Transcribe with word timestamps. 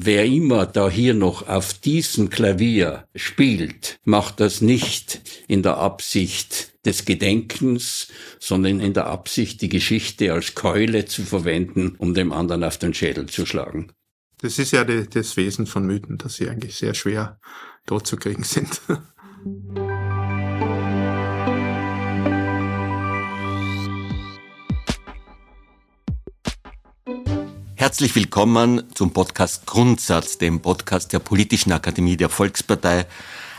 wer 0.00 0.24
immer 0.24 0.64
da 0.64 0.88
hier 0.88 1.14
noch 1.14 1.48
auf 1.48 1.72
diesem 1.72 2.30
Klavier 2.30 3.04
spielt, 3.16 3.98
macht 4.04 4.38
das 4.38 4.60
nicht 4.60 5.20
in 5.48 5.62
der 5.62 5.78
Absicht 5.78 6.72
des 6.86 7.04
Gedenkens, 7.04 8.08
sondern 8.38 8.78
in 8.80 8.94
der 8.94 9.08
Absicht, 9.08 9.60
die 9.60 9.68
Geschichte 9.68 10.32
als 10.32 10.54
Keule 10.54 11.06
zu 11.06 11.22
verwenden, 11.24 11.96
um 11.98 12.14
dem 12.14 12.32
anderen 12.32 12.62
auf 12.62 12.78
den 12.78 12.94
Schädel 12.94 13.26
zu 13.26 13.44
schlagen. 13.44 13.92
Das 14.40 14.60
ist 14.60 14.70
ja 14.70 14.84
die, 14.84 15.08
das 15.08 15.36
Wesen 15.36 15.66
von 15.66 15.84
Mythen, 15.84 16.16
dass 16.16 16.36
sie 16.36 16.48
eigentlich 16.48 16.76
sehr 16.76 16.94
schwer 16.94 17.40
dort 17.86 18.06
zu 18.06 18.16
kriegen 18.16 18.44
sind. 18.44 18.80
Herzlich 27.88 28.14
willkommen 28.14 28.82
zum 28.92 29.14
Podcast 29.14 29.64
Grundsatz, 29.64 30.36
dem 30.36 30.60
Podcast 30.60 31.10
der 31.14 31.20
Politischen 31.20 31.72
Akademie 31.72 32.18
der 32.18 32.28
Volkspartei. 32.28 33.06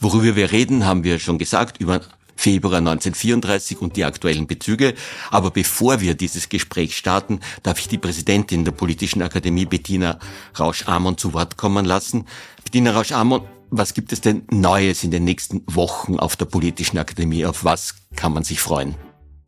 Worüber 0.00 0.36
wir 0.36 0.52
reden, 0.52 0.86
haben 0.86 1.02
wir 1.02 1.18
schon 1.18 1.38
gesagt, 1.38 1.80
über 1.80 2.02
Februar 2.38 2.78
1934 2.78 3.82
und 3.82 3.96
die 3.96 4.04
aktuellen 4.04 4.46
Bezüge. 4.46 4.94
Aber 5.32 5.50
bevor 5.50 6.00
wir 6.00 6.14
dieses 6.14 6.48
Gespräch 6.48 6.96
starten, 6.96 7.40
darf 7.64 7.80
ich 7.80 7.88
die 7.88 7.98
Präsidentin 7.98 8.64
der 8.64 8.70
Politischen 8.70 9.22
Akademie, 9.22 9.66
Bettina 9.66 10.20
Rausch-Amon, 10.58 11.18
zu 11.18 11.34
Wort 11.34 11.56
kommen 11.56 11.84
lassen. 11.84 12.26
Bettina 12.62 12.92
Rausch-Amon, 12.92 13.42
was 13.70 13.92
gibt 13.92 14.12
es 14.12 14.20
denn 14.20 14.44
Neues 14.50 15.02
in 15.02 15.10
den 15.10 15.24
nächsten 15.24 15.64
Wochen 15.66 16.20
auf 16.20 16.36
der 16.36 16.44
Politischen 16.44 16.96
Akademie? 16.98 17.44
Auf 17.44 17.64
was 17.64 17.96
kann 18.14 18.32
man 18.32 18.44
sich 18.44 18.60
freuen? 18.60 18.94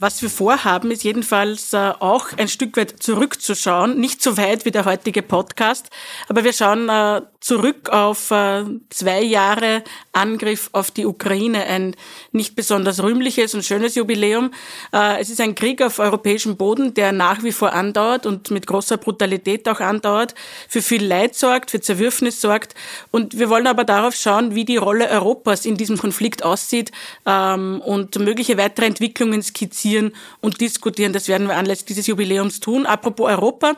Was 0.03 0.23
wir 0.23 0.31
vorhaben, 0.31 0.91
ist 0.91 1.05
jedenfalls 1.05 1.75
äh, 1.75 1.93
auch 2.01 2.33
ein 2.39 2.49
Stück 2.49 2.79
weit 2.79 3.03
zurückzuschauen. 3.03 4.01
Nicht 4.01 4.23
so 4.23 4.39
weit 4.39 4.65
wie 4.65 4.71
der 4.71 4.87
heutige 4.87 5.21
Podcast, 5.21 5.91
aber 6.27 6.43
wir 6.43 6.55
schauen 6.55 6.89
äh, 6.89 7.21
zurück 7.41 7.89
auf 7.89 8.31
äh, 8.31 8.65
zwei 8.91 9.23
Jahre 9.23 9.83
Angriff 10.13 10.69
auf 10.73 10.91
die 10.91 11.07
Ukraine, 11.07 11.65
ein 11.65 11.97
nicht 12.33 12.55
besonders 12.55 13.03
rühmliches 13.03 13.55
und 13.55 13.65
schönes 13.65 13.95
Jubiläum. 13.95 14.53
Äh, 14.93 15.21
es 15.21 15.31
ist 15.31 15.41
ein 15.41 15.55
Krieg 15.55 15.81
auf 15.81 15.99
europäischem 15.99 16.57
Boden, 16.57 16.93
der 16.93 17.13
nach 17.13 17.43
wie 17.43 17.53
vor 17.53 17.73
andauert 17.73 18.27
und 18.27 18.51
mit 18.51 18.67
großer 18.67 18.99
Brutalität 18.99 19.67
auch 19.69 19.81
andauert, 19.81 20.35
für 20.69 20.83
viel 20.83 21.05
Leid 21.05 21.35
sorgt, 21.35 21.71
für 21.71 21.81
Zerwürfnis 21.81 22.43
sorgt. 22.43 22.75
Und 23.11 23.39
wir 23.39 23.49
wollen 23.49 23.67
aber 23.67 23.85
darauf 23.85 24.15
schauen, 24.15 24.55
wie 24.55 24.67
die 24.67 24.77
Rolle 24.77 25.09
Europas 25.09 25.65
in 25.65 25.77
diesem 25.77 25.97
Konflikt 25.97 26.45
aussieht 26.45 26.93
ähm, 27.25 27.81
und 27.81 28.19
mögliche 28.19 28.59
weitere 28.59 28.85
Entwicklungen 28.85 29.43
skizzieren 29.43 30.13
und 30.43 30.61
diskutieren. 30.61 31.15
Das 31.15 31.27
werden 31.27 31.49
wir 31.49 31.57
anlässlich 31.57 31.87
dieses 31.87 32.07
Jubiläums 32.07 32.61
tun. 32.61 32.85
Apropos 32.85 33.31
Europa, 33.31 33.77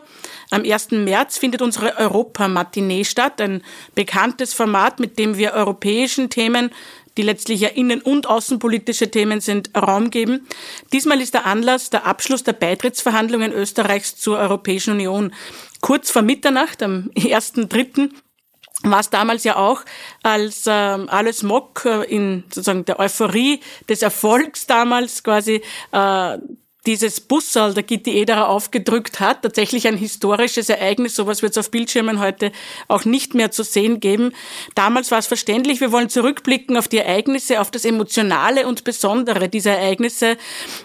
am 0.50 0.64
1. 0.64 0.90
März 0.90 1.38
findet 1.38 1.62
unsere 1.62 1.96
Europa-Matinee 1.96 3.04
statt, 3.04 3.40
ein 3.56 3.62
bekanntes 3.94 4.54
Format, 4.54 5.00
mit 5.00 5.18
dem 5.18 5.36
wir 5.36 5.52
europäischen 5.52 6.30
Themen 6.30 6.70
die 7.16 7.22
letztlich 7.22 7.60
ja 7.60 7.68
innen- 7.68 8.00
und 8.00 8.26
außenpolitische 8.26 9.10
Themen 9.10 9.40
sind, 9.40 9.70
Raum 9.76 10.10
geben. 10.10 10.46
Diesmal 10.92 11.20
ist 11.20 11.34
der 11.34 11.46
Anlass 11.46 11.90
der 11.90 12.06
Abschluss 12.06 12.42
der 12.42 12.54
Beitrittsverhandlungen 12.54 13.52
Österreichs 13.52 14.16
zur 14.16 14.38
Europäischen 14.38 14.94
Union. 14.94 15.34
Kurz 15.80 16.10
vor 16.10 16.22
Mitternacht, 16.22 16.82
am 16.82 17.10
1.3., 17.14 18.10
war 18.84 18.98
es 18.98 19.10
damals 19.10 19.44
ja 19.44 19.56
auch, 19.56 19.84
als 20.24 20.64
ähm, 20.66 21.08
alles 21.08 21.44
Mock 21.44 21.84
äh, 21.84 22.02
in 22.04 22.42
sozusagen 22.48 22.84
der 22.84 22.98
Euphorie 22.98 23.60
des 23.88 24.02
Erfolgs 24.02 24.66
damals 24.66 25.22
quasi 25.22 25.62
äh, 25.92 26.38
dieses 26.86 27.20
Bussal 27.20 27.74
der 27.74 27.84
Gitti 27.84 28.10
Ederer 28.18 28.48
aufgedrückt 28.48 29.20
hat. 29.20 29.42
Tatsächlich 29.42 29.86
ein 29.86 29.96
historisches 29.96 30.68
Ereignis. 30.68 31.14
Sowas 31.14 31.40
wird 31.42 31.52
es 31.52 31.58
auf 31.58 31.70
Bildschirmen 31.70 32.18
heute 32.18 32.50
auch 32.88 33.04
nicht 33.04 33.34
mehr 33.34 33.52
zu 33.52 33.62
sehen 33.62 34.00
geben. 34.00 34.32
Damals 34.74 35.12
war 35.12 35.18
es 35.18 35.28
verständlich. 35.28 35.80
Wir 35.80 35.92
wollen 35.92 36.08
zurückblicken 36.08 36.76
auf 36.76 36.88
die 36.88 36.98
Ereignisse, 36.98 37.60
auf 37.60 37.70
das 37.70 37.84
Emotionale 37.84 38.66
und 38.66 38.82
Besondere 38.82 39.48
dieser 39.48 39.72
Ereignisse, 39.72 40.36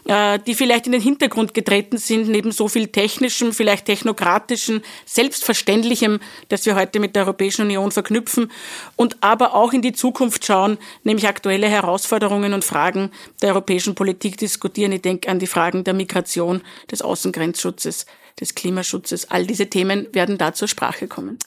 äh, 0.06 0.38
die 0.46 0.54
vielleicht 0.54 0.86
in 0.86 0.92
den 0.92 1.02
Hintergrund 1.02 1.56
getreten 1.56 1.98
sind, 1.98 2.30
neben 2.30 2.52
so 2.52 2.68
viel 2.68 2.88
technischem, 2.88 3.52
vielleicht 3.52 3.86
technokratischen, 3.86 4.84
selbstverständlichem, 5.06 6.20
das 6.50 6.66
wir 6.68 6.76
heute 6.76 7.00
mit 7.00 7.16
der 7.16 7.24
Europäischen 7.24 7.64
Union 7.64 7.92
verknüpfen 7.92 8.52
und 8.96 9.18
aber 9.22 9.56
auch 9.56 9.74
in 9.74 9.82
die 9.82 9.94
Zukunft 9.94 10.46
schauen, 10.46 10.78
nämlich 11.04 11.28
aktuelle 11.28 11.68
Herausforderungen 11.68 12.54
und 12.54 12.64
Fragen 12.64 13.12
der 13.42 13.50
europäischen 13.50 13.96
Politik 13.96 14.38
diskutieren. 14.38 14.92
Ich 14.92 15.02
denke 15.02 15.30
an 15.30 15.40
die 15.40 15.48
Fragen 15.48 15.87
der 15.88 15.94
Migration, 15.94 16.62
des 16.92 17.02
Außengrenzschutzes, 17.02 18.06
des 18.40 18.56
Klimaschutzes. 18.56 19.32
All 19.32 19.48
diese 19.48 19.70
Themen 19.70 20.08
werden 20.14 20.38
da 20.38 20.54
zur 20.54 20.68
Sprache 20.68 21.08
kommen. 21.08 21.40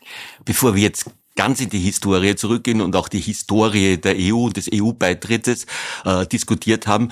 Bevor 0.45 0.75
wir 0.75 0.83
jetzt 0.83 1.07
ganz 1.37 1.61
in 1.61 1.71
die 1.71 1.79
Historie 1.79 2.35
zurückgehen 2.35 2.81
und 2.81 2.97
auch 2.97 3.09
die 3.09 3.21
Historie 3.21 3.97
der 3.97 4.17
EU 4.19 4.47
und 4.47 4.57
des 4.57 4.69
EU-Beitrittes 4.73 5.67
äh, 6.05 6.27
diskutiert 6.27 6.87
haben, 6.87 7.11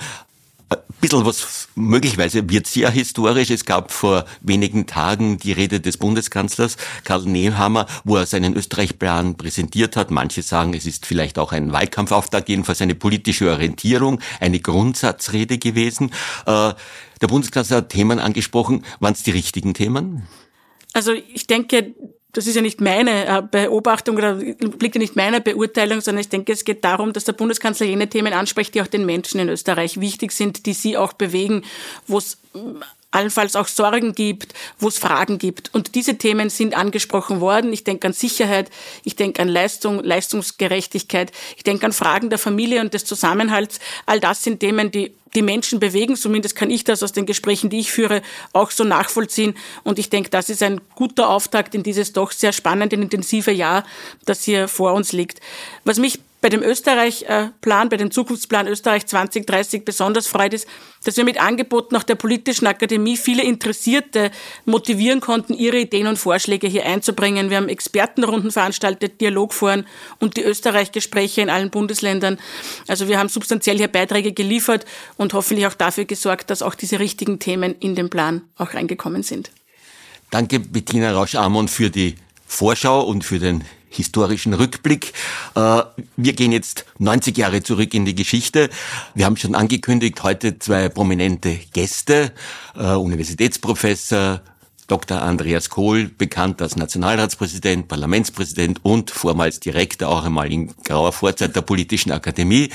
bisschen 0.99 1.25
was, 1.25 1.67
möglicherweise 1.75 2.49
wird 2.49 2.67
sehr 2.67 2.89
historisch. 2.89 3.49
Es 3.49 3.65
gab 3.65 3.91
vor 3.91 4.25
wenigen 4.41 4.85
Tagen 4.85 5.37
die 5.37 5.51
Rede 5.51 5.79
des 5.79 5.97
Bundeskanzlers 5.97 6.77
Karl 7.03 7.23
Nehammer, 7.23 7.87
wo 8.03 8.17
er 8.17 8.25
seinen 8.25 8.55
Österreich-Plan 8.55 9.35
präsentiert 9.35 9.95
hat. 9.95 10.11
Manche 10.11 10.41
sagen, 10.41 10.73
es 10.73 10.85
ist 10.85 11.05
vielleicht 11.05 11.39
auch 11.39 11.51
ein 11.51 11.71
Wahlkampfauftakt, 11.71 12.49
jedenfalls 12.49 12.81
eine 12.81 12.95
politische 12.95 13.49
Orientierung, 13.49 14.19
eine 14.39 14.59
Grundsatzrede 14.59 15.57
gewesen. 15.57 16.11
Äh, 16.45 16.73
der 17.21 17.27
Bundeskanzler 17.27 17.77
hat 17.77 17.89
Themen 17.89 18.19
angesprochen. 18.19 18.85
Waren 18.99 19.13
es 19.13 19.23
die 19.23 19.31
richtigen 19.31 19.73
Themen? 19.73 20.27
Also 20.93 21.13
ich 21.13 21.47
denke, 21.47 21.93
das 22.33 22.45
ist 22.45 22.55
ja 22.55 22.61
nicht 22.61 22.79
meine 22.79 23.25
äh, 23.25 23.41
Beobachtung 23.41 24.15
oder 24.17 24.35
liegt 24.35 24.95
ja 24.95 24.99
nicht 24.99 25.15
meiner 25.15 25.39
Beurteilung, 25.39 26.01
sondern 26.01 26.21
ich 26.21 26.29
denke, 26.29 26.53
es 26.53 26.63
geht 26.63 26.83
darum, 26.83 27.11
dass 27.13 27.23
der 27.23 27.33
Bundeskanzler 27.33 27.87
jene 27.87 28.07
Themen 28.07 28.33
anspricht, 28.33 28.75
die 28.75 28.81
auch 28.81 28.87
den 28.87 29.05
Menschen 29.05 29.39
in 29.39 29.49
Österreich 29.49 29.99
wichtig 29.99 30.31
sind, 30.31 30.65
die 30.65 30.73
sie 30.73 30.95
auch 30.95 31.13
bewegen, 31.13 31.63
wo 32.05 32.19
es 32.19 32.37
allenfalls 33.11 33.55
auch 33.55 33.67
Sorgen 33.67 34.13
gibt, 34.13 34.53
wo 34.79 34.87
es 34.87 34.97
Fragen 34.97 35.37
gibt. 35.37 35.73
Und 35.73 35.95
diese 35.95 36.17
Themen 36.17 36.49
sind 36.49 36.77
angesprochen 36.77 37.41
worden. 37.41 37.73
Ich 37.73 37.83
denke 37.83 38.07
an 38.07 38.13
Sicherheit, 38.13 38.69
ich 39.03 39.15
denke 39.15 39.41
an 39.41 39.47
Leistung, 39.47 40.03
Leistungsgerechtigkeit, 40.03 41.31
ich 41.57 41.63
denke 41.63 41.85
an 41.85 41.93
Fragen 41.93 42.29
der 42.29 42.39
Familie 42.39 42.81
und 42.81 42.93
des 42.93 43.05
Zusammenhalts. 43.05 43.79
All 44.05 44.19
das 44.19 44.43
sind 44.43 44.59
Themen, 44.59 44.91
die 44.91 45.13
die 45.35 45.41
Menschen 45.41 45.79
bewegen. 45.79 46.15
Zumindest 46.15 46.55
kann 46.55 46.71
ich 46.71 46.83
das 46.83 47.03
aus 47.03 47.11
den 47.11 47.25
Gesprächen, 47.25 47.69
die 47.69 47.79
ich 47.79 47.91
führe, 47.91 48.21
auch 48.53 48.71
so 48.71 48.83
nachvollziehen. 48.83 49.55
Und 49.83 49.99
ich 49.99 50.09
denke, 50.09 50.29
das 50.29 50.49
ist 50.49 50.63
ein 50.63 50.81
guter 50.95 51.29
Auftakt 51.29 51.75
in 51.75 51.83
dieses 51.83 52.13
doch 52.13 52.31
sehr 52.31 52.51
spannende, 52.51 52.95
intensive 52.95 53.51
Jahr, 53.51 53.83
das 54.25 54.43
hier 54.43 54.67
vor 54.67 54.93
uns 54.93 55.11
liegt. 55.11 55.39
Was 55.83 55.99
mich 55.99 56.19
bei 56.41 56.49
dem 56.49 56.63
Österreich-Plan, 56.63 57.89
bei 57.89 57.97
dem 57.97 58.11
Zukunftsplan 58.11 58.67
Österreich 58.67 59.05
2030 59.05 59.83
besonders 59.83 60.27
freut, 60.27 60.53
ist, 60.53 60.67
dass 61.03 61.17
wir 61.17 61.25
mit 61.25 61.41
Angeboten 61.41 61.93
nach 61.93 62.03
der 62.03 62.15
Politischen 62.15 62.67
Akademie 62.67 63.17
viele 63.17 63.43
Interessierte 63.43 64.31
motivieren 64.65 65.19
konnten, 65.19 65.53
ihre 65.53 65.79
Ideen 65.79 66.07
und 66.07 66.17
Vorschläge 66.17 66.67
hier 66.67 66.85
einzubringen. 66.85 67.49
Wir 67.49 67.57
haben 67.57 67.67
Expertenrunden 67.67 68.51
veranstaltet, 68.51 69.19
Dialogforen 69.19 69.85
und 70.19 70.37
die 70.37 70.43
Österreich-Gespräche 70.43 71.41
in 71.41 71.49
allen 71.49 71.69
Bundesländern. 71.69 72.39
Also 72.87 73.07
wir 73.09 73.19
haben 73.19 73.29
substanziell 73.29 73.77
hier 73.77 73.89
Beiträge 73.89 74.31
geliefert 74.31 74.85
und 75.17 75.33
hoffentlich 75.33 75.67
auch 75.67 75.73
dafür 75.73 76.05
gesorgt, 76.05 76.49
dass 76.49 76.61
auch 76.61 76.75
diese 76.75 76.99
richtigen 76.99 77.39
Themen 77.39 77.75
in 77.79 77.95
den 77.95 78.09
Plan 78.09 78.43
auch 78.57 78.73
reingekommen 78.73 79.23
sind. 79.23 79.51
Danke, 80.31 80.59
Bettina 80.59 81.11
Rausch-Amon, 81.11 81.67
für 81.67 81.89
die 81.89 82.15
Vorschau 82.49 83.01
und 83.03 83.23
für 83.23 83.39
den 83.39 83.63
historischen 83.89 84.53
Rückblick. 84.53 85.13
Äh, 85.55 85.81
wir 86.17 86.33
gehen 86.33 86.51
jetzt 86.51 86.85
90 86.97 87.37
Jahre 87.37 87.63
zurück 87.63 87.93
in 87.93 88.05
die 88.05 88.15
Geschichte. 88.15 88.69
Wir 89.13 89.25
haben 89.25 89.37
schon 89.37 89.55
angekündigt, 89.55 90.23
heute 90.23 90.59
zwei 90.59 90.89
prominente 90.89 91.59
Gäste, 91.73 92.33
äh, 92.75 92.95
Universitätsprofessor 92.95 94.41
Dr. 94.89 95.21
Andreas 95.21 95.69
Kohl, 95.69 96.09
bekannt 96.09 96.61
als 96.61 96.75
Nationalratspräsident, 96.75 97.87
Parlamentspräsident 97.87 98.83
und 98.83 99.11
vormals 99.11 99.59
Direktor 99.59 100.09
auch 100.09 100.25
einmal 100.25 100.51
in 100.51 100.73
grauer 100.83 101.13
Vorzeit 101.13 101.55
der 101.55 101.61
Politischen 101.61 102.11
Akademie 102.11 102.69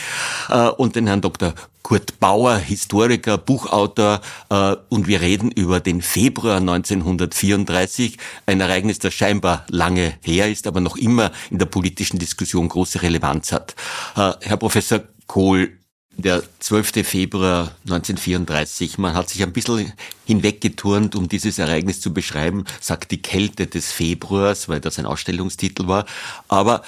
äh, 0.49 0.69
und 0.69 0.96
den 0.96 1.06
Herrn 1.08 1.20
Dr. 1.20 1.55
Kurt 1.82 2.19
Bauer, 2.19 2.56
Historiker, 2.56 3.37
Buchautor 3.37 4.20
äh, 4.49 4.76
und 4.88 5.06
wir 5.06 5.20
reden 5.20 5.50
über 5.50 5.81
den 5.81 6.00
Februar 6.00 6.56
1934, 6.56 8.16
ein 8.46 8.61
Ereignis, 8.61 9.00
das 9.00 9.12
scheinbar 9.12 9.66
lange 9.69 10.14
her 10.22 10.50
ist, 10.50 10.66
aber 10.66 10.81
noch 10.81 10.96
immer 10.96 11.31
in 11.50 11.58
der 11.58 11.66
politischen 11.66 12.19
Diskussion 12.19 12.69
große 12.69 13.02
Relevanz 13.02 13.52
hat. 13.52 13.75
Äh, 14.16 14.32
Herr 14.40 14.56
Professor 14.56 15.00
Kohl, 15.26 15.72
der 16.16 16.43
12. 16.61 17.06
Februar 17.06 17.75
1934, 17.84 18.99
man 18.99 19.14
hat 19.14 19.28
sich 19.28 19.43
ein 19.43 19.52
bisschen 19.52 19.93
hinweggeturnt, 20.26 21.16
um 21.16 21.28
dieses 21.28 21.58
Ereignis 21.58 22.00
zu 22.00 22.12
beschreiben, 22.12 22.64
sagt 22.81 23.11
die 23.11 23.22
Kälte 23.22 23.66
des 23.66 23.93
Februars, 23.93 24.69
weil 24.69 24.81
das 24.81 24.99
ein 24.99 25.06
Ausstellungstitel 25.06 25.87
war. 25.88 26.06
Aber 26.49 26.82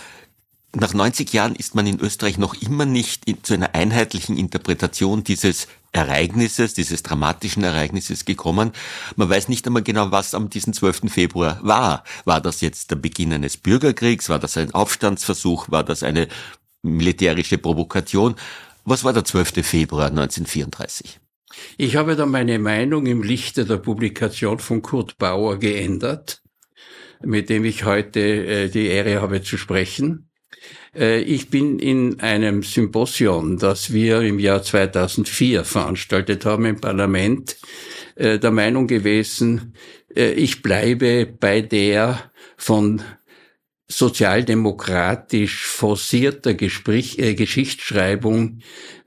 nach 0.75 0.93
90 0.93 1.33
Jahren 1.33 1.55
ist 1.55 1.75
man 1.75 1.87
in 1.87 2.01
Österreich 2.01 2.39
noch 2.39 2.55
immer 2.55 2.85
nicht 2.85 3.25
zu 3.43 3.55
einer 3.55 3.75
einheitlichen 3.75 4.37
Interpretation 4.37 5.25
dieses 5.25 5.69
Ereignisses, 5.93 6.75
dieses 6.75 7.03
dramatischen 7.03 7.65
Ereignisses 7.65 8.27
gekommen. 8.27 8.73
Man 9.17 9.31
weiß 9.31 9.49
nicht 9.49 9.67
einmal 9.67 9.83
genau, 9.83 10.11
was 10.11 10.35
am 10.35 10.51
diesen 10.51 10.75
12. 10.75 11.11
Februar 11.11 11.59
war. 11.63 12.05
War 12.27 12.43
das 12.43 12.61
jetzt 12.61 12.91
der 12.91 12.97
Beginn 12.97 13.33
eines 13.33 13.57
Bürgerkriegs? 13.57 14.29
War 14.29 14.39
das 14.39 14.57
ein 14.59 14.75
Aufstandsversuch? 14.75 15.71
War 15.71 15.83
das 15.83 16.03
eine 16.03 16.29
militärische 16.83 17.57
Provokation? 17.57 18.37
Was 18.89 19.03
war 19.03 19.13
der 19.13 19.25
12. 19.25 19.67
Februar 19.67 20.07
1934? 20.11 21.19
Ich 21.77 21.97
habe 21.97 22.15
da 22.15 22.25
meine 22.25 22.61
Meinung 22.61 23.07
im 23.07 23.25
Lichte 23.25 23.65
der 23.65 23.79
Publikation 23.79 24.61
von 24.61 24.81
Kurt 24.81 25.19
Bauer 25.19 25.59
geändert, 25.59 26.41
mit 27.21 27.51
dem 27.51 27.65
ich 27.65 27.85
heute 27.85 28.21
äh, 28.21 28.69
die 28.69 28.87
Ehre 28.87 29.21
habe 29.21 29.43
zu 29.43 29.57
sprechen. 29.57 30.31
Äh, 30.95 31.23
ich 31.23 31.51
bin 31.51 31.81
in 31.81 32.21
einem 32.21 32.63
Symposion, 32.63 33.59
das 33.59 33.93
wir 33.93 34.21
im 34.21 34.39
Jahr 34.39 34.63
2004 34.63 35.65
veranstaltet 35.65 36.45
haben 36.45 36.65
im 36.65 36.81
Parlament, 36.81 37.57
äh, 38.15 38.39
der 38.39 38.53
Meinung 38.53 38.87
gewesen, 38.87 39.75
ich 40.15 40.63
bleibe 40.63 41.27
bei 41.27 41.61
der 41.61 42.31
von 42.57 43.03
sozialdemokratisch 43.89 45.67
forcierter 45.67 46.55
Gespräch, 46.55 47.19
äh, 47.19 47.35
Geschichtsschreibung 47.35 48.61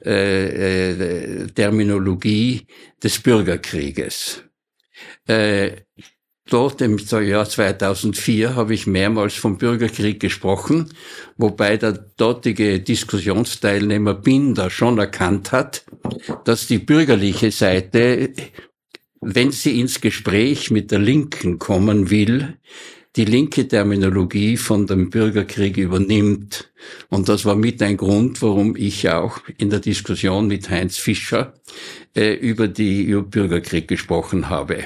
äh, 0.06 0.92
äh, 0.92 1.48
Terminologie 1.48 2.68
des 3.04 3.20
Bürgerkrieges. 3.20 4.44
Äh, 5.28 5.72
dort 6.50 6.82
im 6.82 6.98
Jahr 6.98 7.48
2004 7.48 8.56
habe 8.56 8.74
ich 8.74 8.88
mehrmals 8.88 9.36
vom 9.36 9.58
Bürgerkrieg 9.58 10.20
gesprochen, 10.20 10.94
wobei 11.38 11.76
der 11.78 11.92
dortige 11.92 12.80
Diskussionsteilnehmer 12.80 14.14
Binder 14.14 14.70
schon 14.70 14.98
erkannt 14.98 15.52
hat, 15.52 15.84
dass 16.46 16.68
die 16.68 16.80
bürgerliche 16.80 17.52
Seite, 17.52 18.34
wenn 19.20 19.52
sie 19.52 19.80
ins 19.80 20.00
Gespräch 20.00 20.72
mit 20.72 20.92
der 20.92 21.00
Linken 21.00 21.60
kommen 21.60 22.10
will, 22.10 22.58
die 23.20 23.26
linke 23.26 23.68
Terminologie 23.68 24.56
von 24.56 24.88
dem 24.88 25.10
Bürgerkrieg 25.10 25.76
übernimmt. 25.76 26.72
Und 27.10 27.28
das 27.28 27.44
war 27.44 27.56
mit 27.56 27.82
ein 27.82 27.98
Grund, 27.98 28.42
warum 28.42 28.78
ich 28.78 29.10
auch 29.10 29.42
in 29.58 29.70
der 29.70 29.82
Diskussion 29.82 30.48
mit 30.48 30.70
Heinz 30.70 30.98
Fischer 30.98 31.54
äh, 32.16 32.34
über 32.36 32.70
die 32.70 33.04
über 33.04 33.24
Bürgerkrieg 33.24 33.90
gesprochen 33.90 34.50
habe. 34.50 34.86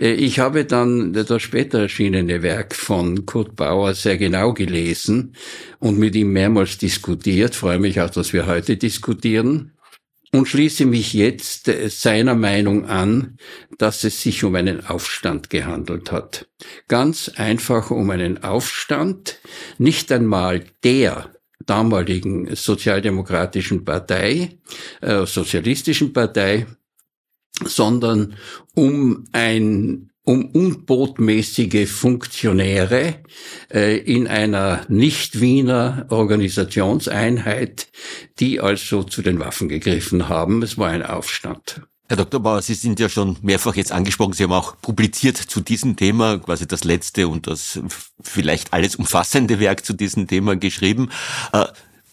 Äh, 0.00 0.14
ich 0.14 0.40
habe 0.40 0.64
dann 0.64 1.12
das 1.12 1.42
später 1.42 1.82
erschienene 1.82 2.42
Werk 2.42 2.74
von 2.74 3.24
Kurt 3.24 3.54
Bauer 3.54 3.94
sehr 3.94 4.18
genau 4.18 4.52
gelesen 4.52 5.36
und 5.78 5.96
mit 5.96 6.16
ihm 6.16 6.32
mehrmals 6.32 6.76
diskutiert. 6.76 7.54
freue 7.54 7.78
mich 7.78 8.00
auch, 8.00 8.10
dass 8.10 8.32
wir 8.32 8.48
heute 8.48 8.78
diskutieren 8.78 9.70
und 10.32 10.46
schließe 10.46 10.86
mich 10.86 11.12
jetzt 11.12 11.68
äh, 11.68 11.88
seiner 11.88 12.34
Meinung 12.34 12.86
an, 12.86 13.36
dass 13.78 14.04
es 14.04 14.22
sich 14.22 14.44
um 14.44 14.54
einen 14.54 14.86
Aufstand 14.86 15.50
gehandelt 15.50 16.12
hat. 16.12 16.46
Ganz 16.88 17.30
einfach 17.36 17.90
um 17.90 18.10
einen 18.10 18.42
Aufstand, 18.42 19.40
nicht 19.78 20.12
einmal 20.12 20.64
der 20.84 21.30
damaligen 21.66 22.54
sozialdemokratischen 22.54 23.84
Partei, 23.84 24.58
äh, 25.00 25.26
sozialistischen 25.26 26.12
Partei, 26.12 26.66
sondern 27.64 28.36
um 28.74 29.24
ein 29.32 30.09
um 30.24 30.46
unbotmäßige 30.46 31.88
Funktionäre 31.88 33.16
äh, 33.72 33.96
in 33.98 34.28
einer 34.28 34.84
Nicht-Wiener 34.88 36.06
Organisationseinheit, 36.10 37.88
die 38.38 38.60
also 38.60 39.02
zu 39.02 39.22
den 39.22 39.40
Waffen 39.40 39.68
gegriffen 39.68 40.28
haben. 40.28 40.62
Es 40.62 40.78
war 40.78 40.90
ein 40.90 41.02
Aufstand. 41.02 41.82
Herr 42.10 42.16
Dr. 42.16 42.40
Bauer, 42.40 42.60
Sie 42.60 42.74
sind 42.74 42.98
ja 42.98 43.08
schon 43.08 43.36
mehrfach 43.40 43.76
jetzt 43.76 43.92
angesprochen. 43.92 44.32
Sie 44.32 44.42
haben 44.42 44.52
auch 44.52 44.76
publiziert 44.80 45.36
zu 45.36 45.60
diesem 45.60 45.94
Thema, 45.94 46.38
quasi 46.38 46.66
das 46.66 46.82
letzte 46.82 47.28
und 47.28 47.46
das 47.46 47.80
vielleicht 48.20 48.72
alles 48.72 48.96
umfassende 48.96 49.60
Werk 49.60 49.84
zu 49.86 49.92
diesem 49.92 50.26
Thema 50.26 50.56
geschrieben. 50.56 51.10
Äh, 51.52 51.66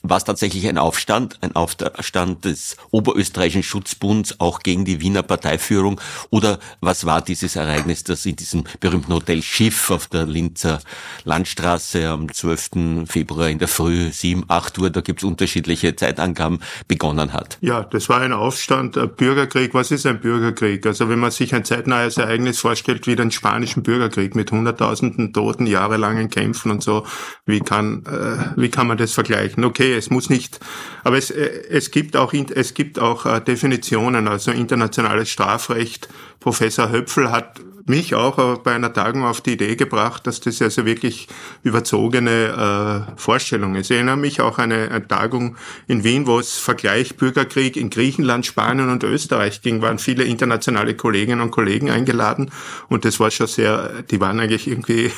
war 0.09 0.17
es 0.17 0.23
tatsächlich 0.23 0.67
ein 0.67 0.77
Aufstand, 0.77 1.37
ein 1.41 1.55
Aufstand 1.55 2.45
des 2.45 2.77
Oberösterreichischen 2.91 3.63
Schutzbunds 3.63 4.39
auch 4.39 4.59
gegen 4.59 4.85
die 4.85 5.01
Wiener 5.01 5.23
Parteiführung? 5.23 5.99
Oder 6.29 6.59
was 6.81 7.05
war 7.05 7.21
dieses 7.21 7.55
Ereignis, 7.55 8.03
das 8.03 8.25
in 8.25 8.35
diesem 8.35 8.63
berühmten 8.79 9.13
Hotel 9.13 9.41
Schiff 9.41 9.89
auf 9.91 10.07
der 10.07 10.25
Linzer 10.25 10.79
Landstraße 11.23 12.07
am 12.07 12.31
12. 12.31 13.05
Februar 13.05 13.49
in 13.49 13.59
der 13.59 13.67
Früh, 13.67 14.11
7, 14.11 14.45
8 14.47 14.79
Uhr, 14.79 14.89
da 14.89 15.01
gibt 15.01 15.21
es 15.21 15.23
unterschiedliche 15.23 15.95
Zeitangaben, 15.95 16.59
begonnen 16.87 17.33
hat? 17.33 17.57
Ja, 17.61 17.83
das 17.83 18.09
war 18.09 18.21
ein 18.21 18.33
Aufstand, 18.33 18.97
ein 18.97 19.09
Bürgerkrieg. 19.09 19.73
Was 19.73 19.91
ist 19.91 20.05
ein 20.05 20.19
Bürgerkrieg? 20.19 20.85
Also 20.85 21.09
wenn 21.09 21.19
man 21.19 21.31
sich 21.31 21.53
ein 21.53 21.65
zeitnahes 21.65 22.17
Ereignis 22.17 22.59
vorstellt 22.59 23.07
wie 23.07 23.15
den 23.15 23.31
spanischen 23.31 23.83
Bürgerkrieg 23.83 24.35
mit 24.35 24.51
hunderttausenden 24.51 25.33
Toten, 25.33 25.65
jahrelangen 25.65 26.29
Kämpfen 26.29 26.71
und 26.71 26.83
so, 26.83 27.05
wie 27.45 27.59
kann, 27.59 28.05
äh, 28.05 28.59
wie 28.59 28.69
kann 28.69 28.87
man 28.87 28.97
das 28.97 29.13
vergleichen? 29.13 29.65
Okay, 29.65 29.96
es 29.97 30.09
muss 30.09 30.29
nicht, 30.29 30.59
aber 31.03 31.17
es, 31.17 31.31
äh, 31.31 31.63
es 31.69 31.91
gibt 31.91 32.15
auch, 32.15 32.33
es 32.33 32.73
gibt 32.73 32.99
auch 32.99 33.25
äh, 33.25 33.41
Definitionen, 33.41 34.27
also 34.27 34.51
internationales 34.51 35.29
Strafrecht. 35.29 36.09
Professor 36.39 36.91
Höpfel 36.91 37.31
hat 37.31 37.59
mich 37.89 38.15
auch 38.15 38.37
äh, 38.37 38.59
bei 38.63 38.73
einer 38.73 38.93
Tagung 38.93 39.23
auf 39.23 39.41
die 39.41 39.53
Idee 39.53 39.75
gebracht, 39.75 40.27
dass 40.27 40.39
das 40.39 40.61
also 40.61 40.85
wirklich 40.85 41.27
überzogene 41.63 43.07
äh, 43.15 43.19
Vorstellung 43.19 43.75
ist. 43.75 43.89
Ich 43.89 43.95
erinnere 43.95 44.17
mich 44.17 44.41
auch 44.41 44.57
an 44.59 44.71
eine, 44.71 44.91
eine 44.91 45.07
Tagung 45.07 45.55
in 45.87 46.03
Wien, 46.03 46.27
wo 46.27 46.39
es 46.39 46.57
Vergleich 46.57 47.15
Bürgerkrieg 47.15 47.77
in 47.77 47.89
Griechenland, 47.89 48.45
Spanien 48.45 48.89
und 48.89 49.03
Österreich 49.03 49.61
ging, 49.61 49.81
waren 49.81 49.99
viele 49.99 50.25
internationale 50.25 50.95
Kolleginnen 50.95 51.41
und 51.41 51.51
Kollegen 51.51 51.89
eingeladen 51.89 52.51
und 52.89 53.05
das 53.05 53.19
war 53.19 53.31
schon 53.31 53.47
sehr, 53.47 54.03
die 54.11 54.19
waren 54.19 54.39
eigentlich 54.39 54.67
irgendwie, 54.67 55.11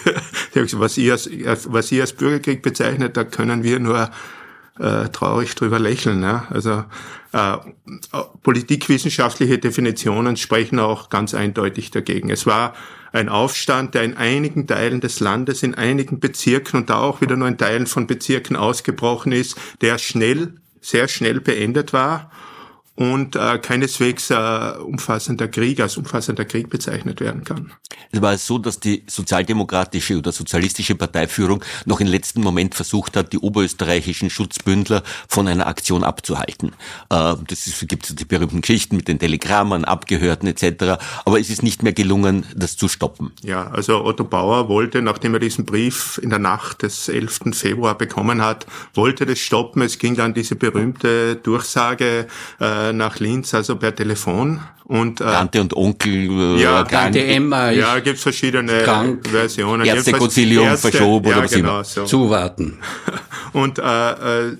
was 0.73 0.97
ihr 0.97 1.13
als, 1.13 1.29
was 1.73 1.91
ihr 1.91 2.01
als 2.01 2.13
Bürgerkrieg 2.13 2.61
bezeichnet, 2.61 3.17
da 3.17 3.23
können 3.23 3.63
wir 3.63 3.79
nur 3.79 4.09
äh, 4.79 5.09
traurig 5.09 5.55
drüber 5.55 5.79
lächeln. 5.79 6.23
Ja? 6.23 6.47
Also 6.49 6.83
äh, 7.31 7.57
politikwissenschaftliche 8.43 9.59
Definitionen 9.59 10.37
sprechen 10.37 10.79
auch 10.79 11.09
ganz 11.09 11.33
eindeutig 11.33 11.91
dagegen. 11.91 12.29
Es 12.29 12.45
war 12.45 12.73
ein 13.11 13.29
Aufstand, 13.29 13.95
der 13.95 14.03
in 14.03 14.17
einigen 14.17 14.67
Teilen 14.67 15.01
des 15.01 15.19
Landes, 15.19 15.63
in 15.63 15.75
einigen 15.75 16.19
Bezirken 16.19 16.77
und 16.77 16.89
da 16.89 16.99
auch 16.99 17.21
wieder 17.21 17.35
nur 17.35 17.47
in 17.47 17.57
Teilen 17.57 17.87
von 17.87 18.07
Bezirken 18.07 18.55
ausgebrochen 18.55 19.31
ist, 19.31 19.57
der 19.81 19.97
schnell, 19.97 20.53
sehr 20.81 21.07
schnell 21.07 21.41
beendet 21.41 21.93
war 21.93 22.31
und 22.99 23.37
äh, 23.37 23.57
keineswegs 23.59 24.29
äh, 24.29 24.73
umfassender 24.85 25.47
Krieg 25.47 25.79
als 25.79 25.95
umfassender 25.95 26.43
Krieg 26.43 26.69
bezeichnet 26.69 27.21
werden 27.21 27.45
kann. 27.45 27.71
Es 28.11 28.21
war 28.21 28.37
so, 28.37 28.57
dass 28.57 28.81
die 28.81 29.03
sozialdemokratische 29.07 30.17
oder 30.17 30.33
sozialistische 30.33 30.95
Parteiführung 30.95 31.63
noch 31.85 32.01
im 32.01 32.07
letzten 32.07 32.41
Moment 32.41 32.75
versucht 32.75 33.15
hat, 33.15 33.31
die 33.31 33.37
oberösterreichischen 33.37 34.29
Schutzbündler 34.29 35.03
von 35.29 35.47
einer 35.47 35.67
Aktion 35.67 36.03
abzuhalten. 36.03 36.73
Äh, 37.09 37.35
das 37.47 37.85
gibt 37.87 38.19
die 38.19 38.25
berühmten 38.25 38.59
Geschichten 38.59 38.97
mit 38.97 39.07
den 39.07 39.17
Telegrammen, 39.17 39.85
Abgehörten 39.85 40.49
etc. 40.49 41.01
Aber 41.23 41.39
es 41.39 41.49
ist 41.49 41.63
nicht 41.63 41.83
mehr 41.83 41.93
gelungen, 41.93 42.45
das 42.53 42.75
zu 42.75 42.89
stoppen. 42.89 43.31
Ja, 43.43 43.67
also 43.67 44.03
Otto 44.03 44.25
Bauer 44.25 44.67
wollte, 44.67 45.01
nachdem 45.01 45.35
er 45.35 45.39
diesen 45.39 45.63
Brief 45.63 46.19
in 46.21 46.31
der 46.31 46.39
Nacht 46.39 46.81
des 46.81 47.07
11. 47.07 47.53
Februar 47.53 47.97
bekommen 47.97 48.41
hat, 48.41 48.65
wollte 48.93 49.25
das 49.25 49.39
stoppen. 49.39 49.83
Es 49.83 49.99
ging 49.99 50.15
dann 50.15 50.33
diese 50.33 50.57
berühmte 50.57 51.37
Durchsage 51.37 52.27
äh, 52.59 52.88
nach 52.93 53.19
Linz, 53.19 53.53
also 53.53 53.75
per 53.75 53.95
Telefon. 53.95 54.59
Und, 54.85 55.21
äh, 55.21 55.25
Tante 55.25 55.61
und 55.61 55.75
Onkel, 55.75 56.57
äh, 56.57 56.61
ja, 56.61 56.83
Tante 56.83 57.23
Emma. 57.23 57.69
Ja, 57.69 57.99
gibt's 57.99 58.23
verschiedene 58.23 58.83
krank, 58.83 59.27
Versionen. 59.27 59.85
Ärztekonzilium 59.85 60.77
verschoben 60.77 61.29
ja, 61.29 61.35
oder 61.35 61.43
was 61.45 61.51
genau, 61.51 61.69
immer. 61.69 61.83
So. 61.83 62.05
Zuwarten. 62.05 62.79
Und 63.53 63.79
äh, 63.79 64.47
äh, 64.49 64.57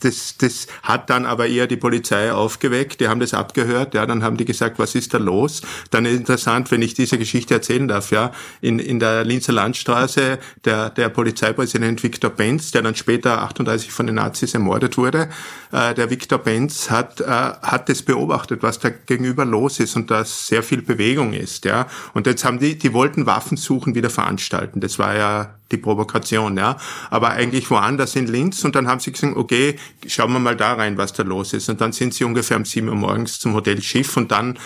das, 0.00 0.36
das 0.38 0.66
hat 0.82 1.10
dann 1.10 1.26
aber 1.26 1.46
eher 1.46 1.66
die 1.66 1.76
Polizei 1.76 2.32
aufgeweckt, 2.32 3.00
die 3.00 3.08
haben 3.08 3.20
das 3.20 3.34
abgehört, 3.34 3.94
ja, 3.94 4.06
dann 4.06 4.22
haben 4.22 4.36
die 4.36 4.44
gesagt, 4.44 4.78
was 4.78 4.94
ist 4.94 5.14
da 5.14 5.18
los? 5.18 5.62
Dann 5.90 6.04
ist 6.04 6.16
interessant, 6.16 6.70
wenn 6.70 6.82
ich 6.82 6.94
diese 6.94 7.18
Geschichte 7.18 7.54
erzählen 7.54 7.88
darf, 7.88 8.10
ja, 8.10 8.32
in, 8.60 8.78
in 8.78 8.98
der 8.98 9.24
Linzer 9.24 9.52
Landstraße, 9.52 10.38
der, 10.64 10.90
der 10.90 11.08
Polizeipräsident 11.08 12.02
Viktor 12.02 12.30
Benz, 12.30 12.70
der 12.70 12.82
dann 12.82 12.94
später 12.94 13.42
38 13.42 13.92
von 13.92 14.06
den 14.06 14.16
Nazis 14.16 14.54
ermordet 14.54 14.98
wurde, 14.98 15.28
äh, 15.72 15.94
der 15.94 16.10
Viktor 16.10 16.38
Benz 16.38 16.90
hat, 16.90 17.20
äh, 17.20 17.24
hat 17.26 17.88
das 17.88 18.02
beobachtet, 18.02 18.62
was 18.62 18.78
da 18.78 18.90
gegenüber 18.90 19.44
los 19.44 19.80
ist 19.80 19.96
und 19.96 20.10
dass 20.10 20.46
sehr 20.46 20.62
viel 20.62 20.82
Bewegung 20.82 21.32
ist, 21.32 21.64
ja. 21.64 21.86
Und 22.14 22.26
jetzt 22.26 22.44
haben 22.44 22.58
die, 22.58 22.76
die 22.78 22.92
wollten 22.92 23.26
Waffen 23.26 23.56
suchen 23.56 23.94
wieder 23.94 24.10
veranstalten. 24.10 24.80
Das 24.80 24.98
war 24.98 25.16
ja 25.16 25.54
die 25.72 25.76
Provokation, 25.76 26.56
ja. 26.56 26.76
Aber 27.10 27.30
eigentlich 27.30 27.70
woanders 27.70 28.16
in 28.16 28.26
Linz 28.26 28.64
und 28.64 28.74
dann 28.74 28.86
haben 28.86 29.00
sie 29.00 29.12
gesagt, 29.12 29.36
okay, 29.36 29.76
schauen 30.06 30.32
wir 30.32 30.38
mal 30.38 30.56
da 30.56 30.74
rein, 30.74 30.96
was 30.96 31.12
da 31.12 31.22
los 31.22 31.52
ist. 31.52 31.68
Und 31.68 31.80
dann 31.80 31.92
sind 31.92 32.14
sie 32.14 32.24
ungefähr 32.24 32.56
um 32.56 32.64
sieben 32.64 32.88
Uhr 32.88 32.94
morgens 32.94 33.38
zum 33.38 33.54
Hotel 33.54 33.82
Schiff 33.82 34.16
und 34.16 34.30
dann 34.30 34.58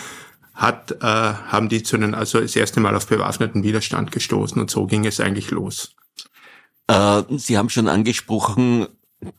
hat, 0.53 0.91
äh, 0.91 1.05
haben 1.05 1.69
die 1.69 1.81
zu 1.81 1.97
den, 1.97 2.13
also 2.13 2.39
das 2.39 2.55
erste 2.55 2.79
Mal 2.79 2.95
auf 2.95 3.07
bewaffneten 3.07 3.63
Widerstand 3.63 4.11
gestoßen 4.11 4.61
und 4.61 4.69
so 4.69 4.85
ging 4.85 5.05
es 5.05 5.19
eigentlich 5.19 5.49
los. 5.49 5.95
Äh, 6.87 7.23
sie 7.29 7.57
haben 7.57 7.69
schon 7.69 7.87
angesprochen, 7.87 8.87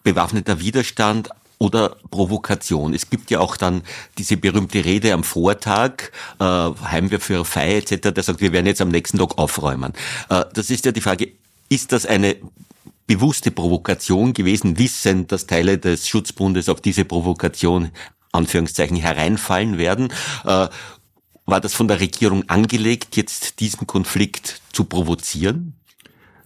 bewaffneter 0.02 0.60
Widerstand, 0.60 1.30
oder 1.62 1.96
Provokation. 2.10 2.92
Es 2.92 3.08
gibt 3.08 3.30
ja 3.30 3.38
auch 3.38 3.56
dann 3.56 3.82
diese 4.18 4.36
berühmte 4.36 4.84
Rede 4.84 5.12
am 5.12 5.22
Vortag, 5.22 6.10
äh, 6.40 6.44
Heimwehr 6.44 7.20
für 7.20 7.44
Feier 7.44 7.76
etc., 7.76 8.12
der 8.12 8.24
sagt, 8.24 8.40
wir 8.40 8.52
werden 8.52 8.66
jetzt 8.66 8.80
am 8.80 8.88
nächsten 8.88 9.18
Tag 9.18 9.38
aufräumen. 9.38 9.92
Äh, 10.28 10.44
das 10.54 10.70
ist 10.70 10.84
ja 10.84 10.90
die 10.90 11.00
Frage, 11.00 11.28
ist 11.72 11.92
das 11.92 12.04
eine 12.06 12.36
bewusste 13.06 13.50
Provokation 13.50 14.32
gewesen, 14.32 14.78
wissend, 14.78 15.32
dass 15.32 15.46
Teile 15.46 15.78
des 15.78 16.06
Schutzbundes 16.08 16.68
auf 16.68 16.80
diese 16.80 17.04
Provokation 17.04 17.90
Anführungszeichen 18.32 18.96
hereinfallen 18.96 19.78
werden? 19.78 20.12
Äh, 20.44 20.68
war 21.44 21.60
das 21.60 21.74
von 21.74 21.88
der 21.88 22.00
Regierung 22.00 22.48
angelegt, 22.48 23.16
jetzt 23.16 23.60
diesen 23.60 23.86
Konflikt 23.86 24.60
zu 24.72 24.84
provozieren? 24.84 25.74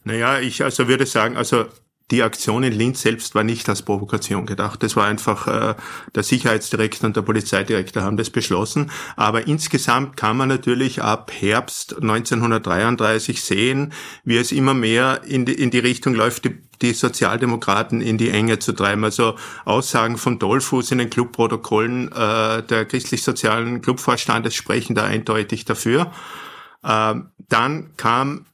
Naja, 0.05 0.39
ich 0.41 0.63
also 0.63 0.89
würde 0.89 1.07
sagen, 1.07 1.37
also 1.37 1.67
die 2.13 2.23
Aktion 2.23 2.63
in 2.63 2.73
Linz 2.73 3.03
selbst 3.03 3.35
war 3.35 3.43
nicht 3.43 3.69
als 3.69 3.83
Provokation 3.83 4.47
gedacht. 4.47 4.83
Das 4.83 4.95
war 4.95 5.07
einfach, 5.07 5.49
äh, 5.49 5.75
der 6.15 6.23
Sicherheitsdirektor 6.23 7.09
und 7.09 7.17
der 7.17 7.23
Polizeidirektor 7.23 8.03
haben 8.05 8.17
das 8.17 8.31
beschlossen. 8.31 8.93
Aber 9.17 9.49
insgesamt 9.49 10.17
kann 10.17 10.37
man 10.37 10.49
natürlich 10.49 11.03
ab 11.03 11.33
Herbst 11.37 11.97
1933 12.01 13.43
sehen, 13.43 13.93
wie 14.25 14.37
es 14.37 14.53
immer 14.53 14.75
mehr 14.75 15.23
in 15.25 15.47
die, 15.47 15.55
in 15.55 15.71
die 15.71 15.81
Richtung 15.81 16.15
läuft, 16.15 16.45
die, 16.45 16.57
die 16.81 16.93
Sozialdemokraten 16.93 18.01
in 18.01 18.19
die 18.19 18.31
Enge 18.31 18.61
zu 18.61 18.73
treiben. 18.73 19.03
Also 19.03 19.35
Aussagen 19.65 20.17
von 20.17 20.39
Dollfuß 20.39 20.93
in 20.93 20.99
den 20.99 21.11
Clubprotokollen 21.11 22.13
äh, 22.13 22.63
der 22.63 22.85
christlich-sozialen 22.85 23.83
Clubvorstandes 23.83 24.55
sprechen 24.55 24.95
da 24.95 25.05
eindeutig 25.05 25.65
dafür. 25.65 26.13
Äh, 26.85 27.15
dann 27.49 27.97
kam 27.97 28.47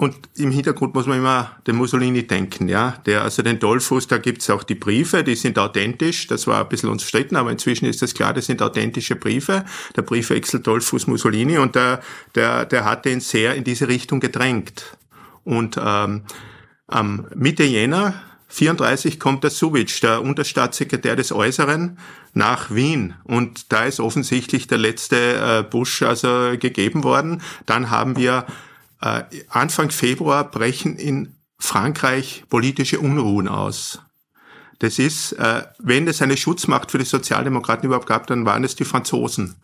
und 0.00 0.16
im 0.36 0.50
Hintergrund 0.50 0.94
muss 0.94 1.04
man 1.04 1.18
immer 1.18 1.50
den 1.66 1.76
Mussolini 1.76 2.26
denken, 2.26 2.68
ja. 2.68 2.94
Der, 3.04 3.20
also 3.20 3.42
den 3.42 3.58
Dollfuß, 3.58 4.06
da 4.06 4.16
gibt's 4.16 4.48
auch 4.48 4.62
die 4.62 4.74
Briefe, 4.74 5.22
die 5.22 5.34
sind 5.34 5.58
authentisch. 5.58 6.26
Das 6.26 6.46
war 6.46 6.62
ein 6.62 6.70
bisschen 6.70 6.88
umstritten, 6.88 7.36
aber 7.36 7.50
inzwischen 7.50 7.84
ist 7.84 8.00
das 8.00 8.14
klar, 8.14 8.32
das 8.32 8.46
sind 8.46 8.62
authentische 8.62 9.14
Briefe. 9.14 9.66
Der 9.94 10.00
Briefwechsel 10.00 10.60
Dollfuß 10.60 11.06
Mussolini 11.06 11.58
und 11.58 11.74
der, 11.74 12.00
der, 12.34 12.64
der 12.64 12.86
hat 12.86 13.04
den 13.04 13.20
sehr 13.20 13.54
in 13.56 13.64
diese 13.64 13.88
Richtung 13.88 14.20
gedrängt. 14.20 14.96
Und 15.44 15.78
ähm, 15.78 16.22
am 16.86 17.26
Mitte 17.34 17.64
Jänner 17.64 18.14
34 18.48 19.20
kommt 19.20 19.44
der 19.44 19.50
Suvic, 19.50 20.00
der 20.00 20.22
Unterstaatssekretär 20.22 21.14
des 21.14 21.30
Äußeren, 21.30 21.98
nach 22.32 22.74
Wien. 22.74 23.16
Und 23.24 23.70
da 23.70 23.84
ist 23.84 24.00
offensichtlich 24.00 24.66
der 24.66 24.78
letzte 24.78 25.16
äh, 25.16 25.62
Bush 25.62 26.00
also 26.00 26.52
gegeben 26.58 27.04
worden. 27.04 27.42
Dann 27.66 27.90
haben 27.90 28.16
wir 28.16 28.46
äh, 29.00 29.22
Anfang 29.48 29.90
Februar 29.90 30.50
brechen 30.50 30.96
in 30.96 31.34
Frankreich 31.58 32.44
politische 32.48 33.00
Unruhen 33.00 33.48
aus. 33.48 34.00
Das 34.80 34.98
ist, 34.98 35.32
äh, 35.32 35.62
wenn 35.78 36.08
es 36.08 36.22
eine 36.22 36.38
Schutzmacht 36.38 36.90
für 36.90 36.96
die 36.96 37.04
Sozialdemokraten 37.04 37.84
überhaupt 37.84 38.06
gab, 38.06 38.26
dann 38.26 38.46
waren 38.46 38.64
es 38.64 38.76
die 38.76 38.86
Franzosen. 38.86 39.56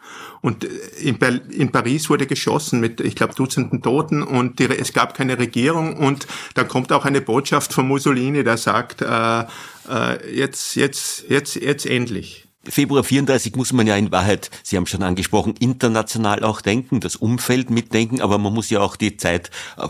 Und 0.43 0.65
äh, 0.65 0.69
in, 1.01 1.17
in 1.17 1.73
Paris 1.73 2.11
wurde 2.11 2.27
geschossen 2.27 2.81
mit, 2.81 3.01
ich 3.01 3.17
glaube, 3.17 3.35
Dutzenden 3.35 3.81
Toten 3.81 4.23
und 4.23 4.59
die, 4.59 4.67
es 4.67 4.93
gab 4.93 5.15
keine 5.15 5.39
Regierung. 5.39 5.97
Und 5.97 6.27
dann 6.53 6.69
kommt 6.69 6.93
auch 6.93 7.07
eine 7.07 7.23
Botschaft 7.23 7.73
von 7.73 7.89
Mussolini, 7.89 8.45
der 8.45 8.59
sagt, 8.59 9.01
äh, 9.01 9.45
äh, 9.89 10.37
jetzt, 10.37 10.75
jetzt, 10.75 11.25
jetzt, 11.31 11.57
jetzt 11.57 11.87
endlich. 11.87 12.46
Februar 12.69 13.05
34 13.05 13.55
muss 13.57 13.73
man 13.73 13.87
ja 13.87 13.97
in 13.97 14.13
Wahrheit, 14.13 14.51
Sie 14.63 14.77
haben 14.77 14.87
schon 14.87 15.03
angesprochen, 15.03 15.55
international 15.59 16.45
auch 16.45 16.61
denken, 16.61 17.01
das 17.01 17.17
Umfeld 17.17 17.71
mitdenken, 17.71 18.21
aber 18.21 18.39
man 18.39 18.53
muss 18.53 18.71
ja 18.71 18.81
auch 18.81 18.97
die 18.97 19.17
Zeit 19.17 19.51
äh, 19.77 19.89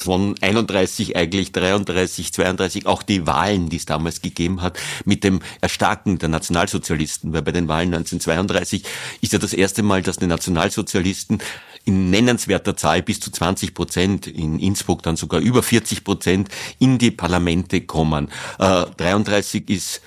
von 0.00 0.34
31 0.40 1.16
eigentlich 1.16 1.52
33, 1.52 2.32
32, 2.32 2.86
auch 2.86 3.02
die 3.02 3.26
Wahlen, 3.26 3.68
die 3.68 3.76
es 3.76 3.84
damals 3.84 4.22
gegeben 4.22 4.62
hat, 4.62 4.78
mit 5.04 5.24
dem 5.24 5.40
Erstarken 5.60 6.18
der 6.18 6.30
Nationalsozialisten, 6.30 7.32
weil 7.32 7.42
bei 7.42 7.52
den 7.52 7.68
Wahlen 7.68 7.94
1932 7.94 8.84
ist 9.20 9.32
ja 9.32 9.38
das 9.38 9.52
erste 9.52 9.82
Mal, 9.82 10.02
dass 10.02 10.16
die 10.16 10.26
Nationalsozialisten 10.26 11.42
in 11.84 12.10
nennenswerter 12.10 12.76
Zahl 12.76 13.02
bis 13.02 13.20
zu 13.20 13.30
20 13.30 13.74
Prozent, 13.74 14.26
in 14.26 14.58
Innsbruck 14.58 15.02
dann 15.02 15.16
sogar 15.16 15.40
über 15.40 15.62
40 15.62 16.04
Prozent 16.04 16.48
in 16.78 16.98
die 16.98 17.10
Parlamente 17.10 17.80
kommen. 17.82 18.28
Äh, 18.58 18.86
33 18.96 19.68
ist 19.68 20.02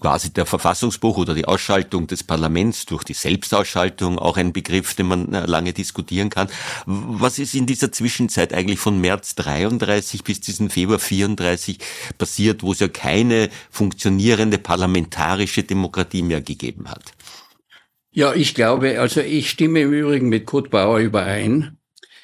quasi 0.00 0.32
der 0.32 0.46
Verfassungsbruch 0.46 1.18
oder 1.18 1.34
die 1.34 1.44
Ausschaltung 1.44 2.06
des 2.06 2.24
Parlaments 2.24 2.86
durch 2.86 3.04
die 3.04 3.12
Selbstausschaltung 3.12 4.18
auch 4.18 4.36
ein 4.36 4.52
Begriff, 4.52 4.94
den 4.94 5.06
man 5.06 5.32
äh, 5.34 5.46
lange 5.46 5.72
diskutieren 5.72 6.30
kann. 6.30 6.48
Was 6.86 7.38
ist 7.38 7.54
in 7.54 7.66
dieser 7.66 7.92
Zwischenzeit 7.92 8.52
eigentlich 8.52 8.78
von 8.78 9.00
März 9.00 9.34
33 9.36 10.24
bis 10.24 10.40
diesen 10.40 10.70
Februar 10.70 10.98
34 10.98 11.78
passiert, 12.18 12.62
wo 12.62 12.72
es 12.72 12.80
ja 12.80 12.88
keine 12.88 13.50
funktionierende 13.70 14.58
parlamentarische 14.58 15.62
Demokratie 15.62 16.22
mehr 16.22 16.40
gegeben 16.40 16.88
hat? 16.90 17.12
Ja, 18.12 18.34
ich 18.34 18.54
glaube, 18.54 19.00
also 19.00 19.20
ich 19.20 19.50
stimme 19.50 19.82
im 19.82 19.92
Übrigen 19.92 20.28
mit 20.28 20.46
Kurt 20.46 20.70
Bauer 20.70 20.98
überein, 20.98 21.76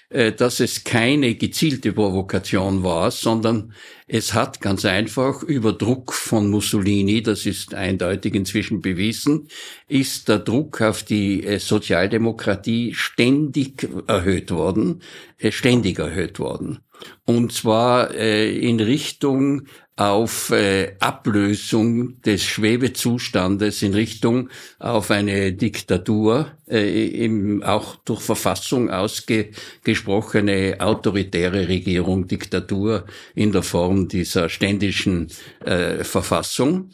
dass 0.09 0.61
es 0.61 0.85
keine 0.85 1.35
gezielte 1.35 1.93
Provokation 1.93 2.85
war, 2.85 3.11
sondern 3.11 3.73
es 4.09 4.35
hat 4.35 4.61
ganz 4.61 4.85
einfach 4.85 5.43
über 5.43 5.73
Druck 5.73 6.13
von 6.13 6.49
Mussolini, 6.49 7.23
das 7.23 7.45
ist 7.45 7.75
eindeutig 7.75 8.35
inzwischen 8.35 8.81
bewiesen, 8.81 9.49
ist 9.89 10.29
der 10.29 10.39
Druck 10.39 10.81
auf 10.81 11.03
die 11.03 11.43
äh, 11.43 11.59
Sozialdemokratie 11.59 12.95
ständig 12.95 13.89
erhöht 14.07 14.53
worden, 14.53 15.03
äh, 15.39 15.51
ständig 15.51 15.99
erhöht 15.99 16.39
worden. 16.39 16.79
Und 17.27 17.53
zwar 17.53 18.15
in 18.15 18.81
Richtung 18.81 19.67
auf 19.97 20.51
äh, 20.51 20.95
Ablösung 21.01 22.21
des 22.21 22.45
Schwebezustandes 22.45 23.83
in 23.83 23.95
Richtung 23.95 24.51
auf 24.79 25.11
eine 25.11 25.55
Diktatur, 25.55 26.53
äh, 26.69 27.25
im, 27.25 27.63
auch 27.63 27.97
durch 28.05 28.21
Verfassung 28.21 28.91
ausgesprochene 28.91 30.77
autoritäre 30.81 31.69
Regierung, 31.69 32.29
Diktatur 32.29 33.07
in 33.35 33.53
der 33.53 33.63
Form 33.63 34.07
dieser 34.09 34.51
ständischen 34.51 35.29
äh, 35.65 36.05
Verfassung. 36.05 36.91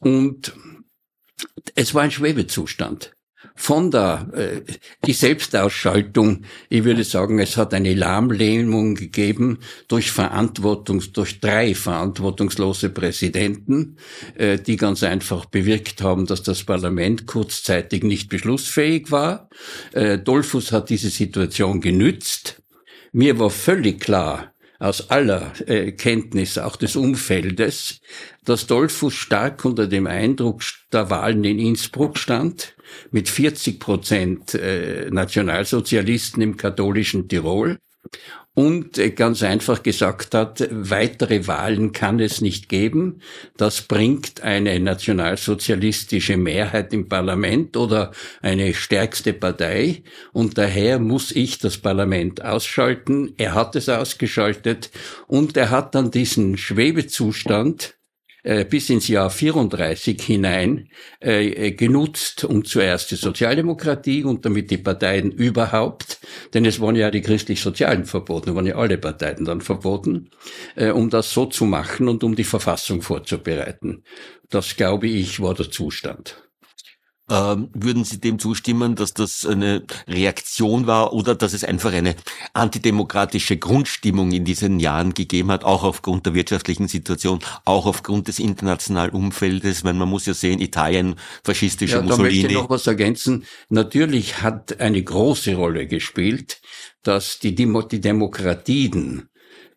Und 0.00 0.52
es 1.74 1.94
war 1.94 2.02
ein 2.02 2.10
Schwebezustand. 2.10 3.16
Von 3.54 3.90
der 3.90 4.28
äh, 4.34 4.60
die 5.06 5.12
Selbstausschaltung, 5.12 6.42
ich 6.68 6.84
würde 6.84 7.04
sagen, 7.04 7.38
es 7.38 7.56
hat 7.56 7.72
eine 7.72 7.94
Lahmlähmung 7.94 8.96
gegeben 8.96 9.58
durch 9.86 10.10
Verantwortungs 10.10 11.12
durch 11.12 11.40
drei 11.40 11.74
verantwortungslose 11.74 12.90
Präsidenten, 12.90 13.96
äh, 14.36 14.58
die 14.58 14.76
ganz 14.76 15.02
einfach 15.04 15.44
bewirkt 15.44 16.02
haben, 16.02 16.26
dass 16.26 16.42
das 16.42 16.64
Parlament 16.64 17.26
kurzzeitig 17.26 18.02
nicht 18.02 18.28
beschlussfähig 18.28 19.10
war. 19.10 19.48
Äh, 19.92 20.18
Dollfuss 20.18 20.72
hat 20.72 20.90
diese 20.90 21.10
Situation 21.10 21.80
genützt. 21.80 22.62
Mir 23.12 23.38
war 23.38 23.50
völlig 23.50 24.00
klar, 24.00 24.54
aus 24.80 25.10
aller 25.10 25.52
äh, 25.66 25.92
Kenntnis 25.92 26.58
auch 26.58 26.76
des 26.76 26.96
Umfeldes, 26.96 28.00
dass 28.44 28.66
Dollfuß 28.66 29.14
stark 29.14 29.64
unter 29.64 29.86
dem 29.86 30.06
Eindruck 30.06 30.62
der 30.92 31.10
Wahlen 31.10 31.44
in 31.44 31.58
Innsbruck 31.58 32.18
stand, 32.18 32.73
mit 33.10 33.28
40 33.28 33.80
Prozent 33.80 34.54
äh, 34.54 35.08
Nationalsozialisten 35.10 36.42
im 36.42 36.56
katholischen 36.56 37.28
Tirol 37.28 37.78
und 38.54 38.98
äh, 38.98 39.10
ganz 39.10 39.42
einfach 39.42 39.82
gesagt 39.82 40.34
hat, 40.34 40.66
weitere 40.70 41.46
Wahlen 41.46 41.92
kann 41.92 42.20
es 42.20 42.40
nicht 42.40 42.68
geben. 42.68 43.20
Das 43.56 43.82
bringt 43.82 44.42
eine 44.42 44.78
nationalsozialistische 44.78 46.36
Mehrheit 46.36 46.92
im 46.92 47.08
Parlament 47.08 47.76
oder 47.76 48.12
eine 48.42 48.72
stärkste 48.72 49.32
Partei 49.32 50.04
und 50.32 50.56
daher 50.56 50.98
muss 51.00 51.32
ich 51.32 51.58
das 51.58 51.78
Parlament 51.78 52.44
ausschalten. 52.44 53.34
Er 53.36 53.54
hat 53.54 53.74
es 53.76 53.88
ausgeschaltet 53.88 54.90
und 55.26 55.56
er 55.56 55.70
hat 55.70 55.94
dann 55.94 56.10
diesen 56.12 56.56
Schwebezustand 56.56 57.96
bis 58.68 58.90
ins 58.90 59.08
Jahr 59.08 59.30
34 59.30 60.20
hinein 60.20 60.90
äh, 61.22 61.48
äh, 61.48 61.70
genutzt, 61.72 62.44
um 62.44 62.64
zuerst 62.64 63.10
die 63.10 63.16
Sozialdemokratie 63.16 64.24
und 64.24 64.44
damit 64.44 64.70
die 64.70 64.78
Parteien 64.78 65.30
überhaupt, 65.30 66.20
denn 66.52 66.66
es 66.66 66.80
waren 66.80 66.94
ja 66.94 67.10
die 67.10 67.22
christlich-sozialen 67.22 68.04
verboten, 68.04 68.54
waren 68.54 68.66
ja 68.66 68.76
alle 68.76 68.98
Parteien 68.98 69.44
dann 69.44 69.62
verboten, 69.62 70.30
äh, 70.76 70.90
um 70.90 71.08
das 71.08 71.32
so 71.32 71.46
zu 71.46 71.64
machen 71.64 72.08
und 72.08 72.22
um 72.22 72.36
die 72.36 72.44
Verfassung 72.44 73.00
vorzubereiten. 73.00 74.04
Das, 74.50 74.76
glaube 74.76 75.08
ich, 75.08 75.40
war 75.40 75.54
der 75.54 75.70
Zustand. 75.70 76.42
Ähm, 77.30 77.70
würden 77.72 78.04
Sie 78.04 78.20
dem 78.20 78.38
zustimmen, 78.38 78.96
dass 78.96 79.14
das 79.14 79.46
eine 79.46 79.84
Reaktion 80.06 80.86
war 80.86 81.14
oder 81.14 81.34
dass 81.34 81.54
es 81.54 81.64
einfach 81.64 81.92
eine 81.92 82.16
antidemokratische 82.52 83.56
Grundstimmung 83.56 84.30
in 84.32 84.44
diesen 84.44 84.78
Jahren 84.78 85.14
gegeben 85.14 85.50
hat, 85.50 85.64
auch 85.64 85.84
aufgrund 85.84 86.26
der 86.26 86.34
wirtschaftlichen 86.34 86.86
Situation, 86.86 87.38
auch 87.64 87.86
aufgrund 87.86 88.28
des 88.28 88.38
internationalen 88.38 89.12
Umfeldes? 89.12 89.84
Weil 89.84 89.94
man 89.94 90.08
muss 90.10 90.26
ja 90.26 90.34
sehen, 90.34 90.60
Italien, 90.60 91.14
faschistische 91.42 91.96
ja, 91.96 92.02
Mussolini. 92.02 92.28
Da 92.28 92.42
möchte 92.42 92.52
ich 92.52 92.62
noch 92.62 92.70
was 92.70 92.86
ergänzen. 92.86 93.44
Natürlich 93.70 94.42
hat 94.42 94.78
eine 94.78 95.02
große 95.02 95.54
Rolle 95.54 95.86
gespielt, 95.86 96.60
dass 97.02 97.38
die, 97.38 97.54
die 97.54 98.00
Demokratien 98.02 99.30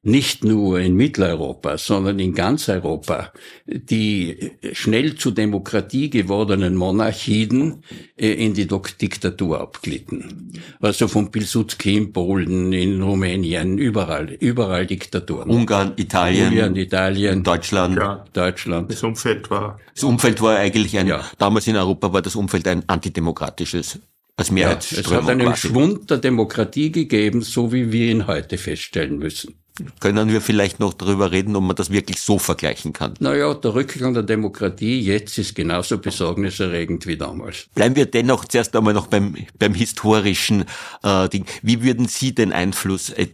nicht 0.07 0.45
nur 0.45 0.79
in 0.79 0.95
Mitteleuropa, 0.95 1.77
sondern 1.77 2.17
in 2.19 2.33
ganz 2.33 2.69
Europa 2.69 3.33
die 3.65 4.53
schnell 4.71 5.15
zu 5.15 5.31
Demokratie 5.31 6.09
gewordenen 6.09 6.75
Monarchien 6.75 7.83
äh, 8.15 8.31
in 8.31 8.53
die 8.53 8.67
Diktatur 8.67 9.59
abglitten. 9.59 10.53
Also 10.79 11.09
von 11.09 11.29
Pilsudski 11.29 11.97
in 11.97 12.13
Polen, 12.13 12.71
in 12.71 13.01
Rumänien, 13.01 13.77
überall, 13.77 14.29
überall 14.39 14.87
Diktaturen. 14.87 15.49
Ungarn, 15.49 15.93
Italien, 15.97 16.53
Ungarn, 16.53 16.75
Italien, 16.77 17.43
Deutschland. 17.43 17.97
Ja, 17.97 18.23
Deutschland. 18.31 18.89
Das 18.89 19.03
Umfeld 19.03 19.49
war. 19.49 19.77
Das 19.93 20.05
Umfeld 20.05 20.41
war 20.41 20.57
eigentlich 20.57 20.97
ein, 20.97 21.07
ja. 21.07 21.25
damals 21.37 21.67
in 21.67 21.75
Europa 21.75 22.13
war 22.13 22.21
das 22.21 22.35
Umfeld 22.35 22.65
ein 22.69 22.87
antidemokratisches 22.87 23.99
als 24.37 24.51
Mehrheitsströmung. 24.51 25.11
Ja, 25.11 25.17
es 25.17 25.23
hat 25.23 25.29
einen 25.29 25.47
quasi. 25.47 25.67
Schwund 25.67 26.09
der 26.09 26.19
Demokratie 26.19 26.91
gegeben, 26.93 27.41
so 27.41 27.73
wie 27.73 27.91
wir 27.91 28.11
ihn 28.11 28.27
heute 28.27 28.57
feststellen 28.57 29.17
müssen 29.17 29.55
können 29.99 30.29
wir 30.29 30.41
vielleicht 30.41 30.79
noch 30.79 30.93
darüber 30.93 31.31
reden, 31.31 31.55
ob 31.55 31.63
man 31.63 31.75
das 31.75 31.91
wirklich 31.91 32.21
so 32.21 32.39
vergleichen 32.39 32.93
kann. 32.93 33.13
Naja, 33.19 33.53
der 33.53 33.73
Rückgang 33.73 34.13
der 34.13 34.23
Demokratie 34.23 34.99
jetzt 34.99 35.37
ist 35.37 35.55
genauso 35.55 35.97
besorgniserregend 35.97 37.07
wie 37.07 37.17
damals. 37.17 37.67
Bleiben 37.75 37.95
wir 37.95 38.05
dennoch 38.05 38.45
zuerst 38.45 38.75
einmal 38.75 38.93
noch 38.93 39.07
beim, 39.07 39.35
beim 39.59 39.73
historischen 39.73 40.65
äh, 41.03 41.29
Ding. 41.29 41.45
Wie 41.61 41.83
würden 41.83 42.07
Sie 42.07 42.33
den 42.33 42.53
Einfluss 42.53 43.09
äh, 43.09 43.27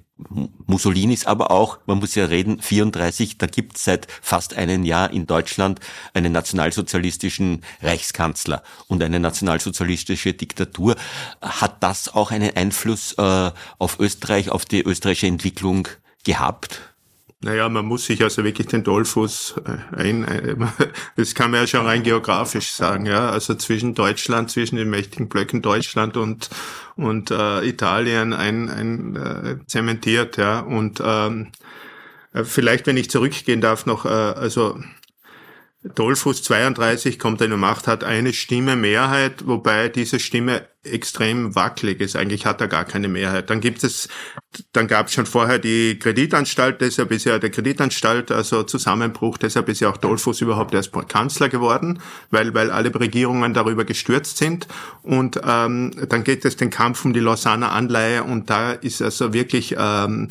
Mussolinis, 0.67 1.25
aber 1.25 1.51
auch, 1.51 1.79
man 1.85 1.97
muss 1.97 2.15
ja 2.15 2.25
reden, 2.25 2.62
34, 2.62 3.38
da 3.38 3.47
gibt 3.47 3.77
es 3.77 3.85
seit 3.85 4.07
fast 4.21 4.53
einem 4.53 4.83
Jahr 4.83 5.12
in 5.12 5.25
Deutschland 5.25 5.79
einen 6.13 6.31
nationalsozialistischen 6.31 7.62
Reichskanzler 7.81 8.63
und 8.88 9.01
eine 9.03 9.19
nationalsozialistische 9.19 10.33
Diktatur. 10.33 10.95
Hat 11.41 11.81
das 11.81 12.13
auch 12.13 12.31
einen 12.31 12.55
Einfluss 12.55 13.13
äh, 13.13 13.51
auf 13.79 14.00
Österreich, 14.00 14.50
auf 14.50 14.65
die 14.65 14.81
österreichische 14.81 15.27
Entwicklung 15.27 15.88
gehabt? 16.24 16.94
Naja, 17.44 17.68
man 17.68 17.86
muss 17.86 18.06
sich 18.06 18.24
also 18.24 18.46
wirklich 18.46 18.68
den 18.68 18.86
Dollfuß 18.86 19.56
äh, 19.65 20.01
ein, 20.01 20.24
äh, 20.24 20.56
das 21.18 21.36
kann 21.36 21.51
man 21.51 21.62
ja 21.62 21.68
schon 21.68 21.86
rein 21.86 22.01
geografisch 22.03 22.72
sagen, 22.72 23.06
ja. 23.06 23.30
Also 23.30 23.56
zwischen 23.56 23.96
Deutschland, 23.96 24.50
zwischen 24.50 24.77
den 24.77 24.89
mächtigen 24.89 25.28
Blöcken 25.28 25.62
Deutschland 25.62 26.15
und, 26.15 26.50
und 26.95 27.32
äh, 27.32 27.67
Italien 27.67 28.32
ein, 28.32 28.69
ein 28.69 29.15
äh, 29.17 29.58
zementiert, 29.67 30.38
ja. 30.38 30.62
Und 30.62 31.02
ähm, 31.04 31.52
äh, 32.32 32.45
vielleicht, 32.45 32.88
wenn 32.88 32.95
ich 32.95 33.10
zurückgehen 33.10 33.60
darf, 33.60 33.86
noch, 33.86 34.06
äh, 34.06 34.10
also 34.10 34.80
Dollfuß 35.84 36.43
32 36.43 37.19
kommt 37.19 37.41
in 37.41 37.52
die 37.52 37.58
Macht, 37.58 37.88
hat 37.88 38.06
eine 38.06 38.32
Stimme 38.32 38.78
Mehrheit, 38.78 39.46
wobei 39.48 39.89
diese 39.89 40.19
Stimme 40.19 40.65
extrem 40.84 41.56
wackelig 41.56 42.00
ist. 42.00 42.15
Eigentlich 42.15 42.46
hat 42.46 42.62
er 42.62 42.69
gar 42.69 42.86
keine 42.86 43.10
Mehrheit. 43.10 43.50
Dann 43.50 43.60
gibt 43.60 43.84
es, 43.84 44.08
dann 44.72 44.88
gab 44.88 45.08
es 45.08 45.13
schon 45.13 45.26
vorher 45.26 45.60
die 45.60 46.00
Kreditanstalt, 46.00 46.80
deshalb 46.80 47.12
ist 47.12 47.26
ja 47.26 47.38
der 47.38 47.52
Kreditanstalt, 47.52 48.32
also 48.32 48.63
Zusammenbruch, 48.63 49.38
deshalb 49.38 49.67
ist 49.67 49.82
ja 49.82 49.89
auch 49.89 49.98
Dollfuß 49.98 50.39
überhaupt 50.41 50.74
erst 50.74 50.93
Kanzler 51.10 51.50
geworden, 51.50 52.00
weil, 52.32 52.54
weil 52.54 52.72
alle 52.72 52.93
Regierungen 52.98 53.54
darüber 53.54 53.84
gestürzt 53.84 54.38
sind. 54.38 54.67
Und 55.02 55.41
ähm, 55.46 55.91
dann 56.08 56.24
geht 56.24 56.46
es 56.46 56.56
den 56.56 56.69
Kampf 56.69 57.04
um 57.04 57.12
die 57.12 57.19
Lausanner 57.19 57.74
Anleihe 57.74 58.24
und 58.24 58.50
da 58.50 58.72
ist 58.72 59.02
also 59.02 59.34
wirklich 59.34 59.76
ähm, 59.78 60.30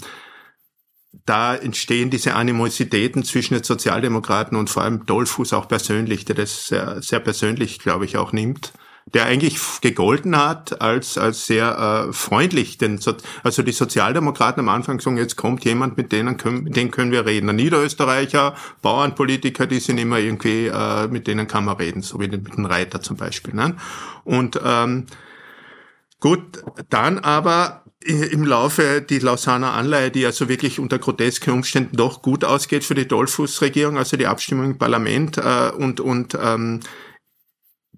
da 1.26 1.54
entstehen 1.54 2.10
diese 2.10 2.34
Animositäten 2.34 3.22
zwischen 3.24 3.54
den 3.54 3.62
Sozialdemokraten 3.62 4.56
und 4.56 4.70
vor 4.70 4.82
allem 4.82 5.06
Dollfuß 5.06 5.52
auch 5.52 5.68
persönlich, 5.68 6.24
der 6.24 6.36
das 6.36 6.66
sehr, 6.66 7.02
sehr 7.02 7.20
persönlich, 7.20 7.78
glaube 7.78 8.04
ich, 8.04 8.16
auch 8.16 8.32
nimmt 8.32 8.72
der 9.06 9.26
eigentlich 9.26 9.58
gegolten 9.80 10.36
hat 10.36 10.80
als, 10.80 11.18
als 11.18 11.46
sehr 11.46 12.06
äh, 12.08 12.12
freundlich. 12.12 12.78
Denn 12.78 12.98
so, 12.98 13.14
also 13.42 13.62
die 13.62 13.72
Sozialdemokraten 13.72 14.60
am 14.60 14.68
Anfang 14.68 15.00
sagen, 15.00 15.18
jetzt 15.18 15.36
kommt 15.36 15.64
jemand, 15.64 15.96
mit 15.96 16.12
denen 16.12 16.36
können, 16.36 16.64
mit 16.64 16.76
denen 16.76 16.90
können 16.90 17.10
wir 17.10 17.26
reden. 17.26 17.48
Ein 17.48 17.56
Niederösterreicher, 17.56 18.54
Bauernpolitiker, 18.80 19.66
die 19.66 19.80
sind 19.80 19.98
immer 19.98 20.18
irgendwie, 20.18 20.66
äh, 20.66 21.08
mit 21.08 21.26
denen 21.26 21.46
kann 21.46 21.64
man 21.64 21.76
reden, 21.76 22.02
so 22.02 22.20
wie 22.20 22.28
mit 22.28 22.56
dem 22.56 22.64
Reiter 22.64 23.02
zum 23.02 23.16
Beispiel. 23.16 23.54
Ne? 23.54 23.76
Und 24.24 24.60
ähm, 24.64 25.06
gut, 26.20 26.62
dann 26.88 27.18
aber 27.18 27.81
im 28.04 28.44
Laufe 28.44 29.02
die 29.02 29.18
Lausanner 29.18 29.72
Anleihe, 29.72 30.10
die 30.10 30.26
also 30.26 30.48
wirklich 30.48 30.78
unter 30.78 30.98
grotesken 30.98 31.52
Umständen 31.52 31.96
doch 31.96 32.22
gut 32.22 32.44
ausgeht 32.44 32.84
für 32.84 32.94
die 32.94 33.08
Dollfuß-Regierung, 33.08 33.98
also 33.98 34.16
die 34.16 34.26
Abstimmung 34.26 34.66
im 34.66 34.78
Parlament 34.78 35.38
äh, 35.38 35.70
und, 35.76 36.00
und 36.00 36.36
ähm, 36.40 36.80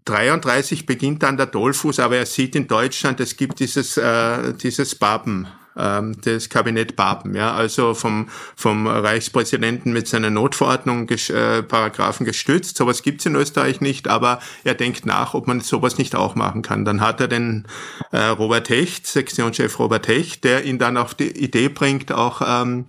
33 0.04 0.86
beginnt 0.86 1.22
dann 1.22 1.36
der 1.36 1.46
Dollfuß, 1.46 2.00
aber 2.00 2.16
er 2.16 2.26
sieht 2.26 2.54
in 2.56 2.66
Deutschland, 2.66 3.20
es 3.20 3.36
gibt 3.36 3.60
dieses, 3.60 3.96
äh, 3.96 4.52
dieses 4.54 4.94
Baben, 4.94 5.48
ähm, 5.76 6.16
das 6.22 6.48
Kabinett 6.48 6.96
Baben, 6.96 7.34
ja, 7.34 7.54
also 7.54 7.94
vom, 7.94 8.28
vom 8.56 8.86
Reichspräsidenten 8.86 9.92
mit 9.92 10.08
seiner 10.08 10.30
Notverordnung 10.30 11.08
äh, 11.08 11.62
Paragraphen 11.62 12.24
gestützt. 12.24 12.76
Sowas 12.76 13.02
gibt's 13.02 13.26
in 13.26 13.34
Österreich 13.34 13.80
nicht, 13.80 14.08
aber 14.08 14.40
er 14.64 14.74
denkt 14.74 15.06
nach, 15.06 15.34
ob 15.34 15.46
man 15.46 15.60
sowas 15.60 15.98
nicht 15.98 16.14
auch 16.14 16.34
machen 16.34 16.62
kann. 16.62 16.84
Dann 16.84 17.00
hat 17.00 17.20
er 17.20 17.28
den 17.28 17.66
äh, 18.12 18.26
Robert 18.26 18.68
Hecht, 18.68 19.06
Sektionschef 19.06 19.78
Robert 19.78 20.08
Hecht, 20.08 20.44
der 20.44 20.64
ihn 20.64 20.78
dann 20.78 20.96
auf 20.96 21.14
die 21.14 21.30
Idee 21.30 21.68
bringt, 21.68 22.12
auch 22.12 22.42
ähm, 22.44 22.86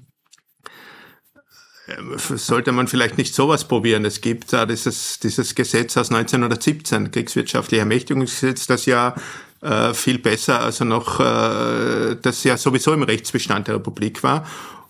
sollte 2.18 2.72
man 2.72 2.88
vielleicht 2.88 3.18
nicht 3.18 3.36
sowas 3.36 3.68
probieren. 3.68 4.06
Es 4.06 4.22
gibt 4.22 4.52
da 4.54 4.66
dieses, 4.66 5.20
dieses 5.20 5.54
Gesetz 5.54 5.96
aus 5.98 6.10
1917, 6.10 7.12
Kriegswirtschaftlicher 7.12 7.82
Ermächtigungsgesetz, 7.82 8.66
das 8.66 8.86
ja 8.86 9.16
äh, 9.66 9.94
viel 9.94 10.20
besser, 10.20 10.62
also 10.62 10.86
noch, 10.86 11.20
äh, 11.20 12.16
das 12.22 12.44
ja 12.44 12.56
sowieso 12.56 12.94
im 12.94 13.02
Rechtsbestand 13.04 13.68
der 13.68 13.76
Republik 13.76 14.22
war, 14.22 14.46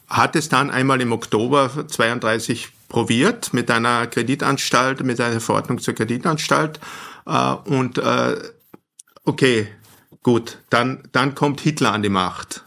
hat 0.07 0.35
es 0.35 0.49
dann 0.49 0.69
einmal 0.69 1.01
im 1.01 1.13
Oktober 1.13 1.87
32 1.87 2.69
probiert 2.89 3.53
mit 3.53 3.71
einer 3.71 4.05
Kreditanstalt, 4.07 5.03
mit 5.03 5.19
einer 5.21 5.39
Verordnung 5.39 5.79
zur 5.79 5.93
Kreditanstalt 5.93 6.79
äh, 7.25 7.53
und 7.65 7.97
äh, 7.99 8.35
okay, 9.23 9.67
gut, 10.21 10.59
dann, 10.69 11.07
dann 11.13 11.35
kommt 11.35 11.61
Hitler 11.61 11.93
an 11.93 12.03
die 12.03 12.09
Macht. 12.09 12.64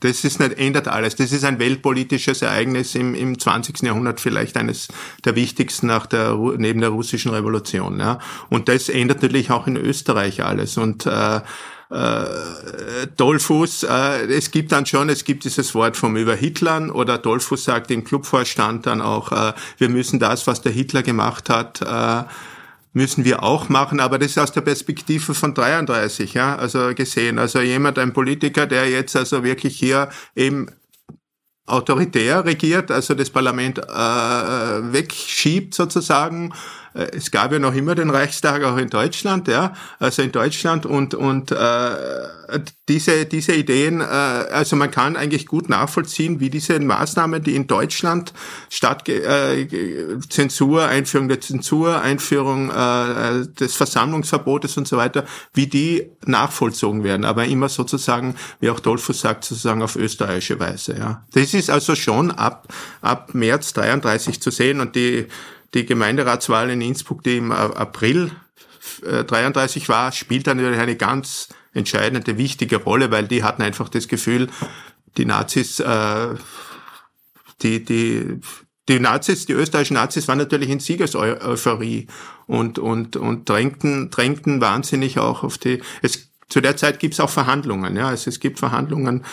Das 0.00 0.24
ist 0.24 0.40
nicht, 0.40 0.58
ändert 0.58 0.88
alles. 0.88 1.16
Das 1.16 1.32
ist 1.32 1.44
ein 1.44 1.58
weltpolitisches 1.58 2.42
Ereignis 2.42 2.94
im, 2.94 3.14
im 3.14 3.38
20. 3.38 3.82
Jahrhundert 3.82 4.20
vielleicht 4.20 4.56
eines 4.56 4.88
der 5.24 5.34
wichtigsten 5.34 5.86
nach 5.86 6.06
der, 6.06 6.34
neben 6.58 6.80
der 6.80 6.90
russischen 6.90 7.30
Revolution. 7.32 7.98
Ja. 7.98 8.18
Und 8.50 8.68
das 8.68 8.88
ändert 8.88 9.22
natürlich 9.22 9.50
auch 9.50 9.66
in 9.66 9.76
Österreich 9.76 10.44
alles. 10.44 10.76
Und 10.76 11.06
äh, 11.06 11.40
äh, 11.88 13.06
Dollfuß, 13.16 13.84
äh, 13.84 14.26
es 14.26 14.50
gibt 14.50 14.72
dann 14.72 14.86
schon, 14.86 15.08
es 15.08 15.24
gibt 15.24 15.44
dieses 15.44 15.74
Wort 15.74 15.96
vom 15.96 16.16
Überhitlern 16.16 16.90
oder 16.90 17.16
Dollfuß 17.16 17.64
sagt 17.64 17.90
im 17.90 18.04
Clubvorstand 18.04 18.86
dann 18.86 19.00
auch, 19.00 19.30
äh, 19.30 19.52
wir 19.78 19.88
müssen 19.88 20.18
das, 20.18 20.46
was 20.46 20.60
der 20.60 20.72
Hitler 20.72 21.02
gemacht 21.02 21.48
hat, 21.48 21.80
äh, 21.82 22.24
müssen 22.96 23.26
wir 23.26 23.42
auch 23.42 23.68
machen, 23.68 24.00
aber 24.00 24.18
das 24.18 24.30
ist 24.30 24.38
aus 24.38 24.52
der 24.52 24.62
Perspektive 24.62 25.34
von 25.34 25.52
33, 25.52 26.32
ja, 26.32 26.56
also 26.56 26.94
gesehen. 26.94 27.38
Also 27.38 27.60
jemand, 27.60 27.98
ein 27.98 28.14
Politiker, 28.14 28.66
der 28.66 28.88
jetzt 28.88 29.14
also 29.14 29.44
wirklich 29.44 29.78
hier 29.78 30.08
eben 30.34 30.70
autoritär 31.66 32.46
regiert, 32.46 32.90
also 32.90 33.12
das 33.12 33.28
Parlament 33.28 33.78
äh, 33.78 33.82
wegschiebt 33.82 35.74
sozusagen 35.74 36.52
äh, 36.52 36.54
es 36.96 37.30
gab 37.30 37.52
ja 37.52 37.58
noch 37.58 37.74
immer 37.74 37.94
den 37.94 38.10
Reichstag 38.10 38.64
auch 38.64 38.76
in 38.78 38.88
Deutschland, 38.88 39.48
ja, 39.48 39.74
also 39.98 40.22
in 40.22 40.32
Deutschland 40.32 40.86
und 40.86 41.14
und 41.14 41.52
äh, 41.52 42.58
diese 42.88 43.26
diese 43.26 43.54
Ideen, 43.54 44.00
äh, 44.00 44.04
also 44.04 44.76
man 44.76 44.90
kann 44.90 45.16
eigentlich 45.16 45.46
gut 45.46 45.68
nachvollziehen, 45.68 46.40
wie 46.40 46.48
diese 46.48 46.80
Maßnahmen, 46.80 47.42
die 47.42 47.54
in 47.54 47.66
Deutschland 47.66 48.32
statt 48.70 49.08
äh, 49.08 49.66
Zensur, 50.28 50.86
Einführung 50.86 51.28
der 51.28 51.40
Zensur, 51.40 52.00
Einführung 52.00 52.70
äh, 52.70 53.46
des 53.58 53.74
Versammlungsverbotes 53.74 54.76
und 54.76 54.88
so 54.88 54.96
weiter, 54.96 55.24
wie 55.52 55.66
die 55.66 56.10
nachvollzogen 56.24 57.04
werden, 57.04 57.24
aber 57.26 57.44
immer 57.44 57.68
sozusagen, 57.68 58.36
wie 58.60 58.70
auch 58.70 58.80
Dolphus 58.80 59.20
sagt, 59.20 59.44
sozusagen 59.44 59.82
auf 59.82 59.96
österreichische 59.96 60.58
Weise, 60.58 60.96
ja. 60.98 61.24
Das 61.32 61.52
ist 61.52 61.68
also 61.68 61.94
schon 61.94 62.30
ab 62.30 62.68
ab 63.02 63.34
März 63.34 63.74
33 63.74 64.40
zu 64.40 64.50
sehen 64.50 64.80
und 64.80 64.96
die 64.96 65.26
die 65.76 65.84
Gemeinderatswahl 65.84 66.70
in 66.70 66.80
Innsbruck, 66.80 67.22
die 67.22 67.36
im 67.36 67.52
April 67.52 68.32
33 69.02 69.84
äh, 69.84 69.88
war, 69.88 70.10
spielt 70.10 70.46
dann 70.46 70.56
natürlich 70.56 70.80
eine 70.80 70.96
ganz 70.96 71.48
entscheidende, 71.74 72.38
wichtige 72.38 72.76
Rolle, 72.76 73.10
weil 73.10 73.28
die 73.28 73.44
hatten 73.44 73.62
einfach 73.62 73.90
das 73.90 74.08
Gefühl, 74.08 74.48
die 75.18 75.26
Nazis, 75.26 75.78
äh, 75.80 76.28
die, 77.60 77.84
die, 77.84 78.40
die 78.88 79.00
Nazis, 79.00 79.44
die 79.44 79.52
österreichischen 79.52 79.94
Nazis 79.94 80.28
waren 80.28 80.38
natürlich 80.38 80.70
in 80.70 80.80
Siegeseuphorie 80.80 82.06
und, 82.46 82.78
und, 82.78 83.16
und 83.16 83.48
drängten, 83.48 84.10
drängten 84.10 84.62
wahnsinnig 84.62 85.18
auch 85.18 85.42
auf 85.42 85.58
die, 85.58 85.82
es, 86.00 86.30
zu 86.48 86.62
der 86.62 86.76
Zeit 86.76 87.00
gibt 87.00 87.14
es 87.14 87.20
auch 87.20 87.30
Verhandlungen, 87.30 87.96
ja, 87.96 88.08
also 88.08 88.30
es 88.30 88.40
gibt 88.40 88.58
Verhandlungen 88.58 89.24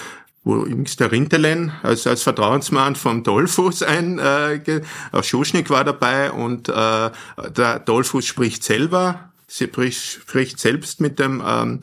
wo 0.44 0.66
übrigens 0.66 0.96
der 0.98 1.12
Rintelen 1.12 1.72
als, 1.84 2.06
als 2.06 2.24
Vertrauensmann 2.24 2.96
vom 2.96 3.24
Dollfuß 3.24 3.84
ein, 3.84 4.20
äh, 4.20 4.82
auch 5.12 5.24
Schuschnigg 5.24 5.70
war 5.70 5.84
dabei 5.84 6.32
und 6.32 6.70
äh, 6.70 7.12
der 7.56 7.80
Dollfuß 7.80 8.26
spricht 8.26 8.64
selber, 8.64 9.32
sie 9.48 9.66
spricht, 9.66 10.02
spricht 10.02 10.60
selbst 10.60 11.00
mit 11.00 11.20
dem, 11.20 11.42
ähm, 11.46 11.80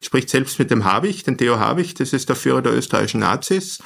spricht 0.00 0.30
selbst 0.30 0.58
mit 0.58 0.70
dem 0.70 0.84
Habicht, 0.84 1.26
den 1.26 1.36
Theo 1.36 1.58
Habicht, 1.58 2.00
das 2.00 2.12
ist 2.12 2.28
der 2.28 2.36
Führer 2.36 2.62
der 2.62 2.74
österreichischen 2.74 3.20
Nazis, 3.20 3.82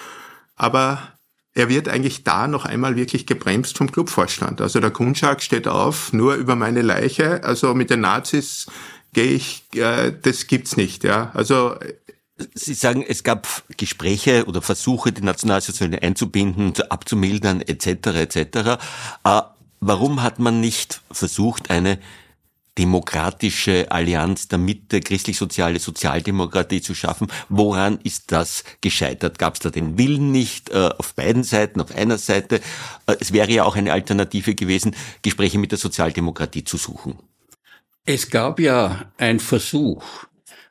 aber 0.55 1.13
er 1.55 1.69
wird 1.69 1.89
eigentlich 1.89 2.25
da 2.25 2.47
noch 2.47 2.65
einmal 2.65 2.97
wirklich 2.97 3.27
gebremst 3.27 3.77
vom 3.77 3.91
Clubvorstand. 3.91 4.61
Also 4.61 4.81
der 4.81 4.91
Kunschak 4.91 5.43
steht 5.43 5.69
auf, 5.69 6.13
nur 6.13 6.35
über 6.35 6.57
meine 6.57 6.83
Leiche, 6.83 7.45
also 7.45 7.75
mit 7.75 7.91
den 7.91 8.01
Nazis 8.01 8.67
gehe 9.13 9.33
ich, 9.33 9.65
äh, 9.75 10.13
das 10.23 10.47
gibt's 10.47 10.77
nicht, 10.77 11.05
ja. 11.05 11.31
Also 11.35 11.77
Sie 12.55 12.75
sagen, 12.75 13.05
es 13.07 13.25
gab 13.25 13.63
Gespräche 13.77 14.47
oder 14.47 14.63
Versuche, 14.63 15.13
die 15.13 15.23
Nationalsozialen 15.23 15.99
einzubinden, 15.99 16.73
abzumildern, 16.89 17.61
etc. 17.61 17.87
etc. 18.09 18.81
Äh, 19.25 19.43
warum 19.81 20.23
hat 20.23 20.39
man 20.39 20.61
nicht 20.61 21.03
versucht, 21.11 21.71
eine 21.71 21.99
demokratische 22.79 23.91
Allianz 23.91 24.49
der 24.49 24.59
Mitte, 24.59 25.01
christlich-soziale 25.01 25.79
Sozialdemokratie 25.79 26.81
zu 26.81 26.95
schaffen. 26.95 27.29
Woran 27.49 27.99
ist 28.03 28.33
das 28.33 28.65
gescheitert? 28.81 29.39
Gab 29.39 29.55
es 29.55 29.61
da 29.61 29.71
den 29.71 29.99
Willen 29.99 30.33
nicht 30.33 30.71
äh, 30.71 30.89
auf 30.97 31.15
beiden 31.15 31.45
Seiten, 31.45 31.81
auf 31.81 31.95
einer 31.95 32.19
Seite? 32.19 32.61
Äh, 33.07 33.17
es 33.21 33.33
wäre 33.33 33.51
ja 33.51 33.65
auch 33.65 33.77
eine 33.77 33.93
Alternative 33.93 34.55
gewesen, 34.55 34.97
Gespräche 35.21 35.59
mit 35.59 35.73
der 35.73 35.79
Sozialdemokratie 35.79 36.65
zu 36.65 36.79
suchen. 36.79 37.19
Es 38.05 38.31
gab 38.31 38.59
ja 38.59 39.13
einen 39.19 39.39
Versuch, 39.39 40.03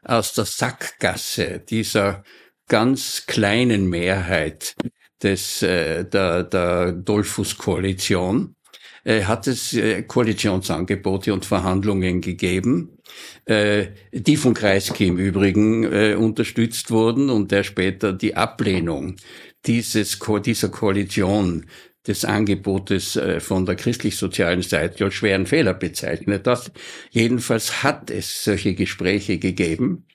aus 0.04 0.34
der 0.34 0.46
Sackgasse 0.46 1.60
dieser 1.60 2.24
ganz 2.68 3.26
kleinen 3.28 3.90
Mehrheit 3.90 4.76
des, 5.22 5.62
äh, 5.62 6.06
der, 6.06 6.44
der 6.44 6.94
Dolphus-Koalition 6.94 8.56
äh, 9.04 9.24
hat 9.24 9.48
es 9.48 9.74
äh, 9.74 10.04
Koalitionsangebote 10.04 11.34
und 11.34 11.46
Verhandlungen 11.46 12.22
gegeben, 12.22 12.98
äh, 13.46 13.88
die 14.12 14.38
von 14.38 14.54
Kreisky 14.54 15.08
im 15.08 15.18
Übrigen 15.18 15.84
äh, 15.84 16.16
unterstützt 16.16 16.92
wurden 16.92 17.30
und 17.30 17.52
der 17.52 17.64
später 17.64 18.14
die 18.14 18.36
Ablehnung 18.36 19.18
dieses, 19.66 20.20
dieser 20.44 20.70
Koalition 20.70 21.66
des 22.08 22.26
Angebotes 22.26 23.16
äh, 23.16 23.40
von 23.40 23.66
der 23.66 23.76
christlich-sozialen 23.76 24.62
Seite 24.62 25.06
als 25.06 25.14
schweren 25.14 25.46
Fehler 25.46 25.74
bezeichnet 25.74 26.48
hat. 26.48 26.72
Jedenfalls 27.12 27.84
hat 27.84 28.10
es 28.10 28.44
solche 28.44 28.74
Gespräche 28.74 29.38
gegeben 29.38 30.06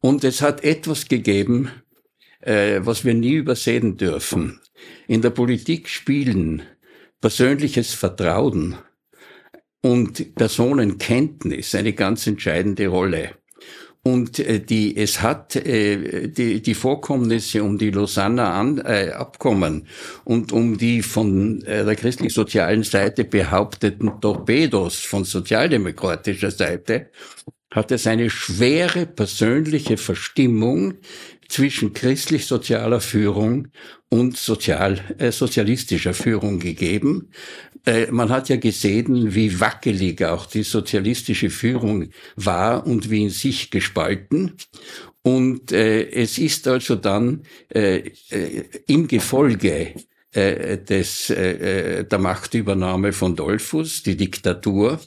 und 0.00 0.22
es 0.24 0.42
hat 0.42 0.62
etwas 0.62 1.08
gegeben, 1.08 1.70
äh, 2.40 2.80
was 2.82 3.04
wir 3.04 3.14
nie 3.14 3.34
übersehen 3.34 3.96
dürfen. 3.96 4.60
In 5.08 5.22
der 5.22 5.30
Politik 5.30 5.88
spielen 5.88 6.62
persönliches 7.20 7.94
Vertrauen 7.94 8.76
und 9.80 10.34
Personenkenntnis 10.34 11.74
eine 11.74 11.92
ganz 11.94 12.26
entscheidende 12.26 12.86
Rolle. 12.86 13.32
Und 14.06 14.38
äh, 14.38 14.60
die, 14.60 14.96
es 14.98 15.22
hat 15.22 15.56
äh, 15.56 16.28
die, 16.28 16.60
die 16.60 16.74
Vorkommnisse 16.74 17.64
um 17.64 17.78
die 17.78 17.90
Lausanner 17.90 18.50
An, 18.50 18.78
äh, 18.78 19.12
Abkommen 19.12 19.88
und 20.24 20.52
um 20.52 20.76
die 20.76 21.00
von 21.00 21.62
äh, 21.62 21.86
der 21.86 21.96
christlich-sozialen 21.96 22.82
Seite 22.82 23.24
behaupteten 23.24 24.20
Torpedos 24.20 25.00
von 25.00 25.24
sozialdemokratischer 25.24 26.50
Seite 26.50 27.08
hat 27.70 27.90
es 27.90 28.06
eine 28.06 28.30
schwere 28.30 29.06
persönliche 29.06 29.96
Verstimmung 29.96 30.94
zwischen 31.48 31.92
christlich-sozialer 31.92 33.00
Führung 33.00 33.68
und 34.08 34.36
sozial, 34.36 35.00
äh, 35.18 35.32
sozialistischer 35.32 36.14
Führung 36.14 36.58
gegeben, 36.58 37.30
äh, 37.86 38.10
man 38.10 38.30
hat 38.30 38.48
ja 38.48 38.56
gesehen, 38.56 39.34
wie 39.34 39.60
wackelig 39.60 40.24
auch 40.24 40.46
die 40.46 40.62
sozialistische 40.62 41.50
Führung 41.50 42.10
war 42.36 42.86
und 42.86 43.10
wie 43.10 43.24
in 43.24 43.30
sich 43.30 43.70
gespalten. 43.70 44.56
Und 45.22 45.72
äh, 45.72 46.10
es 46.10 46.38
ist 46.38 46.68
also 46.68 46.96
dann 46.96 47.42
äh, 47.74 48.10
äh, 48.30 48.64
im 48.86 49.06
Gefolge 49.08 49.94
äh, 50.34 50.78
des, 50.78 51.30
äh, 51.30 52.00
äh, 52.00 52.04
der 52.04 52.18
Machtübernahme 52.18 53.12
von 53.12 53.36
Dollfuss, 53.36 54.02
die 54.02 54.16
Diktatur, 54.16 54.98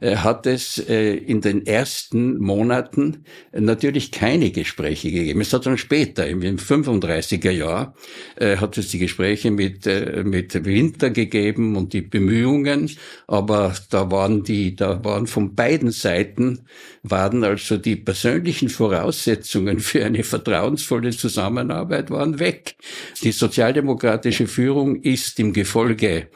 äh, 0.00 0.16
hat 0.16 0.46
es 0.46 0.78
äh, 0.78 1.14
in 1.14 1.40
den 1.40 1.66
ersten 1.66 2.38
Monaten 2.38 3.24
natürlich 3.52 4.12
keine 4.12 4.50
Gespräche 4.50 5.10
gegeben. 5.10 5.40
Es 5.40 5.52
hat 5.52 5.66
dann 5.66 5.78
später, 5.78 6.26
im 6.26 6.40
35er 6.40 7.50
Jahr, 7.50 7.94
äh, 8.36 8.58
hat 8.58 8.76
es 8.76 8.90
die 8.90 8.98
Gespräche 8.98 9.50
mit, 9.50 9.86
äh, 9.86 10.22
mit 10.24 10.64
Winter 10.64 11.10
gegeben 11.10 11.76
und 11.76 11.92
die 11.92 12.02
Bemühungen, 12.02 12.90
aber 13.26 13.74
da 13.90 14.10
waren 14.10 14.44
die, 14.44 14.76
da 14.76 15.02
waren 15.04 15.26
von 15.26 15.54
beiden 15.54 15.90
Seiten, 15.90 16.66
waren 17.02 17.44
also 17.44 17.78
die 17.78 17.96
persönlichen 17.96 18.68
Voraussetzungen 18.68 19.80
für 19.80 20.04
eine 20.04 20.22
vertrauensvolle 20.22 21.10
Zusammenarbeit 21.10 22.10
waren 22.10 22.38
weg. 22.38 22.76
Die 23.22 23.32
sozialdemokratische 23.32 24.46
Führung 24.46 24.65
Führung 24.66 24.96
ist 25.02 25.38
im 25.38 25.52
Gefolge 25.52 26.26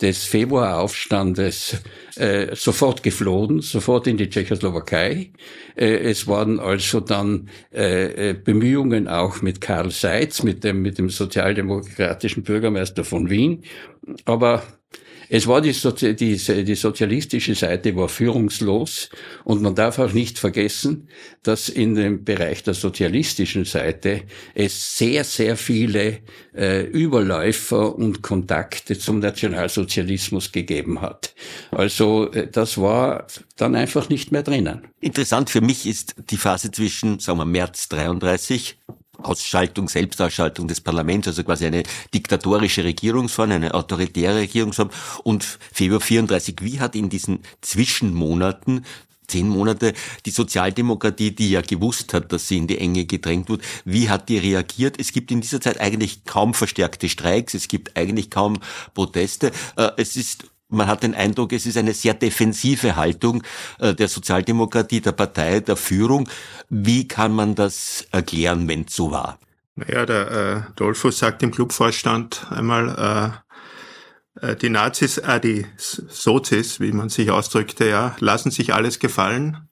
des 0.00 0.24
Februaraufstandes 0.24 1.82
äh, 2.16 2.56
sofort 2.56 3.02
geflohen, 3.02 3.60
sofort 3.60 4.06
in 4.06 4.16
die 4.16 4.30
Tschechoslowakei. 4.30 5.32
Äh, 5.76 5.96
es 5.98 6.26
waren 6.26 6.60
also 6.60 7.00
dann 7.00 7.50
äh, 7.74 8.30
äh 8.30 8.32
Bemühungen 8.32 9.06
auch 9.06 9.42
mit 9.42 9.60
Karl 9.60 9.90
Seitz, 9.90 10.42
mit 10.42 10.64
dem, 10.64 10.80
mit 10.80 10.96
dem 10.96 11.10
sozialdemokratischen 11.10 12.42
Bürgermeister 12.42 13.04
von 13.04 13.28
Wien. 13.28 13.64
Aber 14.24 14.62
es 15.36 15.48
war 15.48 15.60
die, 15.60 15.72
Sozi 15.72 16.14
die, 16.14 16.36
die 16.36 16.74
sozialistische 16.76 17.56
Seite 17.56 17.96
war 17.96 18.08
führungslos 18.08 19.10
und 19.42 19.62
man 19.62 19.74
darf 19.74 19.98
auch 19.98 20.12
nicht 20.12 20.38
vergessen, 20.38 21.08
dass 21.42 21.68
in 21.68 21.96
dem 21.96 22.22
Bereich 22.22 22.62
der 22.62 22.74
sozialistischen 22.74 23.64
Seite 23.64 24.22
es 24.54 24.96
sehr, 24.96 25.24
sehr 25.24 25.56
viele 25.56 26.20
äh, 26.56 26.82
Überläufer 26.82 27.96
und 27.96 28.22
Kontakte 28.22 28.96
zum 28.96 29.18
Nationalsozialismus 29.18 30.52
gegeben 30.52 31.00
hat. 31.00 31.34
Also 31.72 32.30
äh, 32.30 32.46
das 32.46 32.78
war 32.78 33.26
dann 33.56 33.74
einfach 33.74 34.08
nicht 34.08 34.30
mehr 34.30 34.44
drinnen. 34.44 34.86
Interessant 35.00 35.50
für 35.50 35.62
mich 35.62 35.84
ist 35.84 36.14
die 36.30 36.36
Phase 36.36 36.70
zwischen, 36.70 37.18
sagen 37.18 37.38
wir, 37.38 37.44
März 37.44 37.88
33 37.88 38.78
Ausschaltung, 39.22 39.88
Selbstausschaltung 39.88 40.68
des 40.68 40.80
Parlaments, 40.80 41.28
also 41.28 41.44
quasi 41.44 41.66
eine 41.66 41.82
diktatorische 42.12 42.84
Regierungsform, 42.84 43.52
eine 43.52 43.74
autoritäre 43.74 44.36
Regierungsform. 44.36 44.90
Und 45.22 45.44
Februar 45.72 46.00
34, 46.00 46.56
wie 46.60 46.80
hat 46.80 46.94
in 46.94 47.08
diesen 47.08 47.40
Zwischenmonaten 47.60 48.84
zehn 49.26 49.48
Monate 49.48 49.94
die 50.26 50.30
Sozialdemokratie, 50.30 51.30
die 51.30 51.50
ja 51.50 51.62
gewusst 51.62 52.12
hat, 52.14 52.32
dass 52.32 52.48
sie 52.48 52.58
in 52.58 52.66
die 52.66 52.78
Enge 52.78 53.06
gedrängt 53.06 53.48
wird, 53.48 53.62
wie 53.84 54.08
hat 54.08 54.28
die 54.28 54.38
reagiert? 54.38 54.96
Es 54.98 55.12
gibt 55.12 55.30
in 55.30 55.40
dieser 55.40 55.60
Zeit 55.60 55.80
eigentlich 55.80 56.24
kaum 56.24 56.54
verstärkte 56.54 57.08
Streiks, 57.08 57.54
es 57.54 57.68
gibt 57.68 57.96
eigentlich 57.96 58.30
kaum 58.30 58.58
Proteste. 58.92 59.52
Äh, 59.76 59.90
es 59.96 60.16
ist 60.16 60.44
man 60.74 60.86
hat 60.86 61.02
den 61.02 61.14
Eindruck, 61.14 61.52
es 61.52 61.66
ist 61.66 61.76
eine 61.76 61.94
sehr 61.94 62.14
defensive 62.14 62.96
Haltung 62.96 63.42
äh, 63.78 63.94
der 63.94 64.08
Sozialdemokratie, 64.08 65.00
der 65.00 65.12
Partei, 65.12 65.60
der 65.60 65.76
Führung. 65.76 66.28
Wie 66.68 67.08
kann 67.08 67.32
man 67.32 67.54
das 67.54 68.06
erklären, 68.10 68.68
wenn 68.68 68.82
es 68.82 68.94
so 68.94 69.10
war? 69.10 69.38
Naja, 69.76 70.06
der 70.06 70.30
äh, 70.30 70.72
Dolphus 70.76 71.18
sagt 71.18 71.42
im 71.42 71.50
Clubvorstand 71.50 72.46
einmal, 72.50 73.34
äh, 73.34 73.44
äh, 74.40 74.56
die 74.56 74.70
Nazis, 74.70 75.18
äh, 75.18 75.40
die 75.40 75.66
Sozis, 75.76 76.80
wie 76.80 76.92
man 76.92 77.08
sich 77.08 77.30
ausdrückte, 77.30 77.88
ja, 77.88 78.16
lassen 78.20 78.50
sich 78.50 78.74
alles 78.74 78.98
gefallen. 78.98 79.68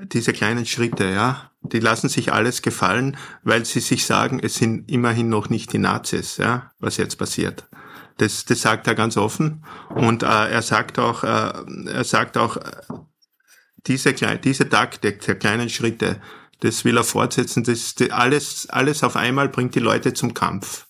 Diese 0.00 0.32
kleinen 0.32 0.64
Schritte, 0.64 1.04
ja, 1.04 1.50
die 1.60 1.80
lassen 1.80 2.08
sich 2.08 2.32
alles 2.32 2.62
gefallen, 2.62 3.16
weil 3.42 3.64
sie 3.64 3.80
sich 3.80 4.06
sagen, 4.06 4.40
es 4.42 4.54
sind 4.54 4.90
immerhin 4.90 5.28
noch 5.28 5.48
nicht 5.50 5.72
die 5.72 5.78
Nazis, 5.78 6.38
ja, 6.38 6.72
was 6.78 6.96
jetzt 6.96 7.16
passiert. 7.16 7.68
Das, 8.18 8.44
das 8.44 8.60
sagt 8.60 8.86
er 8.86 8.94
ganz 8.94 9.16
offen. 9.16 9.64
Und 9.88 10.22
äh, 10.22 10.26
er 10.26 10.62
sagt 10.62 10.98
auch, 10.98 11.24
äh, 11.24 11.52
er 11.86 12.04
sagt 12.04 12.36
auch, 12.36 12.58
diese, 13.86 14.12
diese 14.12 14.68
Taktik 14.68 15.20
der 15.22 15.34
kleinen 15.36 15.68
Schritte, 15.68 16.20
das 16.60 16.84
will 16.84 16.96
er 16.96 17.04
fortsetzen. 17.04 17.64
Das, 17.64 17.94
das 17.94 18.10
alles, 18.10 18.70
alles 18.70 19.02
auf 19.02 19.16
einmal 19.16 19.48
bringt 19.48 19.74
die 19.74 19.80
Leute 19.80 20.14
zum 20.14 20.34
Kampf. 20.34 20.86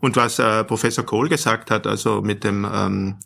Und 0.00 0.16
was 0.16 0.38
äh, 0.38 0.64
Professor 0.64 1.04
Kohl 1.04 1.28
gesagt 1.28 1.70
hat, 1.70 1.86
also 1.86 2.22
mit 2.22 2.44
dem 2.44 2.66
ähm, 2.72 3.18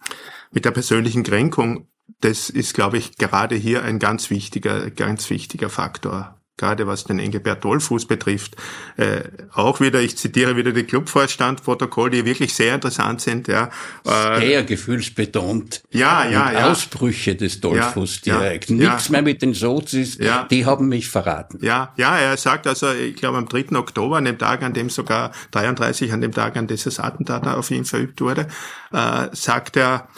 mit 0.51 0.65
der 0.65 0.71
persönlichen 0.71 1.25
Kränkung, 1.25 1.89
das 2.21 2.49
ist, 2.49 2.75
glaube 2.75 2.97
ich, 2.97 3.17
gerade 3.19 3.57
hier 3.57 3.83
ein 3.83 3.99
ganz 3.99 4.31
wichtiger, 4.31 4.91
ganz 4.91 5.29
wichtiger 5.31 5.69
Faktor 5.69 6.41
gerade 6.57 6.87
was 6.87 7.05
den 7.05 7.19
Engelbert 7.19 7.65
Dollfuß 7.65 8.07
betrifft. 8.07 8.57
Äh, 8.97 9.25
auch 9.53 9.81
wieder, 9.81 10.01
ich 10.01 10.17
zitiere 10.17 10.57
wieder 10.57 10.73
die 10.73 10.85
Clubvorstandprotokoll, 10.85 12.11
die 12.11 12.25
wirklich 12.25 12.55
sehr 12.55 12.75
interessant 12.75 13.21
sind. 13.21 13.49
Ja. 13.49 13.71
Äh, 14.05 14.41
sehr 14.41 14.63
gefühlsbetont. 14.63 15.83
Ja, 15.91 16.25
ja, 16.25 16.53
ja. 16.53 16.71
Ausbrüche 16.71 17.35
des 17.35 17.61
Dollfuß 17.61 18.21
ja, 18.25 18.39
direkt. 18.39 18.71
Ja, 18.71 18.77
Nichts 18.77 19.07
ja. 19.07 19.13
mehr 19.13 19.23
mit 19.23 19.43
den 19.43 19.55
Sozis, 19.55 20.19
ja. 20.19 20.47
die 20.51 20.65
haben 20.65 20.89
mich 20.89 21.09
verraten. 21.09 21.59
Ja, 21.61 21.93
ja, 21.97 22.17
er 22.19 22.37
sagt 22.37 22.67
also, 22.67 22.93
ich 22.93 23.17
glaube 23.17 23.39
am 23.39 23.49
3. 23.49 23.77
Oktober, 23.77 24.17
an 24.17 24.25
dem 24.25 24.39
Tag, 24.39 24.63
an 24.63 24.75
dem 24.75 24.91
sogar 24.91 25.33
33, 25.51 26.13
an 26.13 26.21
dem 26.21 26.33
Tag, 26.33 26.57
an 26.57 26.69
dieses 26.69 27.01
Attentat 27.01 27.47
auf 27.49 27.71
ihn 27.71 27.85
verübt 27.85 28.21
wurde, 28.21 28.47
äh, 28.93 29.29
sagt 29.33 29.77
er, 29.77 30.09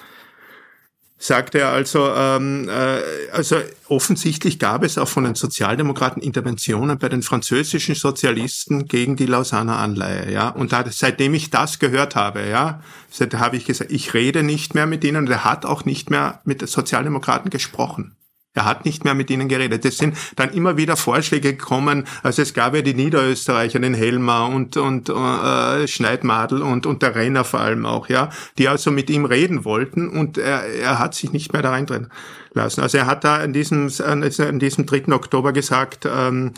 sagt 1.19 1.55
er 1.55 1.71
also, 1.71 2.13
ähm, 2.15 2.69
äh, 2.69 3.01
also 3.33 3.57
offensichtlich 3.89 4.59
gab 4.59 4.83
es 4.83 4.99
auch 4.99 5.09
von 5.09 5.25
den 5.25 5.35
Sozialdemokraten 5.35 6.23
Interventionen 6.23 6.99
bei 6.99 7.09
den 7.09 7.23
französischen 7.23 7.95
Sozialisten 7.95 8.87
gegen 8.87 9.17
die 9.17 9.27
Lausanner 9.27 9.79
Anleihe, 9.79 10.31
ja. 10.31 10.51
Und 10.51 10.73
da, 10.73 10.85
seitdem 10.91 11.35
ich 11.35 11.51
das 11.51 11.79
gehört 11.79 12.17
habe, 12.17 12.47
ja, 12.47 12.83
seitdem 13.11 13.41
habe 13.41 13.57
ich 13.57 13.65
gesagt, 13.65 13.91
ich 13.93 14.13
rede 14.15 14.43
nicht 14.43 14.75
mehr 14.75 14.87
mit 14.87 15.05
ihnen. 15.05 15.17
Und 15.17 15.31
er 15.31 15.45
hat 15.45 15.65
auch 15.65 15.85
nicht 15.85 16.11
mehr 16.11 16.41
mit 16.45 16.67
Sozialdemokraten 16.69 17.51
gesprochen. 17.51 18.17
Er 18.57 18.65
hat 18.65 18.87
nicht 18.87 19.05
mehr 19.05 19.15
mit 19.15 19.31
ihnen 19.31 19.49
geredet. 19.49 19.85
Es 19.85 19.99
sind 19.99 20.17
dann 20.35 20.51
immer 20.53 20.79
wieder 20.79 20.97
Vorschläge 20.97 21.53
gekommen. 21.53 22.05
Also 22.23 22.41
es 22.41 22.55
gab 22.55 22.75
ja 22.75 22.81
die 22.81 22.95
Niederösterreicher, 22.95 23.79
den 23.79 23.93
Helmer 23.93 24.49
und, 24.49 24.79
und 24.79 25.11
äh, 25.11 25.87
Schneidmadel 25.87 26.63
und, 26.63 26.87
und 26.87 27.03
der 27.03 27.15
Renner 27.15 27.45
vor 27.45 27.61
allem 27.61 27.85
auch, 27.85 28.09
ja, 28.09 28.31
die 28.57 28.69
also 28.69 28.91
mit 28.91 29.11
ihm 29.11 29.27
reden 29.27 29.67
wollten 29.67 30.09
und 30.09 30.39
er, 30.39 30.65
er 30.65 30.99
hat 30.99 31.15
sich 31.15 31.33
nicht 31.33 31.53
mehr 31.53 31.61
da 31.61 31.71
reindrehen 31.71 32.09
lassen. 32.55 32.81
Also 32.81 32.97
er 32.97 33.07
hat 33.07 33.25
da 33.25 33.45
in 33.45 33.53
diesem, 33.53 33.89
in 33.89 34.59
diesem 34.59 34.87
3. 34.87 35.13
Oktober 35.13 35.53
gesagt, 35.53 36.09
ähm, 36.11 36.53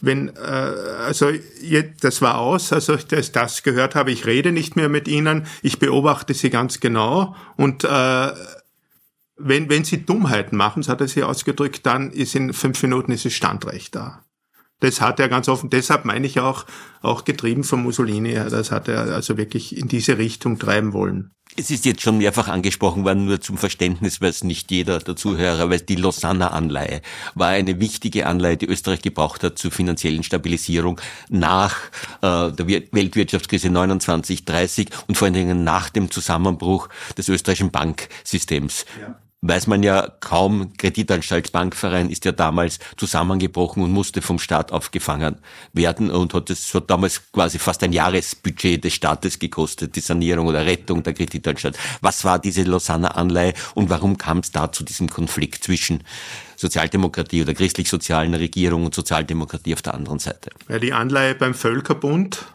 wenn, 0.00 0.28
äh, 0.28 0.32
also 1.06 1.30
das 2.00 2.22
war 2.22 2.38
aus, 2.38 2.72
also 2.72 2.94
dass 2.96 3.32
das 3.32 3.64
gehört 3.64 3.96
habe, 3.96 4.12
ich 4.12 4.26
rede 4.26 4.52
nicht 4.52 4.76
mehr 4.76 4.88
mit 4.88 5.08
ihnen, 5.08 5.46
ich 5.62 5.80
beobachte 5.80 6.34
sie 6.34 6.50
ganz 6.50 6.78
genau 6.78 7.34
und 7.56 7.82
äh, 7.82 8.30
wenn, 9.36 9.68
wenn 9.68 9.84
sie 9.84 10.04
Dummheiten 10.04 10.56
machen, 10.56 10.82
so 10.82 10.92
hat 10.92 11.00
er 11.00 11.08
sie 11.08 11.22
ausgedrückt, 11.22 11.86
dann 11.86 12.10
ist 12.10 12.34
in 12.34 12.52
fünf 12.52 12.82
Minuten 12.82 13.12
ist 13.12 13.26
es 13.26 13.34
Standrecht 13.34 13.94
da. 13.94 14.24
Das 14.82 15.00
hat 15.00 15.20
er 15.20 15.28
ganz 15.28 15.48
offen, 15.48 15.70
deshalb 15.70 16.04
meine 16.04 16.26
ich 16.26 16.40
auch, 16.40 16.66
auch 17.02 17.24
getrieben 17.24 17.62
von 17.62 17.84
Mussolini, 17.84 18.34
das 18.34 18.72
hat 18.72 18.88
er 18.88 19.02
also 19.14 19.36
wirklich 19.36 19.76
in 19.76 19.86
diese 19.86 20.18
Richtung 20.18 20.58
treiben 20.58 20.92
wollen. 20.92 21.30
Es 21.56 21.70
ist 21.70 21.84
jetzt 21.84 22.00
schon 22.00 22.18
mehrfach 22.18 22.48
angesprochen 22.48 23.04
worden, 23.04 23.26
nur 23.26 23.40
zum 23.40 23.58
Verständnis, 23.58 24.20
weil 24.20 24.30
es 24.30 24.42
nicht 24.42 24.72
jeder 24.72 24.98
der 24.98 25.14
Zuhörer 25.14 25.70
weiß, 25.70 25.86
die 25.86 25.94
Lausanner 25.94 26.52
Anleihe 26.52 27.00
war 27.36 27.50
eine 27.50 27.78
wichtige 27.78 28.26
Anleihe, 28.26 28.56
die 28.56 28.66
Österreich 28.66 29.02
gebraucht 29.02 29.44
hat 29.44 29.56
zur 29.56 29.70
finanziellen 29.70 30.24
Stabilisierung 30.24 31.00
nach 31.28 31.76
äh, 32.22 32.50
der 32.50 32.66
Weltwirtschaftskrise 32.66 33.70
29, 33.70 34.44
30 34.44 34.88
und 35.06 35.16
vor 35.16 35.26
allen 35.26 35.34
Dingen 35.34 35.62
nach 35.62 35.90
dem 35.90 36.10
Zusammenbruch 36.10 36.88
des 37.16 37.28
österreichischen 37.28 37.70
Banksystems. 37.70 38.84
Ja 39.00 39.14
weiß 39.42 39.66
man 39.66 39.82
ja 39.82 40.08
kaum, 40.20 40.72
Kreditanstalt 40.76 41.50
Bankverein 41.50 42.10
ist 42.10 42.24
ja 42.24 42.30
damals 42.30 42.78
zusammengebrochen 42.96 43.82
und 43.82 43.90
musste 43.90 44.22
vom 44.22 44.38
Staat 44.38 44.70
aufgefangen 44.70 45.36
werden 45.72 46.10
und 46.12 46.32
hat 46.32 46.48
es 46.48 46.72
hat 46.72 46.88
damals 46.88 47.32
quasi 47.32 47.58
fast 47.58 47.82
ein 47.82 47.92
Jahresbudget 47.92 48.84
des 48.84 48.94
Staates 48.94 49.40
gekostet, 49.40 49.96
die 49.96 50.00
Sanierung 50.00 50.46
oder 50.46 50.64
Rettung 50.64 51.02
der 51.02 51.12
Kreditanstalt. 51.12 51.76
Was 52.00 52.24
war 52.24 52.38
diese 52.38 52.62
Lausanner 52.62 53.16
Anleihe 53.16 53.52
und 53.74 53.90
warum 53.90 54.16
kam 54.16 54.38
es 54.38 54.52
da 54.52 54.70
zu 54.70 54.84
diesem 54.84 55.08
Konflikt 55.08 55.64
zwischen 55.64 56.04
Sozialdemokratie 56.56 57.42
oder 57.42 57.54
christlich-sozialen 57.54 58.34
Regierung 58.34 58.84
und 58.84 58.94
Sozialdemokratie 58.94 59.74
auf 59.74 59.82
der 59.82 59.94
anderen 59.94 60.20
Seite? 60.20 60.50
Ja, 60.68 60.78
die 60.78 60.92
Anleihe 60.92 61.34
beim 61.34 61.54
Völkerbund 61.54 62.46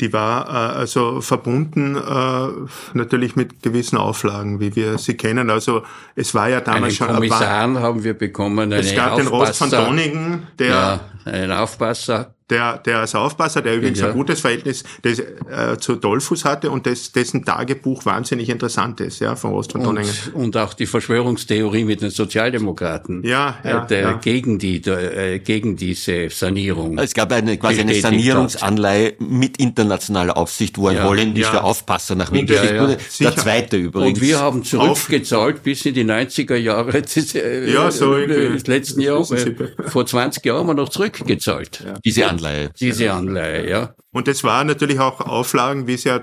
die 0.00 0.12
war 0.12 0.48
äh, 0.48 0.78
also 0.78 1.20
verbunden 1.20 1.96
äh, 1.96 2.48
natürlich 2.94 3.36
mit 3.36 3.62
gewissen 3.62 3.96
Auflagen, 3.96 4.60
wie 4.60 4.74
wir 4.74 4.98
sie 4.98 5.14
kennen. 5.14 5.50
Also 5.50 5.82
es 6.16 6.34
war 6.34 6.48
ja 6.48 6.60
damals 6.60 6.84
einen 6.84 6.92
schon... 6.92 7.08
Kommissaren 7.08 7.78
haben 7.78 8.02
wir 8.02 8.14
bekommen, 8.14 8.58
einen 8.58 8.72
Es 8.72 8.94
gab 8.94 9.12
Aufpasser, 9.12 9.30
den 9.30 9.32
Rost 9.32 9.56
von 9.56 9.70
Doningen, 9.70 10.46
der... 10.58 10.68
Ja, 10.68 11.00
einen 11.24 11.52
Aufpasser 11.52 12.33
der, 12.50 12.78
der 12.78 12.98
als 12.98 13.14
Aufpasser, 13.14 13.62
der 13.62 13.76
übrigens 13.76 14.00
ja. 14.00 14.08
ein 14.08 14.12
gutes 14.12 14.40
Verhältnis 14.40 14.84
des, 15.02 15.18
äh, 15.18 15.78
zu 15.78 15.96
Dolphus 15.96 16.44
hatte 16.44 16.70
und 16.70 16.84
des, 16.84 17.12
dessen 17.12 17.44
Tagebuch 17.44 18.04
wahnsinnig 18.04 18.50
interessant 18.50 19.00
ist, 19.00 19.20
ja, 19.20 19.34
von 19.34 19.52
Rost 19.52 19.72
von 19.72 19.82
Donningen. 19.82 20.12
Und 20.34 20.56
auch 20.56 20.74
die 20.74 20.84
Verschwörungstheorie 20.84 21.84
mit 21.84 22.02
den 22.02 22.10
Sozialdemokraten, 22.10 23.24
ja, 23.24 23.58
ja, 23.64 23.84
äh, 23.84 23.86
der 23.86 24.00
ja. 24.00 24.12
gegen 24.12 24.58
die, 24.58 24.82
der, 24.82 25.16
äh, 25.16 25.38
gegen 25.38 25.76
diese 25.76 26.28
Sanierung. 26.28 26.98
Es 26.98 27.14
gab 27.14 27.32
eine 27.32 27.56
quasi 27.56 27.80
eine 27.80 27.94
Sanierungsanleihe 27.94 29.14
mit 29.20 29.56
internationaler 29.56 30.36
Aufsicht, 30.36 30.76
wo 30.76 30.88
ein 30.88 30.96
ja, 30.96 31.04
holländischer 31.04 31.54
ja. 31.54 31.62
Aufpasser 31.62 32.14
nach 32.14 32.30
Wien 32.30 32.46
geschickt 32.46 32.78
wurde. 32.78 32.98
Sicher. 33.08 33.30
Der 33.30 33.40
zweite 33.40 33.76
übrigens. 33.78 34.18
Und 34.18 34.20
wir 34.20 34.38
haben 34.38 34.64
zurückgezahlt 34.64 35.62
bis 35.62 35.86
in 35.86 35.94
die 35.94 36.04
90er 36.04 36.56
Jahre 36.56 37.00
des, 37.00 37.34
äh, 37.34 37.72
ja, 37.72 37.90
so 37.90 38.14
äh, 38.16 38.26
des 38.26 38.66
letzten 38.66 39.00
Jahres. 39.00 39.34
Vor 39.86 40.04
20 40.04 40.44
Jahren 40.44 40.58
haben 40.58 40.66
wir 40.66 40.74
noch 40.74 40.90
zurückgezahlt. 40.90 41.84
Diese 42.04 42.33
Anleihe. 42.34 42.70
Diese 42.78 43.12
Anleihe, 43.12 43.68
ja. 43.68 43.94
Und 44.14 44.28
es 44.28 44.44
war 44.44 44.62
natürlich 44.64 45.00
auch 45.00 45.20
Auflagen, 45.20 45.88
wie 45.88 45.96
sie 45.96 46.08
ja 46.08 46.20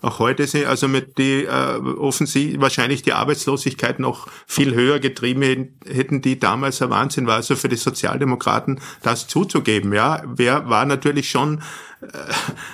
auch 0.00 0.18
heute 0.18 0.46
sind, 0.46 0.64
also 0.64 0.88
mit 0.88 1.18
die 1.18 1.44
äh, 1.44 1.76
offensichtlich 1.98 2.60
wahrscheinlich 2.60 3.02
die 3.02 3.12
Arbeitslosigkeit 3.12 3.98
noch 4.00 4.28
viel 4.46 4.74
höher 4.74 4.98
getrieben 4.98 5.76
hätten, 5.86 6.22
die 6.22 6.40
damals 6.40 6.80
ein 6.80 6.88
Wahnsinn 6.88 7.26
war. 7.26 7.36
Also 7.36 7.54
für 7.54 7.68
die 7.68 7.76
Sozialdemokraten 7.76 8.80
das 9.02 9.28
zuzugeben, 9.28 9.92
ja, 9.92 10.22
wer 10.26 10.70
war 10.70 10.86
natürlich 10.86 11.28
schon 11.28 11.62
äh, 12.00 12.08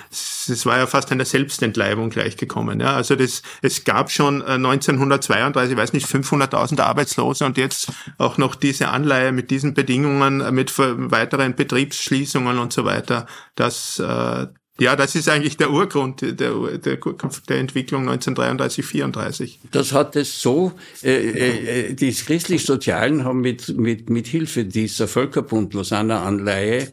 es 0.09 0.65
war 0.65 0.77
ja 0.77 0.87
fast 0.87 1.11
eine 1.11 1.25
Selbstentleibung 1.25 2.09
gleich 2.09 2.37
gekommen. 2.37 2.79
Ja. 2.79 2.95
Also 2.95 3.15
das, 3.15 3.41
es 3.61 3.83
gab 3.83 4.11
schon 4.11 4.41
1932, 4.41 5.69
äh, 5.69 5.73
ich 5.73 5.79
weiß 5.79 5.93
nicht, 5.93 6.07
500.000 6.07 6.81
Arbeitslose 6.81 7.45
und 7.45 7.57
jetzt 7.57 7.91
auch 8.17 8.37
noch 8.37 8.55
diese 8.55 8.89
Anleihe 8.89 9.31
mit 9.31 9.51
diesen 9.51 9.73
Bedingungen, 9.73 10.53
mit 10.53 10.77
weiteren 10.77 11.55
Betriebsschließungen 11.55 12.57
und 12.57 12.73
so 12.73 12.85
weiter. 12.85 13.25
Das, 13.55 13.99
äh, 13.99 14.47
ja, 14.81 14.95
das 14.95 15.13
ist 15.13 15.29
eigentlich 15.29 15.57
der 15.57 15.69
Urgrund 15.69 16.21
der, 16.21 16.31
der, 16.33 16.79
der 16.79 17.57
Entwicklung 17.59 18.09
1933, 18.09 18.83
34. 18.83 19.59
Das 19.69 19.93
hat 19.93 20.15
es 20.15 20.41
so, 20.41 20.71
äh, 21.03 21.11
äh, 21.11 21.89
äh, 21.89 21.93
die 21.93 22.11
christlich-sozialen 22.11 23.23
haben 23.23 23.41
mit, 23.41 23.77
mit, 23.77 24.09
mit 24.09 24.25
Hilfe 24.25 24.65
dieser 24.65 25.07
Völkerbund 25.07 25.75
Lausanner 25.75 26.23
Anleihe 26.23 26.79
äh, 26.79 26.87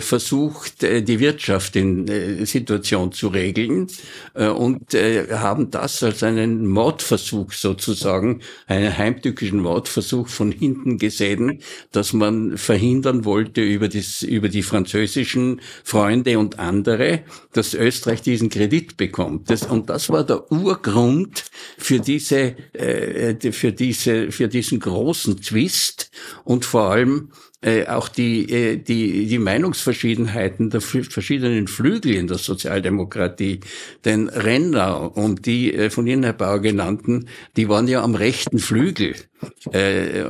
versucht, 0.00 0.82
äh, 0.82 1.02
die 1.02 1.18
Wirtschaft 1.18 1.76
in 1.76 2.06
äh, 2.08 2.44
Situation 2.46 3.12
zu 3.12 3.28
regeln 3.28 3.88
äh, 4.34 4.46
und 4.46 4.94
äh, 4.94 5.26
haben 5.32 5.70
das 5.70 6.02
als 6.02 6.22
einen 6.22 6.66
Mordversuch 6.68 7.52
sozusagen, 7.52 8.40
einen 8.66 8.96
heimtückischen 8.96 9.60
Mordversuch 9.60 10.28
von 10.28 10.52
hinten 10.52 10.98
gesehen, 10.98 11.60
dass 11.90 12.12
man 12.12 12.56
verhindern 12.58 13.24
wollte 13.24 13.60
über, 13.60 13.88
das, 13.88 14.22
über 14.22 14.48
die 14.48 14.62
französischen 14.62 15.60
Freunde 15.84 16.38
und 16.38 16.58
andere, 16.58 17.20
dass 17.52 17.74
Österreich 17.74 18.22
diesen 18.22 18.50
Kredit 18.50 18.96
bekommt. 18.96 19.50
Das, 19.50 19.62
und 19.62 19.90
das 19.90 20.10
war 20.10 20.24
der 20.24 20.50
Urgrund 20.52 21.44
für 21.78 21.98
diese, 22.00 22.56
äh, 22.72 23.52
für 23.52 23.72
diese, 23.72 24.30
für 24.30 24.48
diesen 24.48 24.80
großen 24.80 25.40
Twist 25.40 26.10
und 26.44 26.64
vor 26.64 26.90
allem 26.90 27.30
äh, 27.64 27.86
auch 27.86 28.08
die, 28.08 28.50
äh, 28.50 28.76
die, 28.76 29.26
die 29.26 29.38
Meinungsverschiedenheiten 29.38 30.70
der 30.70 30.80
verschiedenen 30.80 31.68
Flügel 31.68 32.16
in 32.16 32.26
der 32.26 32.38
Sozialdemokratie. 32.38 33.60
Denn 34.04 34.28
Renner 34.28 35.16
und 35.16 35.46
die 35.46 35.72
äh, 35.72 35.88
von 35.88 36.08
Ihnen, 36.08 36.24
Herr 36.24 36.32
Bauer, 36.32 36.60
genannten, 36.60 37.28
die 37.56 37.68
waren 37.68 37.86
ja 37.86 38.02
am 38.02 38.16
rechten 38.16 38.58
Flügel. 38.58 39.14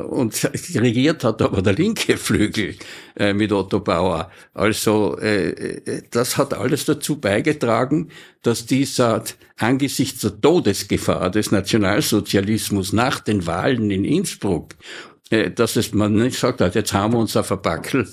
Und 0.09 0.43
regiert 0.75 1.25
hat 1.25 1.43
aber 1.43 1.61
der 1.61 1.75
linke 1.75 2.17
Flügel 2.17 2.77
mit 3.35 3.53
Otto 3.53 3.81
Bauer. 3.81 4.31
Also 4.55 5.19
das 6.11 6.39
hat 6.39 6.55
alles 6.55 6.87
dazu 6.87 7.21
beigetragen, 7.21 8.09
dass 8.41 8.65
dieser 8.65 9.23
angesichts 9.59 10.23
der 10.23 10.41
Todesgefahr 10.41 11.31
des 11.31 11.51
Nationalsozialismus 11.51 12.95
nach 12.95 13.21
den 13.21 13.47
Wahlen 13.47 13.91
in 13.91 14.07
Innsbruck 14.07 14.77
dass 15.55 15.77
es 15.77 15.93
man 15.93 16.15
nicht 16.15 16.39
sagt, 16.39 16.63
also 16.63 16.79
jetzt 16.79 16.93
haben 16.93 17.15
wir 17.15 17.19
uns 17.19 17.37
auf 17.37 17.51
ein 17.53 17.63
Backel 17.63 18.09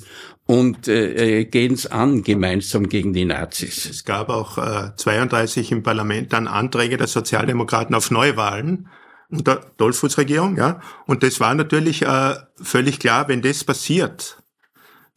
und 0.45 0.87
äh, 0.87 1.41
äh 1.41 1.45
gehen 1.45 1.73
es 1.73 1.87
an 1.87 2.23
gemeinsam 2.23 2.89
gegen 2.89 3.13
die 3.13 3.25
Nazis. 3.25 3.85
Es 3.85 4.05
gab 4.05 4.29
auch 4.29 4.57
äh, 4.57 4.95
32 4.95 5.71
im 5.71 5.83
Parlament 5.83 6.33
dann 6.33 6.47
Anträge 6.47 6.97
der 6.97 7.07
Sozialdemokraten 7.07 7.95
auf 7.95 8.09
Neuwahlen 8.11 8.87
unter 9.29 9.61
Dollfuß 9.77 10.17
Regierung, 10.17 10.57
ja. 10.57 10.81
Und 11.05 11.21
das 11.23 11.39
war 11.39 11.53
natürlich 11.53 12.01
äh, 12.01 12.35
völlig 12.61 12.99
klar, 12.99 13.27
wenn 13.27 13.41
das 13.41 13.63
passiert, 13.63 14.37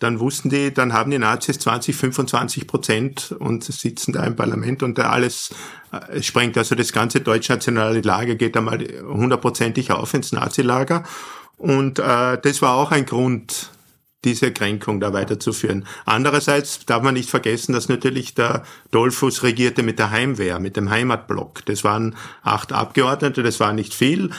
dann 0.02 0.18
wussten 0.18 0.50
die, 0.50 0.74
dann 0.74 0.92
haben 0.92 1.12
die 1.12 1.18
Nazis 1.18 1.60
20, 1.60 1.94
25 1.94 2.66
Prozent 2.66 3.36
und 3.38 3.62
sitzen 3.62 4.12
da 4.12 4.24
im 4.24 4.34
Parlament 4.34 4.82
und 4.82 4.98
da 4.98 5.10
alles 5.10 5.54
äh, 5.92 6.20
sprengt. 6.22 6.58
Also 6.58 6.74
das 6.74 6.92
ganze 6.92 7.20
deutsch-nationale 7.20 8.00
Lager 8.00 8.34
geht 8.34 8.56
einmal 8.56 8.84
hundertprozentig 9.02 9.92
auf 9.92 10.12
ins 10.12 10.32
Nazilager. 10.32 11.04
Und 11.62 12.00
äh, 12.00 12.38
das 12.42 12.60
war 12.60 12.74
auch 12.74 12.90
ein 12.90 13.06
Grund, 13.06 13.70
diese 14.24 14.52
Kränkung 14.52 14.98
da 14.98 15.12
weiterzuführen. 15.12 15.86
Andererseits 16.04 16.84
darf 16.86 17.04
man 17.04 17.14
nicht 17.14 17.30
vergessen, 17.30 17.72
dass 17.72 17.88
natürlich 17.88 18.34
der 18.34 18.64
Dollfuß 18.90 19.44
regierte 19.44 19.84
mit 19.84 20.00
der 20.00 20.10
Heimwehr, 20.10 20.58
mit 20.58 20.76
dem 20.76 20.90
Heimatblock. 20.90 21.64
Das 21.66 21.84
waren 21.84 22.16
acht 22.42 22.72
Abgeordnete, 22.72 23.44
das 23.44 23.60
war 23.60 23.72
nicht 23.72 23.94
viel. 23.94 24.30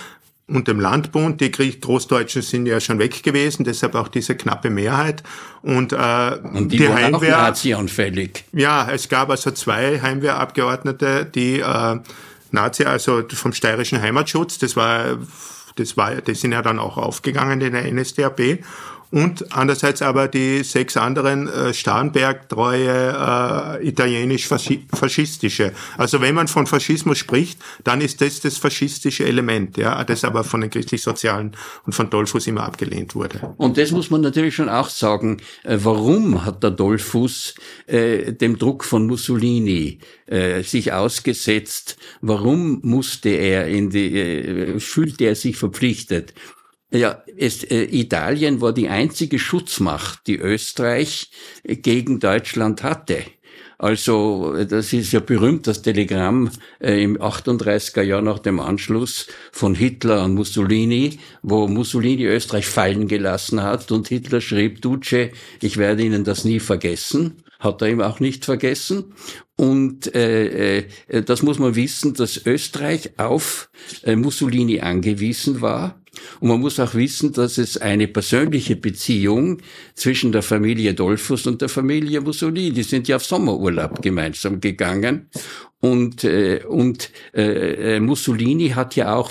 Und 0.47 0.67
dem 0.67 0.81
Landbund, 0.81 1.39
die 1.39 1.49
Großdeutschen 1.51 2.41
sind 2.41 2.65
ja 2.65 2.81
schon 2.81 2.99
weg 2.99 3.23
gewesen, 3.23 3.63
deshalb 3.63 3.95
auch 3.95 4.09
diese 4.09 4.36
knappe 4.36 4.69
Mehrheit. 4.69 5.23
Und, 5.62 5.93
äh, 5.93 6.39
Und 6.43 6.73
die, 6.73 6.77
die 6.77 6.89
Heimwehr, 6.89 7.38
Nazi-anfällig. 7.38 8.43
Ja, 8.51 8.89
es 8.91 9.07
gab 9.07 9.29
also 9.29 9.51
zwei 9.51 10.01
Heimwehrabgeordnete, 10.01 11.25
die 11.33 11.62
äh, 11.62 11.99
Nazi, 12.51 12.83
also 12.83 13.23
vom 13.33 13.53
steirischen 13.53 14.01
Heimatschutz, 14.01 14.57
das 14.57 14.75
war 14.75 15.17
das, 15.75 15.97
war, 15.97 16.15
das 16.15 16.41
sind 16.41 16.51
ja 16.51 16.62
dann 16.62 16.79
auch 16.79 16.97
aufgegangen 16.97 17.62
in 17.62 17.73
der 17.73 17.91
NSDAP. 17.91 18.59
Und 19.13 19.56
andererseits 19.56 20.02
aber 20.02 20.28
die 20.28 20.63
sechs 20.63 20.97
anderen 20.97 21.47
äh, 21.47 21.71
Starnberg-treue 21.71 23.80
äh, 23.80 23.88
italienisch-faschistische. 23.88 25.71
Also 25.99 26.19
wenn 26.19 26.34
man 26.34 26.47
von 26.47 26.65
Faschismus 26.65 27.19
spricht, 27.19 27.60
dann 27.84 28.02
ist 28.02 28.21
das 28.21 28.41
das 28.41 28.58
faschistische 28.58 29.26
Element, 29.26 29.78
ja, 29.78 30.04
das 30.04 30.23
aber 30.23 30.43
von 30.43 30.62
den 30.62 30.71
christlich-sozialen 30.71 31.56
und 31.86 31.93
von 31.93 32.10
Dollfuß 32.10 32.47
immer 32.47 32.63
abgelehnt 32.63 33.13
wurde. 33.13 33.54
Und 33.58 33.78
das 33.78 33.91
muss 33.91 34.10
man 34.10 34.21
natürlich 34.21 34.56
schon 34.56 34.67
auch 34.67 34.89
sagen. 34.89 35.38
Äh, 35.63 35.78
warum 35.84 36.43
hat 36.43 36.63
der 36.63 36.71
Dollfuß 36.71 37.54
äh, 37.86 38.34
dem 38.34 38.58
Druck 38.58 38.84
von 38.84 39.06
Mussolini 39.06 39.99
äh, 40.26 40.63
sich 40.63 40.91
ausgesetzt? 40.91 41.97
Warum 42.21 42.80
musste 42.82 43.30
er 43.30 43.67
in 43.67 43.91
die, 43.91 44.17
äh, 44.17 44.80
fühlte 44.80 45.26
er 45.26 45.36
sich 45.36 45.56
verpflichtet? 45.56 46.34
Ja, 46.93 47.23
es, 47.38 47.63
äh, 47.63 47.86
Italien 47.86 48.62
war 48.62 48.71
die 48.71 48.88
einzige 48.88 49.39
Schutzmacht, 49.39 50.27
die 50.27 50.38
Österreich 50.38 51.32
äh, 51.63 51.75
gegen 51.75 52.19
Deutschland 52.19 52.84
hatte. 52.84 53.23
Also 53.79 54.63
das 54.63 54.93
ist 54.93 55.12
ja 55.12 55.19
berühmt, 55.19 55.65
das 55.65 55.82
Telegramm 55.82 56.51
äh, 56.79 57.03
im 57.03 57.17
38er 57.17 58.03
Jahr 58.03 58.21
nach 58.21 58.38
dem 58.38 58.60
Anschluss 58.60 59.27
von 59.51 59.73
Hitler 59.73 60.21
an 60.21 60.36
Mussolini, 60.36 61.17
wo 61.41 61.67
Mussolini 61.67 62.25
Österreich 62.25 62.67
fallen 62.67 63.08
gelassen 63.08 63.63
hat 63.63 63.91
und 63.91 64.08
Hitler 64.08 64.39
schrieb, 64.39 64.82
Duce, 64.84 65.32
ich 65.62 65.77
werde 65.77 66.03
Ihnen 66.03 66.23
das 66.23 66.45
nie 66.45 66.60
vergessen. 66.60 67.43
Hat 67.60 67.82
er 67.82 67.88
ihm 67.89 68.01
auch 68.01 68.19
nicht 68.19 68.43
vergessen. 68.43 69.13
Und 69.56 70.13
äh, 70.13 70.79
äh, 71.08 71.23
das 71.23 71.43
muss 71.43 71.60
man 71.60 71.75
wissen, 71.75 72.13
dass 72.13 72.45
Österreich 72.45 73.17
auf 73.17 73.69
äh, 74.03 74.17
Mussolini 74.17 74.82
angewiesen 74.82 75.62
war 75.62 76.02
und 76.39 76.49
man 76.49 76.59
muss 76.59 76.79
auch 76.79 76.93
wissen, 76.93 77.33
dass 77.33 77.57
es 77.57 77.77
eine 77.77 78.07
persönliche 78.07 78.75
Beziehung 78.75 79.59
zwischen 79.95 80.31
der 80.31 80.43
Familie 80.43 80.93
Dolphus 80.93 81.47
und 81.47 81.62
der 81.62 81.69
Familie 81.69 82.21
Mussolini, 82.21 82.71
die 82.71 82.83
sind 82.83 83.07
ja 83.07 83.17
auf 83.17 83.25
Sommerurlaub 83.25 84.01
gemeinsam 84.01 84.59
gegangen. 84.59 85.29
Und, 85.83 86.23
äh, 86.23 86.63
und 86.65 87.12
äh, 87.33 87.95
äh 87.95 87.99
Mussolini 87.99 88.69
hat 88.69 88.95
ja 88.95 89.15
auch 89.15 89.29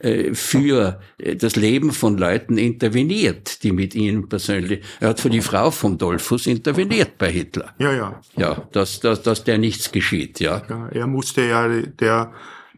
äh, 0.00 0.34
für 0.34 1.00
das 1.16 1.56
Leben 1.56 1.92
von 1.92 2.18
Leuten 2.18 2.58
interveniert, 2.58 3.62
die 3.62 3.72
mit 3.72 3.94
ihm 3.94 4.28
persönlich, 4.28 4.82
er 5.00 5.08
hat 5.08 5.20
für 5.20 5.30
die 5.30 5.40
Frau 5.40 5.70
von 5.70 5.96
Dolphus 5.96 6.46
interveniert 6.46 7.16
bei 7.16 7.30
Hitler. 7.30 7.74
Ja, 7.78 7.94
ja. 7.94 8.20
Ja, 8.36 8.68
dass, 8.72 9.00
dass, 9.00 9.22
dass 9.22 9.44
der 9.44 9.56
nichts 9.56 9.92
geschieht, 9.92 10.40
ja. 10.40 10.62
ja 10.68 10.88
er 10.92 11.06
musste 11.06 11.40
ja, 11.40 11.66
der 11.68 12.34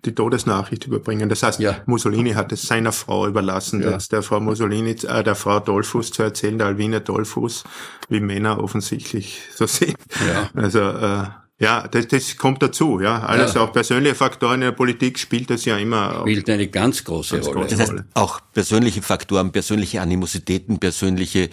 die 0.07 0.15
Todesnachricht 0.15 0.87
überbringen. 0.87 1.29
Das 1.29 1.43
heißt, 1.43 1.61
ja. 1.61 1.77
Mussolini 1.87 2.33
hat 2.33 2.53
es 2.53 2.63
seiner 2.63 2.93
Frau 2.93 3.27
überlassen, 3.27 3.83
ja. 3.83 3.99
der 3.99 4.23
Frau 4.23 4.41
Mussolini, 4.41 4.93
äh, 4.93 5.23
der 5.23 5.35
Frau 5.35 5.61
Dollfuß 5.61 6.13
zu 6.13 6.23
erzählen, 6.23 6.59
der 6.59 6.69
Alwine 6.69 7.01
Dollfuß, 7.01 7.65
wie 8.09 8.21
Männer 8.21 8.63
offensichtlich 8.63 9.41
so 9.55 9.67
sind. 9.67 9.97
Ja. 10.27 10.51
Also 10.55 10.81
äh, 10.81 11.25
ja, 11.59 11.89
das, 11.89 12.09
das 12.09 12.37
kommt 12.37 12.63
dazu, 12.63 13.01
ja. 13.01 13.21
Alles 13.21 13.55
ja. 13.55 13.63
auch 13.63 13.73
persönliche 13.73 14.15
Faktoren 14.15 14.57
in 14.57 14.61
der 14.61 14.73
Politik 14.73 15.19
spielt 15.19 15.49
das 15.49 15.65
ja 15.65 15.79
immer. 15.79 16.21
Spielt 16.21 16.49
eine 16.51 16.69
ganz 16.69 17.03
große 17.03 17.37
ganz 17.37 17.47
Rolle. 17.47 17.61
Große 17.61 17.77
das 17.77 17.91
heißt, 17.91 18.05
auch 18.15 18.41
persönliche 18.53 19.01
Faktoren, 19.01 19.53
persönliche 19.53 20.03
Animositäten, 20.03 20.79
persönliche 20.79 21.49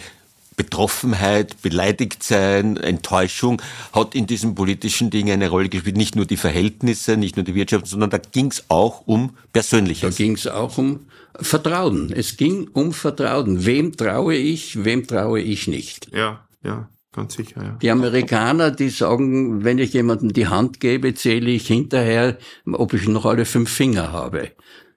Betroffenheit, 0.56 1.60
beleidigt 1.62 2.22
sein, 2.22 2.76
Enttäuschung 2.76 3.60
hat 3.92 4.14
in 4.14 4.26
diesem 4.26 4.54
politischen 4.54 5.10
Ding 5.10 5.30
eine 5.30 5.48
Rolle 5.48 5.68
gespielt. 5.68 5.96
Nicht 5.96 6.16
nur 6.16 6.26
die 6.26 6.36
Verhältnisse, 6.36 7.16
nicht 7.16 7.36
nur 7.36 7.44
die 7.44 7.54
Wirtschaft, 7.54 7.86
sondern 7.86 8.10
da 8.10 8.18
ging 8.18 8.50
es 8.50 8.64
auch 8.68 9.06
um 9.06 9.36
Persönliches. 9.52 10.16
Da 10.16 10.22
ging 10.22 10.34
es 10.34 10.46
auch 10.46 10.78
um 10.78 11.06
Vertrauen. 11.40 12.12
Es 12.12 12.36
ging 12.36 12.68
um 12.72 12.92
Vertrauen. 12.92 13.66
Wem 13.66 13.96
traue 13.96 14.36
ich, 14.36 14.84
wem 14.84 15.06
traue 15.06 15.40
ich 15.40 15.66
nicht? 15.66 16.08
Ja, 16.12 16.46
ja. 16.62 16.88
Ganz 17.14 17.34
sicher, 17.34 17.62
ja. 17.62 17.78
Die 17.80 17.90
Amerikaner, 17.92 18.72
die 18.72 18.88
sagen, 18.88 19.62
wenn 19.62 19.78
ich 19.78 19.92
jemandem 19.92 20.32
die 20.32 20.48
Hand 20.48 20.80
gebe, 20.80 21.14
zähle 21.14 21.50
ich 21.50 21.68
hinterher, 21.68 22.38
ob 22.66 22.92
ich 22.92 23.06
noch 23.06 23.24
alle 23.24 23.44
fünf 23.44 23.70
Finger 23.70 24.10
habe. 24.10 24.50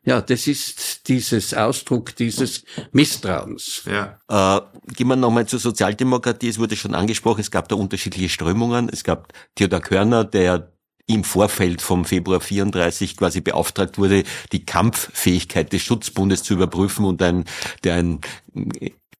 Ja, 0.07 0.21
das 0.21 0.47
ist 0.47 1.09
dieses 1.09 1.53
Ausdruck 1.53 2.15
dieses 2.15 2.63
Misstrauens. 2.93 3.83
Ja. 3.85 4.17
Äh, 4.29 4.61
gehen 4.93 5.09
wir 5.09 5.17
nochmal 5.17 5.45
zur 5.47 5.59
Sozialdemokratie. 5.59 6.47
Es 6.47 6.59
wurde 6.59 6.77
schon 6.77 6.95
angesprochen, 6.95 7.41
es 7.41 7.51
gab 7.51 7.67
da 7.67 7.75
unterschiedliche 7.75 8.29
Strömungen. 8.29 8.87
Es 8.87 9.03
gab 9.03 9.33
Theodor 9.55 9.81
Körner, 9.81 10.23
der 10.23 10.71
im 11.07 11.25
Vorfeld 11.25 11.81
vom 11.81 12.05
Februar 12.05 12.39
34 12.39 13.17
quasi 13.17 13.41
beauftragt 13.41 13.97
wurde, 13.97 14.23
die 14.53 14.65
Kampffähigkeit 14.65 15.73
des 15.73 15.81
Schutzbundes 15.81 16.41
zu 16.41 16.53
überprüfen 16.53 17.03
und 17.03 17.21
ein, 17.21 17.43
der 17.83 17.95
ein 17.95 18.21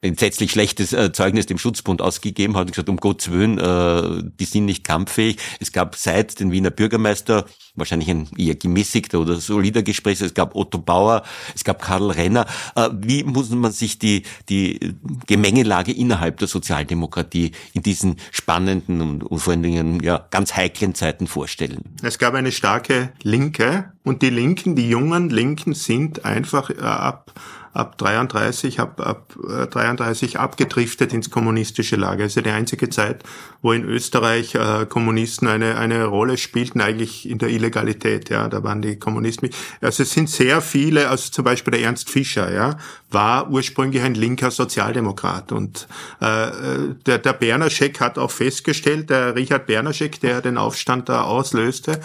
entsetzlich 0.02 0.52
schlechtes 0.52 0.94
äh, 0.94 1.12
Zeugnis 1.12 1.48
dem 1.48 1.58
Schutzbund 1.58 2.02
ausgegeben 2.02 2.56
hat 2.56 2.68
und 2.68 2.72
gesagt, 2.72 2.90
um 2.90 2.98
Gottes 2.98 3.32
Willen, 3.32 3.58
äh, 3.58 4.24
die 4.40 4.46
sind 4.46 4.66
nicht 4.66 4.84
kampffähig. 4.84 5.38
Es 5.60 5.72
gab 5.72 5.96
seit 5.96 6.40
den 6.40 6.52
Wiener 6.52 6.70
Bürgermeister 6.70 7.46
wahrscheinlich 7.74 8.10
ein 8.10 8.28
eher 8.38 8.56
gemäßigter 8.56 9.20
oder 9.20 9.36
solider 9.38 9.82
Gespräch. 9.82 10.22
Es 10.22 10.34
gab 10.36 10.56
Otto 10.56 10.78
Bauer, 10.78 11.24
es 11.56 11.64
gab 11.64 11.82
Karl 11.82 12.12
Renner. 12.12 12.46
Äh, 12.76 12.90
wie 12.94 13.24
muss 13.24 13.50
man 13.50 13.72
sich 13.72 13.98
die, 13.98 14.22
die 14.50 14.96
Gemengelage 15.26 15.92
innerhalb 15.92 16.38
der 16.38 16.48
Sozialdemokratie 16.48 17.54
in 17.74 17.82
diesen 17.82 18.18
spannenden 18.32 19.02
und, 19.02 19.24
und 19.24 19.40
vor 19.40 19.54
allen 19.54 19.64
Dingen 19.64 20.04
ja, 20.04 20.28
ganz 20.30 20.56
heiklen 20.56 20.94
Zeiten 20.94 21.26
vorstellen? 21.26 21.82
Es 22.04 22.20
gab 22.20 22.36
eine 22.36 22.52
starke 22.52 23.14
Linke 23.24 23.94
und 24.04 24.22
die 24.22 24.30
Linken, 24.30 24.76
die 24.76 24.90
jungen 24.90 25.32
Linken 25.32 25.74
sind 25.74 26.24
einfach 26.24 26.70
äh, 26.70 26.82
ab 26.82 27.34
ab 27.78 27.98
33, 28.00 28.80
ab, 28.80 29.00
ab 29.00 29.36
33 29.72 30.36
äh, 30.36 30.38
abgedriftet 30.40 31.14
ins 31.14 31.30
kommunistische 31.30 31.96
Lager. 31.96 32.24
Also 32.24 32.42
die 32.42 32.50
einzige 32.50 32.90
Zeit, 32.90 33.24
wo 33.62 33.72
in 33.72 33.84
Österreich 33.84 34.56
äh, 34.56 34.88
Kommunisten 34.88 35.48
eine, 35.48 35.78
eine 35.78 36.06
Rolle 36.06 36.38
spielten, 36.38 36.82
eigentlich 36.82 37.30
in 37.30 37.38
der 37.38 37.50
Illegalität. 37.50 38.30
Ja, 38.30 38.48
da 38.48 38.64
waren 38.64 38.82
die 38.82 38.98
Kommunisten. 38.98 39.50
Also 39.80 40.04
es 40.04 40.12
sind 40.12 40.30
sehr 40.30 40.62
viele, 40.62 41.10
also 41.10 41.32
zum 41.32 41.46
Beispiel 41.46 41.72
der 41.72 41.82
Ernst 41.82 42.10
Fischer, 42.10 42.52
ja, 42.52 42.78
war 43.12 43.50
ursprünglich 43.52 44.02
ein 44.02 44.16
linker 44.16 44.50
Sozialdemokrat. 44.50 45.52
Und 45.52 45.88
äh, 46.20 46.48
der, 47.06 47.20
der 47.20 47.34
Bernaschek 47.34 48.00
hat 48.00 48.18
auch 48.18 48.32
festgestellt, 48.32 49.12
der 49.12 49.36
Richard 49.36 49.68
Bernaschek, 49.68 50.20
der 50.20 50.42
den 50.42 50.58
Aufstand 50.58 51.10
da 51.10 51.22
auslöste, 51.22 52.02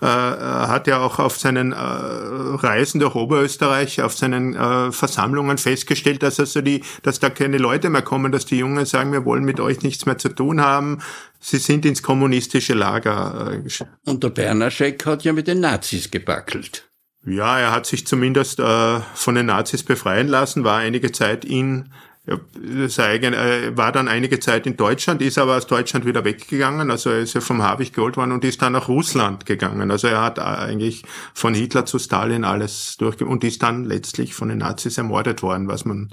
äh, 0.00 0.06
hat 0.06 0.86
ja 0.86 0.98
auch 0.98 1.18
auf 1.18 1.38
seinen 1.38 1.72
äh, 1.72 1.76
Reisen 1.76 3.00
durch 3.00 3.14
Oberösterreich, 3.14 4.02
auf 4.02 4.16
seinen 4.16 4.54
äh, 4.54 4.92
Versammlungen 4.92 5.58
festgestellt, 5.58 6.22
dass 6.22 6.38
also 6.40 6.60
die, 6.60 6.82
dass 7.02 7.20
da 7.20 7.30
keine 7.30 7.58
Leute 7.58 7.90
mehr 7.90 8.02
kommen, 8.02 8.32
dass 8.32 8.46
die 8.46 8.58
Jungen 8.58 8.84
sagen, 8.84 9.12
wir 9.12 9.24
wollen 9.24 9.44
mit 9.44 9.60
euch 9.60 9.82
nichts 9.82 10.06
mehr 10.06 10.18
zu 10.18 10.28
tun 10.28 10.60
haben. 10.60 10.98
Sie 11.40 11.58
sind 11.58 11.86
ins 11.86 12.02
kommunistische 12.02 12.74
Lager. 12.74 13.52
Äh, 13.52 13.84
Und 14.04 14.22
der 14.22 14.30
Bernaschek 14.30 15.06
hat 15.06 15.24
ja 15.24 15.32
mit 15.32 15.46
den 15.46 15.60
Nazis 15.60 16.10
gebackelt. 16.10 16.88
Ja, 17.24 17.58
er 17.58 17.72
hat 17.72 17.86
sich 17.86 18.06
zumindest 18.06 18.60
äh, 18.60 19.00
von 19.14 19.34
den 19.34 19.46
Nazis 19.46 19.82
befreien 19.82 20.28
lassen, 20.28 20.62
war 20.62 20.78
einige 20.78 21.10
Zeit 21.10 21.44
in 21.44 21.90
ja, 22.26 22.34
äh, 22.34 23.76
war 23.76 23.92
dann 23.92 24.08
einige 24.08 24.40
Zeit 24.40 24.66
in 24.66 24.76
Deutschland, 24.76 25.22
ist 25.22 25.38
aber 25.38 25.56
aus 25.56 25.66
Deutschland 25.66 26.04
wieder 26.04 26.24
weggegangen, 26.24 26.90
also 26.90 27.10
er 27.10 27.20
ist 27.20 27.34
ja 27.34 27.40
vom 27.40 27.62
Habicht 27.62 27.94
geholt 27.94 28.16
worden 28.16 28.32
und 28.32 28.44
ist 28.44 28.60
dann 28.62 28.72
nach 28.72 28.88
Russland 28.88 29.46
gegangen. 29.46 29.90
Also 29.90 30.08
er 30.08 30.22
hat 30.22 30.38
eigentlich 30.38 31.04
von 31.34 31.54
Hitler 31.54 31.86
zu 31.86 31.98
Stalin 31.98 32.44
alles 32.44 32.96
durchge 32.98 33.26
und 33.26 33.44
ist 33.44 33.62
dann 33.62 33.84
letztlich 33.84 34.34
von 34.34 34.48
den 34.48 34.58
Nazis 34.58 34.98
ermordet 34.98 35.42
worden, 35.42 35.68
was 35.68 35.84
man 35.84 36.10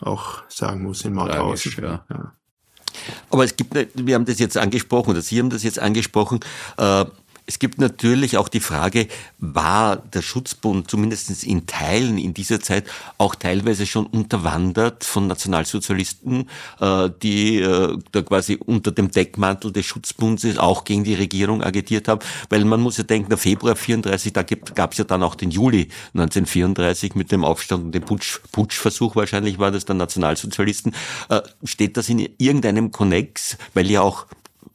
auch 0.00 0.42
sagen 0.48 0.82
muss 0.82 1.04
in 1.04 1.12
Mauthausen. 1.12 1.74
Ja. 1.82 2.04
ja. 2.08 2.32
Aber 3.28 3.44
es 3.44 3.54
gibt, 3.54 3.74
wir 3.94 4.14
haben 4.14 4.24
das 4.24 4.38
jetzt 4.38 4.56
angesprochen, 4.56 5.10
oder 5.10 5.22
Sie 5.22 5.38
haben 5.38 5.50
das 5.50 5.62
jetzt 5.62 5.78
angesprochen, 5.78 6.40
äh, 6.78 7.04
es 7.50 7.58
gibt 7.58 7.80
natürlich 7.80 8.36
auch 8.36 8.48
die 8.48 8.60
Frage, 8.60 9.08
war 9.40 9.96
der 9.96 10.22
Schutzbund 10.22 10.88
zumindest 10.88 11.42
in 11.42 11.66
Teilen 11.66 12.16
in 12.16 12.32
dieser 12.32 12.60
Zeit 12.60 12.84
auch 13.18 13.34
teilweise 13.34 13.86
schon 13.86 14.06
unterwandert 14.06 15.02
von 15.02 15.26
Nationalsozialisten, 15.26 16.48
äh, 16.78 17.10
die 17.20 17.58
äh, 17.58 17.98
da 18.12 18.22
quasi 18.22 18.56
unter 18.64 18.92
dem 18.92 19.10
Deckmantel 19.10 19.72
des 19.72 19.84
Schutzbundes 19.84 20.58
auch 20.58 20.84
gegen 20.84 21.02
die 21.02 21.14
Regierung 21.14 21.60
agitiert 21.60 22.06
haben? 22.06 22.20
Weil 22.50 22.64
man 22.64 22.80
muss 22.80 22.98
ja 22.98 23.02
denken, 23.02 23.30
der 23.30 23.38
Februar 23.38 23.74
34, 23.74 24.32
da 24.32 24.44
gab 24.44 24.92
es 24.92 24.98
ja 24.98 25.04
dann 25.04 25.24
auch 25.24 25.34
den 25.34 25.50
Juli 25.50 25.88
1934 26.14 27.16
mit 27.16 27.32
dem 27.32 27.44
Aufstand 27.44 27.86
und 27.86 27.92
dem 27.96 28.04
Putsch, 28.04 28.38
Putschversuch 28.52 29.16
wahrscheinlich 29.16 29.58
war 29.58 29.72
das 29.72 29.84
der 29.84 29.96
Nationalsozialisten. 29.96 30.94
Äh, 31.28 31.40
steht 31.64 31.96
das 31.96 32.08
in 32.10 32.28
irgendeinem 32.38 32.92
Konnex? 32.92 33.58
Weil 33.74 33.90
ja 33.90 34.02
auch 34.02 34.26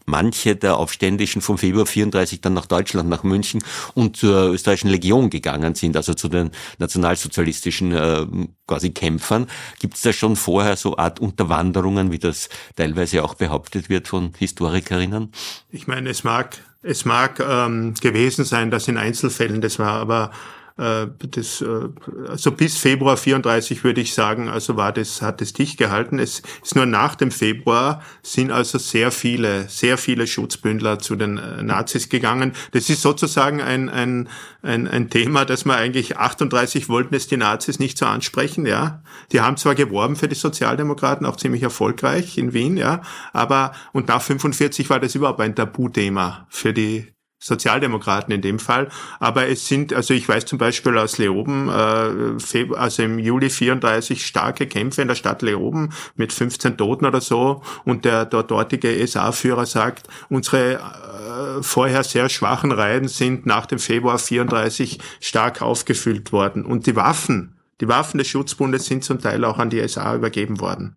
manche 0.05 0.55
der 0.55 0.77
Aufständischen 0.77 1.41
vom 1.41 1.57
Februar 1.57 1.85
34 1.85 2.41
dann 2.41 2.53
nach 2.53 2.65
Deutschland, 2.65 3.09
nach 3.09 3.23
München 3.23 3.63
und 3.93 4.17
zur 4.17 4.51
österreichischen 4.51 4.89
Legion 4.89 5.29
gegangen 5.29 5.75
sind, 5.75 5.97
also 5.97 6.13
zu 6.13 6.29
den 6.29 6.51
nationalsozialistischen 6.77 7.91
äh, 7.91 8.25
quasi 8.67 8.91
Kämpfern. 8.91 9.47
Gibt 9.79 9.95
es 9.95 10.01
da 10.01 10.13
schon 10.13 10.35
vorher 10.35 10.75
so 10.75 10.97
Art 10.97 11.19
Unterwanderungen, 11.19 12.11
wie 12.11 12.19
das 12.19 12.49
teilweise 12.75 13.23
auch 13.23 13.33
behauptet 13.33 13.89
wird 13.89 14.07
von 14.07 14.33
Historikerinnen? 14.37 15.31
Ich 15.69 15.87
meine, 15.87 16.09
es 16.09 16.23
mag 16.23 16.57
es 16.87 17.03
mag 17.03 17.39
ähm, 17.39 17.95
gewesen 17.99 18.45
sein, 18.45 18.69
dass 18.69 18.87
in 18.87 18.97
Einzelfällen 18.97 19.59
das 19.59 19.79
war, 19.79 19.93
aber 19.93 20.31
das, 20.77 21.61
äh, 21.61 21.89
also 22.27 22.51
bis 22.51 22.77
Februar 22.77 23.15
34 23.15 23.83
würde 23.85 24.01
ich 24.01 24.13
sagen, 24.13 24.49
also 24.49 24.75
war 24.75 24.91
das, 24.91 25.21
hat 25.21 25.41
es 25.41 25.53
dicht 25.53 25.77
gehalten. 25.77 26.19
Es 26.19 26.41
ist 26.63 26.75
nur 26.75 26.85
nach 26.85 27.15
dem 27.15 27.31
Februar 27.31 28.03
sind 28.23 28.51
also 28.51 28.77
sehr 28.77 29.11
viele, 29.11 29.69
sehr 29.69 29.97
viele 29.97 30.27
Schutzbündler 30.27 30.99
zu 30.99 31.15
den 31.15 31.37
äh, 31.37 31.63
Nazis 31.63 32.09
gegangen. 32.09 32.51
Das 32.71 32.89
ist 32.89 33.01
sozusagen 33.01 33.61
ein, 33.61 33.89
ein, 33.89 34.27
ein, 34.63 34.87
ein 34.87 35.09
Thema, 35.09 35.45
das 35.45 35.63
man 35.63 35.77
eigentlich 35.77 36.17
38 36.17 36.89
wollten 36.89 37.15
es 37.15 37.27
die 37.27 37.37
Nazis 37.37 37.79
nicht 37.79 37.97
so 37.97 38.05
ansprechen, 38.05 38.65
ja. 38.65 39.01
Die 39.31 39.39
haben 39.39 39.55
zwar 39.55 39.75
geworben 39.75 40.17
für 40.17 40.27
die 40.27 40.35
Sozialdemokraten, 40.35 41.25
auch 41.25 41.37
ziemlich 41.37 41.63
erfolgreich 41.63 42.37
in 42.37 42.53
Wien, 42.53 42.75
ja, 42.75 43.01
aber, 43.31 43.71
und 43.93 44.09
nach 44.09 44.21
45 44.21 44.89
war 44.89 44.99
das 44.99 45.15
überhaupt 45.15 45.39
ein 45.39 45.55
Tabuthema 45.55 46.47
für 46.49 46.73
die 46.73 47.14
Sozialdemokraten 47.39 48.33
in 48.33 48.41
dem 48.41 48.59
Fall. 48.59 48.89
Aber 49.19 49.47
es 49.47 49.67
sind, 49.67 49.93
also 49.93 50.13
ich 50.13 50.27
weiß 50.27 50.45
zum 50.45 50.57
Beispiel 50.57 50.97
aus 50.97 51.17
Leoben, 51.17 51.69
äh, 51.69 52.75
also 52.75 53.03
im 53.03 53.19
Juli 53.19 53.49
34 53.49 54.25
starke 54.25 54.67
Kämpfe 54.67 55.01
in 55.01 55.07
der 55.07 55.15
Stadt 55.15 55.41
Leoben 55.41 55.91
mit 56.15 56.33
15 56.33 56.77
Toten 56.77 57.05
oder 57.05 57.21
so. 57.21 57.61
Und 57.83 58.05
der, 58.05 58.25
dortige 58.25 59.05
SA-Führer 59.05 59.65
sagt, 59.65 60.07
unsere 60.29 60.75
äh, 60.75 61.61
vorher 61.61 62.03
sehr 62.03 62.29
schwachen 62.29 62.71
Reihen 62.71 63.07
sind 63.07 63.45
nach 63.45 63.65
dem 63.65 63.79
Februar 63.79 64.17
34 64.17 64.99
stark 65.19 65.61
aufgefüllt 65.61 66.31
worden. 66.31 66.65
Und 66.65 66.87
die 66.87 66.95
Waffen, 66.95 67.57
die 67.81 67.87
Waffen 67.87 68.17
des 68.17 68.27
Schutzbundes 68.27 68.85
sind 68.85 69.03
zum 69.03 69.19
Teil 69.19 69.43
auch 69.43 69.59
an 69.59 69.69
die 69.69 69.85
SA 69.87 70.15
übergeben 70.15 70.59
worden. 70.59 70.95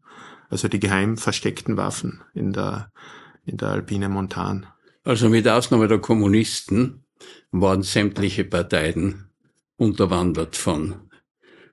Also 0.50 0.68
die 0.68 0.80
geheim 0.80 1.18
versteckten 1.18 1.76
Waffen 1.76 2.22
in 2.32 2.52
der, 2.52 2.90
in 3.44 3.56
der 3.56 3.70
Alpine 3.70 4.08
Montan. 4.08 4.66
Also 5.04 5.28
mit 5.28 5.48
Ausnahme 5.48 5.88
der 5.88 5.98
Kommunisten 5.98 7.04
waren 7.50 7.82
sämtliche 7.82 8.44
Parteien 8.44 9.30
unterwandert 9.76 10.56
von 10.56 11.07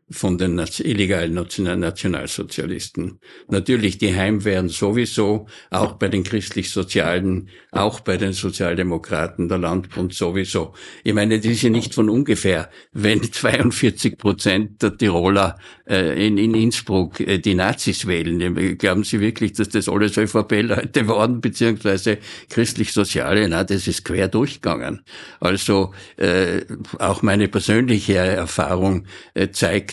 von 0.09 0.37
den 0.37 0.59
illegalen 0.79 1.33
Nationalsozialisten. 1.33 3.19
Natürlich, 3.47 3.97
die 3.97 4.15
Heimwehren 4.15 4.69
sowieso, 4.69 5.47
auch 5.71 5.93
bei 5.93 6.09
den 6.09 6.23
christlich-sozialen, 6.23 7.49
auch 7.71 8.01
bei 8.01 8.17
den 8.17 8.33
Sozialdemokraten, 8.33 9.49
der 9.49 9.57
Landbund 9.57 10.13
sowieso. 10.13 10.73
Ich 11.03 11.13
meine, 11.13 11.39
das 11.39 11.47
ist 11.47 11.63
ja 11.63 11.71
nicht 11.71 11.95
von 11.95 12.09
ungefähr, 12.09 12.69
wenn 12.93 13.23
42 13.23 14.17
Prozent 14.17 14.83
der 14.83 14.95
Tiroler 14.95 15.57
äh, 15.87 16.27
in, 16.27 16.37
in 16.37 16.53
Innsbruck 16.53 17.19
äh, 17.19 17.39
die 17.39 17.55
Nazis 17.55 18.05
wählen. 18.05 18.77
Glauben 18.77 19.03
Sie 19.03 19.19
wirklich, 19.19 19.53
dass 19.53 19.69
das 19.69 19.89
alles 19.89 20.17
ÖVP-Leute 20.17 21.07
waren, 21.07 21.41
beziehungsweise 21.41 22.19
christlich-soziale? 22.49 23.49
Na, 23.49 23.63
das 23.63 23.87
ist 23.87 24.05
quer 24.05 24.27
durchgegangen. 24.27 25.01
Also 25.39 25.95
äh, 26.17 26.61
auch 26.99 27.23
meine 27.23 27.47
persönliche 27.47 28.17
Erfahrung 28.17 29.07
äh, 29.33 29.49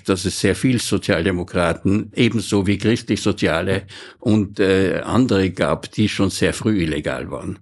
dass 0.08 0.24
es 0.24 0.40
sehr 0.40 0.54
viel 0.54 0.80
Sozialdemokraten, 0.80 2.12
ebenso 2.14 2.66
wie 2.66 2.78
christlich-soziale 2.78 3.86
und 4.18 4.60
äh, 4.60 5.00
andere 5.04 5.50
gab, 5.50 5.90
die 5.92 6.08
schon 6.08 6.30
sehr 6.30 6.54
früh 6.54 6.82
illegal 6.82 7.30
waren. 7.30 7.58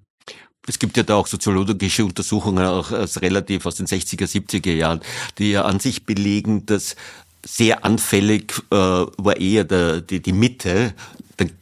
Es 0.67 0.79
gibt 0.79 0.97
ja 0.97 1.03
da 1.03 1.17
auch 1.17 1.27
soziologische 1.27 2.05
Untersuchungen, 2.05 2.65
auch 2.65 2.93
aus 2.93 3.21
relativ 3.23 3.67
aus 3.67 3.77
den 3.77 3.87
60er, 3.87 4.27
70er 4.27 4.73
Jahren, 4.73 5.01
die 5.39 5.53
ja 5.53 5.63
an 5.63 5.81
sich 5.81 6.05
belegen, 6.05 6.67
dass 6.67 6.97
sehr 7.45 7.85
anfällig 7.85 8.53
äh, 8.71 8.77
war 8.77 9.37
eher 9.37 9.65
der, 9.65 10.01
die, 10.01 10.21
die 10.21 10.33
Mitte 10.33 10.95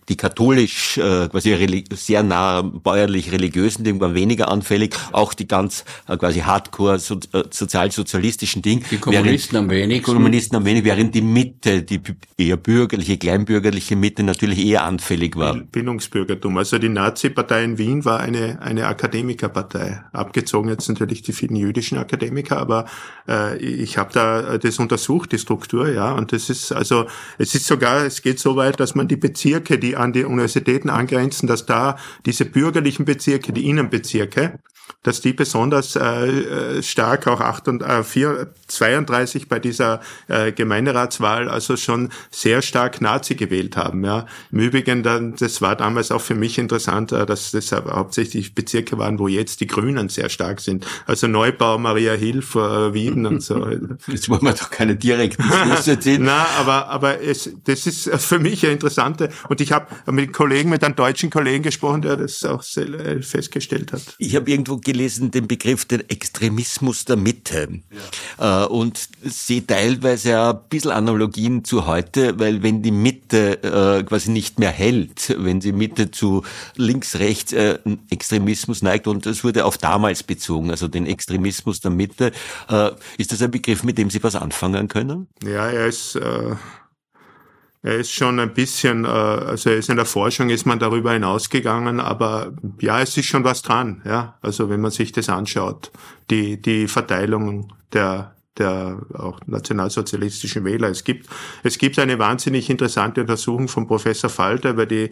die 0.09 0.16
katholisch, 0.16 0.96
äh, 0.98 1.28
quasi 1.28 1.84
sehr 1.92 2.22
nah 2.22 2.62
bäuerlich-religiösen 2.62 3.84
Dinge 3.84 4.00
waren 4.00 4.14
weniger 4.14 4.50
anfällig, 4.50 4.94
auch 5.12 5.34
die 5.34 5.46
ganz 5.46 5.84
äh, 6.09 6.16
quasi 6.16 6.40
hardcore 6.40 6.98
so, 6.98 7.16
äh, 7.32 7.44
sozialsozialistischen 7.50 8.62
Dinge. 8.62 8.82
Die 8.90 8.98
Kommunisten 8.98 9.54
während, 9.54 9.64
am 9.64 9.70
wenigsten. 9.70 10.11
Die 10.11 10.14
Kommunisten 10.14 10.56
am 10.56 10.64
wenigsten, 10.64 10.86
während 10.86 11.14
die 11.14 11.20
Mitte, 11.20 11.82
die 11.82 12.00
eher 12.38 12.56
bürgerliche, 12.56 13.18
kleinbürgerliche 13.18 13.96
Mitte 13.96 14.22
natürlich 14.22 14.64
eher 14.64 14.84
anfällig 14.84 15.36
war. 15.36 15.54
Bildungsbürgertum. 15.54 16.56
Also 16.56 16.78
die 16.78 16.88
Nazi-Partei 16.88 17.64
in 17.64 17.78
Wien 17.78 18.04
war 18.04 18.20
eine, 18.20 18.62
eine 18.62 18.86
Akademikerpartei. 18.86 20.02
Abgezogen 20.12 20.70
jetzt 20.70 20.88
natürlich 20.88 21.22
die 21.22 21.32
vielen 21.32 21.56
jüdischen 21.56 21.98
Akademiker, 21.98 22.56
aber 22.56 22.86
äh, 23.28 23.59
ich 23.59 23.98
habe 23.98 24.12
da 24.12 24.56
das 24.56 24.78
untersucht, 24.78 25.32
die 25.32 25.38
Struktur, 25.38 25.92
ja, 25.92 26.12
und 26.12 26.32
das 26.32 26.48
ist 26.48 26.72
also, 26.72 27.06
es 27.36 27.54
ist 27.54 27.66
sogar, 27.66 28.06
es 28.06 28.22
geht 28.22 28.38
so 28.38 28.56
weit, 28.56 28.80
dass 28.80 28.94
man 28.94 29.09
die 29.09 29.16
Bezirke, 29.16 29.78
die 29.78 29.97
an 29.99 30.12
die 30.12 30.24
Universitäten 30.24 30.90
angrenzen, 30.90 31.46
dass 31.46 31.66
da 31.66 31.96
diese 32.26 32.44
bürgerlichen 32.44 33.05
Bezirke, 33.05 33.53
die 33.53 33.68
Innenbezirke, 33.68 34.59
dass 35.03 35.20
die 35.20 35.32
besonders 35.32 35.96
äh, 35.96 36.01
äh 36.01 36.82
stark 36.82 37.26
auch 37.26 37.40
8 37.40 37.68
und, 37.68 37.82
äh, 37.82 38.03
4, 38.03 38.49
32 38.66 39.49
bei 39.49 39.59
dieser 39.59 40.01
äh, 40.26 40.53
Gemeinderatswahl 40.53 41.49
also 41.49 41.76
schon 41.76 42.11
sehr 42.30 42.62
stark 42.62 43.01
Nazi 43.01 43.34
gewählt 43.34 43.76
haben. 43.76 44.05
Ja. 44.05 44.26
Im 44.51 44.61
Übrigen, 44.61 45.03
dann, 45.03 45.36
das 45.36 45.62
war 45.62 45.76
damals 45.76 46.11
auch 46.11 46.20
für 46.20 46.34
mich 46.34 46.59
interessant, 46.59 47.12
äh, 47.12 47.26
dass 47.26 47.53
das 47.53 47.72
hauptsächlich 47.72 48.55
Bezirke 48.55 48.99
waren, 48.99 49.18
wo 49.18 49.28
jetzt 49.28 49.61
die 49.61 49.66
Grünen 49.66 50.09
sehr 50.09 50.28
stark 50.28 50.61
sind. 50.61 50.86
Also 51.07 51.28
Neubau, 51.28 51.78
Maria 51.78 52.14
Hilf, 52.14 52.55
äh, 52.57 52.92
Wieden 52.92 53.26
und 53.26 53.42
so. 53.42 53.66
Jetzt 54.07 54.28
wollen 54.28 54.42
wir 54.42 54.53
doch 54.53 54.70
keine 54.70 54.96
direkten 54.96 55.42
Schlüsse 55.42 55.99
ziehen. 56.01 56.22
Na, 56.24 56.46
aber, 56.59 56.88
aber 56.88 57.20
es, 57.20 57.51
das 57.64 57.86
ist 57.86 58.11
für 58.16 58.38
mich 58.38 58.64
eine 58.64 58.72
interessante, 58.72 59.30
und 59.49 59.61
ich 59.61 59.72
habe 59.72 59.86
mit 60.11 60.32
Kollegen, 60.32 60.70
mit 60.70 60.82
einem 60.84 60.96
deutschen 60.96 61.30
Kollegen 61.30 61.62
gesprochen, 61.62 62.03
der 62.03 62.16
das 62.16 62.44
auch 62.44 62.62
festgestellt 62.62 63.92
hat. 63.92 64.03
Ich 64.18 64.36
habe 64.36 64.51
irgendwo 64.51 64.78
gelesen 64.89 65.30
den 65.30 65.47
Begriff 65.47 65.84
den 65.84 66.09
Extremismus 66.09 67.05
der 67.05 67.16
Mitte 67.16 67.68
ja. 68.39 68.64
Äh, 68.64 68.66
und 68.68 69.11
sehe 69.22 69.66
teilweise 69.66 70.30
ja 70.30 70.51
ein 70.53 70.61
bisschen 70.70 70.93
Analogien 70.93 71.62
zu 71.62 71.86
heute, 71.86 72.39
weil 72.39 72.62
wenn 72.62 72.82
die 72.82 72.91
Mitte 72.91 73.62
äh, 73.62 74.03
quasi 74.05 74.30
nicht 74.30 74.59
mehr 74.59 74.70
hält, 74.70 75.36
wenn 75.39 75.61
die 75.61 75.72
Mitte 75.72 76.11
zu 76.11 76.43
links, 76.76 77.16
rechts 77.18 77.53
äh, 77.53 77.78
Extremismus 78.09 78.80
neigt 78.80 79.07
und 79.07 79.26
das 79.26 79.45
wurde 79.45 79.66
auf 79.66 79.76
damals 79.76 80.22
bezogen, 80.22 80.70
also 80.70 80.89
den 80.89 81.05
Extremismus 81.05 81.80
der 81.80 81.91
Mitte, 81.91 82.32
ist 83.18 83.32
das 83.32 83.43
ein 83.43 83.51
Begriff, 83.51 83.82
mit 83.82 83.99
dem 83.99 84.11
Sie 84.11 84.22
was 84.22 84.34
anfangen 84.34 84.89
können? 84.89 85.28
Ja, 85.43 85.68
er 85.68 85.86
ist 85.86 86.16
äh 86.16 86.55
er 87.83 87.97
ist 87.97 88.12
schon 88.12 88.41
ein 88.41 88.55
bisschen, 88.55 89.05
äh, 89.05 89.09
also 89.09 89.70
er 89.70 89.76
ist 89.76 89.89
in 89.89 89.97
der 89.97 90.07
Forschung 90.07 90.51
ist 90.51 90.66
man 90.66 90.79
darüber 90.79 91.12
hinausgegangen, 91.12 92.01
aber 92.01 92.53
ja, 92.81 93.01
es 93.01 93.16
ist 93.16 93.26
schon 93.26 93.45
was 93.45 93.62
dran, 93.62 94.03
ja. 94.05 94.39
Also 94.43 94.68
wenn 94.68 94.81
man 94.81 94.91
sich 94.91 95.12
das 95.12 95.29
anschaut, 95.29 95.93
die, 96.31 96.61
die 96.61 96.89
Verteilung 96.89 97.72
der, 97.93 98.35
der 98.59 99.01
auch 99.14 99.41
nationalsozialistischen 99.47 100.64
Wähler. 100.64 100.89
Es 100.89 101.05
gibt, 101.05 101.29
es 101.62 101.79
gibt 101.79 101.99
eine 101.99 102.18
wahnsinnig 102.18 102.68
interessante 102.68 103.20
Untersuchung 103.20 103.68
von 103.68 103.87
Professor 103.87 104.29
Falter 104.29 104.70
über 104.70 104.87
die 104.87 105.11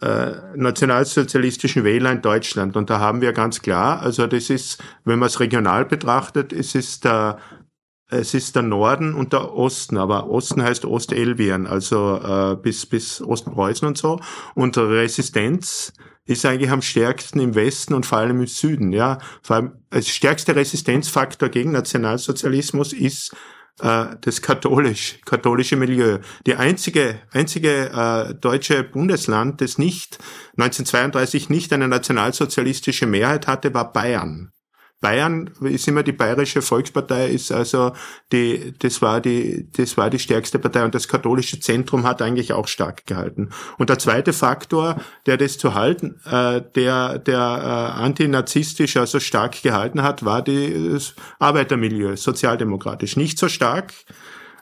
äh, 0.00 0.32
nationalsozialistischen 0.54 1.84
Wähler 1.84 2.12
in 2.12 2.22
Deutschland. 2.22 2.76
Und 2.76 2.88
da 2.88 3.00
haben 3.00 3.20
wir 3.20 3.32
ganz 3.32 3.60
klar, 3.62 4.00
also 4.00 4.26
das 4.26 4.48
ist, 4.50 4.82
wenn 5.04 5.18
man 5.18 5.26
es 5.26 5.40
regional 5.40 5.84
betrachtet, 5.84 6.52
es 6.52 6.74
ist 6.74 7.04
der 7.04 7.38
es 8.10 8.34
ist 8.34 8.56
der 8.56 8.62
Norden 8.62 9.14
und 9.14 9.32
der 9.32 9.54
Osten, 9.54 9.98
aber 9.98 10.30
Osten 10.30 10.62
heißt 10.62 10.84
Ostelbien, 10.84 11.66
also 11.66 12.16
äh, 12.16 12.56
bis, 12.56 12.86
bis 12.86 13.20
Ostpreußen 13.20 13.86
und 13.86 13.98
so. 13.98 14.18
Und 14.54 14.78
Resistenz 14.78 15.92
ist 16.24 16.44
eigentlich 16.46 16.70
am 16.70 16.82
stärksten 16.82 17.40
im 17.40 17.54
Westen 17.54 17.94
und 17.94 18.06
vor 18.06 18.18
allem 18.18 18.40
im 18.40 18.46
Süden. 18.46 18.92
Ja, 18.92 19.18
vor 19.42 19.56
allem 19.56 19.72
als 19.90 20.08
stärkster 20.08 20.56
Resistenzfaktor 20.56 21.48
gegen 21.48 21.72
Nationalsozialismus 21.72 22.92
ist 22.92 23.34
äh, 23.80 24.06
das 24.20 24.42
katholisch, 24.42 25.20
katholische 25.24 25.76
Milieu. 25.76 26.18
Die 26.46 26.54
einzige, 26.54 27.20
einzige 27.32 27.90
äh, 27.90 28.34
deutsche 28.34 28.84
Bundesland, 28.84 29.60
das 29.60 29.78
nicht 29.78 30.18
1932 30.56 31.50
nicht 31.50 31.72
eine 31.72 31.88
nationalsozialistische 31.88 33.06
Mehrheit 33.06 33.46
hatte, 33.46 33.72
war 33.74 33.92
Bayern. 33.92 34.52
Bayern 35.00 35.50
ist 35.60 35.86
immer 35.86 36.02
die 36.02 36.12
Bayerische 36.12 36.60
Volkspartei, 36.60 37.28
ist 37.28 37.52
also 37.52 37.92
die, 38.32 38.74
das 38.78 39.00
war 39.00 39.20
die, 39.20 39.68
das 39.72 39.96
war 39.96 40.10
die 40.10 40.18
stärkste 40.18 40.58
Partei 40.58 40.84
und 40.84 40.94
das 40.94 41.06
katholische 41.06 41.60
Zentrum 41.60 42.04
hat 42.04 42.20
eigentlich 42.20 42.52
auch 42.52 42.66
stark 42.66 43.06
gehalten. 43.06 43.50
Und 43.78 43.90
der 43.90 43.98
zweite 43.98 44.32
Faktor, 44.32 45.00
der 45.26 45.36
das 45.36 45.56
zu 45.56 45.74
halten, 45.74 46.20
äh, 46.24 46.62
der, 46.74 47.18
der 47.18 47.38
äh, 47.38 48.00
antinazistisch 48.02 48.96
also 48.96 49.20
stark 49.20 49.62
gehalten 49.62 50.02
hat, 50.02 50.24
war 50.24 50.42
die, 50.42 50.90
das 50.92 51.14
Arbeitermilieu, 51.38 52.16
sozialdemokratisch. 52.16 53.16
Nicht 53.16 53.38
so 53.38 53.48
stark, 53.48 53.92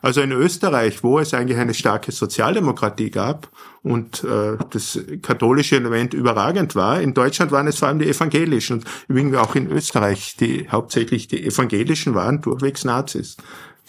also 0.03 0.21
in 0.21 0.33
Österreich, 0.33 1.03
wo 1.03 1.19
es 1.19 1.35
eigentlich 1.35 1.59
eine 1.59 1.75
starke 1.75 2.13
Sozialdemokratie 2.13 3.11
gab 3.11 3.49
und 3.83 4.25
äh, 4.25 4.57
das 4.71 4.99
katholische 5.23 5.77
Element 5.77 6.15
überragend 6.15 6.75
war, 6.75 7.01
in 7.01 7.15
Deutschland 7.15 7.53
waren 7.53 7.67
es 7.67 7.79
vor 7.79 7.89
allem 7.89 7.99
die 7.99 8.09
Evangelischen. 8.09 8.79
Und 8.79 8.87
übrigens 9.09 9.37
auch 9.37 9.55
in 9.55 9.71
Österreich, 9.71 10.37
die 10.39 10.69
hauptsächlich 10.69 11.29
die 11.29 11.45
Evangelischen 11.45 12.15
waren 12.15 12.41
durchwegs 12.41 12.85
Nazis 12.85 13.37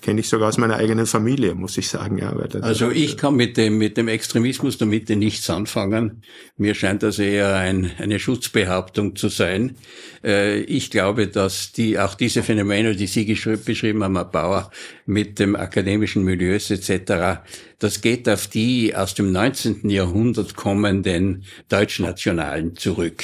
kenne 0.01 0.19
ich 0.19 0.29
sogar 0.29 0.49
aus 0.49 0.57
meiner 0.57 0.75
eigenen 0.75 1.05
Familie, 1.05 1.55
muss 1.55 1.77
ich 1.77 1.89
sagen. 1.89 2.17
Ja, 2.19 2.35
also 2.61 2.91
ich 2.91 3.17
kann 3.17 3.35
mit 3.35 3.57
dem, 3.57 3.77
mit 3.77 3.97
dem 3.97 4.07
Extremismus 4.07 4.77
der 4.77 4.87
Mitte 4.87 5.15
nichts 5.15 5.49
anfangen. 5.49 6.21
Mir 6.55 6.75
scheint 6.75 7.03
das 7.03 7.19
eher 7.19 7.55
ein, 7.55 7.91
eine 7.97 8.19
Schutzbehauptung 8.19 9.15
zu 9.15 9.29
sein. 9.29 9.75
Äh, 10.23 10.59
ich 10.61 10.91
glaube, 10.91 11.27
dass 11.27 11.71
die, 11.71 11.97
auch 11.97 12.13
diese 12.13 12.43
Phänomene, 12.43 12.95
die 12.95 13.07
Sie 13.07 13.25
beschrieben 13.25 14.03
haben, 14.03 14.15
Herr 14.15 14.25
Bauer, 14.25 14.71
mit 15.05 15.39
dem 15.39 15.55
akademischen 15.55 16.23
Milieus 16.23 16.69
etc., 16.69 17.41
das 17.79 18.01
geht 18.01 18.27
auf 18.27 18.47
die 18.47 18.95
aus 18.95 19.13
dem 19.13 19.31
19. 19.31 19.89
Jahrhundert 19.89 20.55
kommenden 20.55 21.43
Deutschnationalen 21.69 22.75
zurück. 22.75 23.23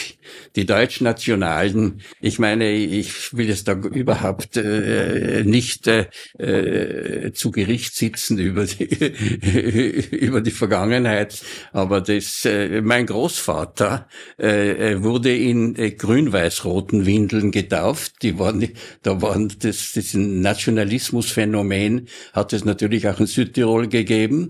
Die 0.56 0.66
Deutschnationalen, 0.66 2.01
ich 2.22 2.38
meine, 2.38 2.72
ich 2.72 3.36
will 3.36 3.49
jetzt 3.49 3.68
da 3.68 3.74
überhaupt 3.74 4.56
äh, 4.58 5.43
nicht 5.43 5.88
äh, 5.88 6.06
äh, 6.38 7.34
zu 7.34 7.49
Gericht 7.49 7.95
sitzen 7.95 8.38
über 8.38 8.66
die, 8.66 8.84
über 10.16 10.41
die 10.41 10.51
Vergangenheit, 10.51 11.41
aber 11.72 12.01
das, 12.01 12.45
äh, 12.45 12.82
mein 12.82 13.08
Großvater 13.08 14.08
äh, 14.38 15.01
wurde 15.01 15.36
in 15.36 15.76
äh, 15.76 15.91
grün-weiß-roten 15.91 17.08
Windeln 17.08 17.51
getauft. 17.51 18.22
Die 18.22 18.38
waren, 18.38 18.70
da 19.01 19.22
waren 19.22 19.51
das, 19.60 19.93
das 19.93 20.14
Nationalismusphänomen 20.14 22.08
hat 22.34 22.54
es 22.54 22.66
natürlich 22.66 23.08
auch 23.08 23.20
in 23.20 23.26
Südtirol 23.26 23.88
gegeben 23.88 24.43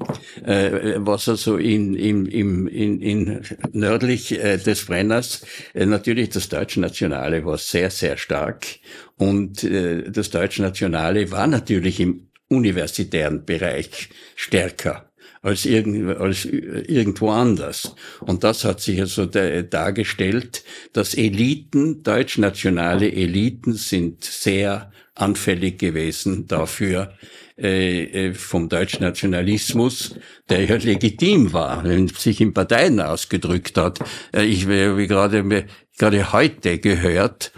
äh, 0.44 0.96
was 0.98 1.28
also 1.30 1.58
in, 1.58 1.96
in, 1.96 2.26
in, 2.26 2.68
in, 2.68 3.02
in 3.02 3.42
nördlich 3.72 4.32
äh, 4.32 4.58
des 4.58 4.86
Brenners 4.86 5.46
äh, 5.74 5.86
natürlich 5.86 6.30
das 6.30 6.50
Deutschnationale 6.50 7.46
war 7.46 7.58
sehr, 7.58 7.90
sehr 7.90 8.18
stark 8.18 8.66
und 9.18 9.64
äh, 9.64 10.10
das 10.10 10.30
Deutschnationale 10.30 11.32
war 11.32 11.48
natürlich 11.48 12.00
im 12.00 12.28
universitären 12.50 13.46
Bereich 13.46 14.10
stärker 14.36 15.10
als, 15.42 15.66
irgend, 15.66 16.18
als 16.18 16.46
irgendwo 16.46 17.30
anders. 17.30 17.96
Und 18.22 18.44
das 18.44 18.64
hat 18.64 18.80
sich 18.80 19.00
also 19.02 19.26
dargestellt, 19.26 20.64
dass 20.94 21.16
Eliten, 21.16 22.02
deutschnationale 22.02 23.12
Eliten 23.12 23.74
sind 23.74 24.24
sehr 24.24 24.92
anfällig 25.16 25.80
gewesen 25.80 26.48
dafür, 26.48 27.14
äh, 27.58 28.30
äh, 28.30 28.34
vom 28.34 28.68
Deutschnationalismus, 28.68 30.16
der 30.50 30.66
ja 30.66 30.76
legitim 30.76 31.54
war, 31.54 31.84
sich 32.18 32.42
in 32.42 32.54
Parteien 32.54 33.00
ausgedrückt 33.00 33.78
hat. 33.78 34.00
Äh, 34.36 34.46
ich 34.46 34.66
habe 34.66 35.08
gerade, 35.08 35.66
gerade 35.98 36.34
heute 36.34 36.80
gehört, 36.80 37.52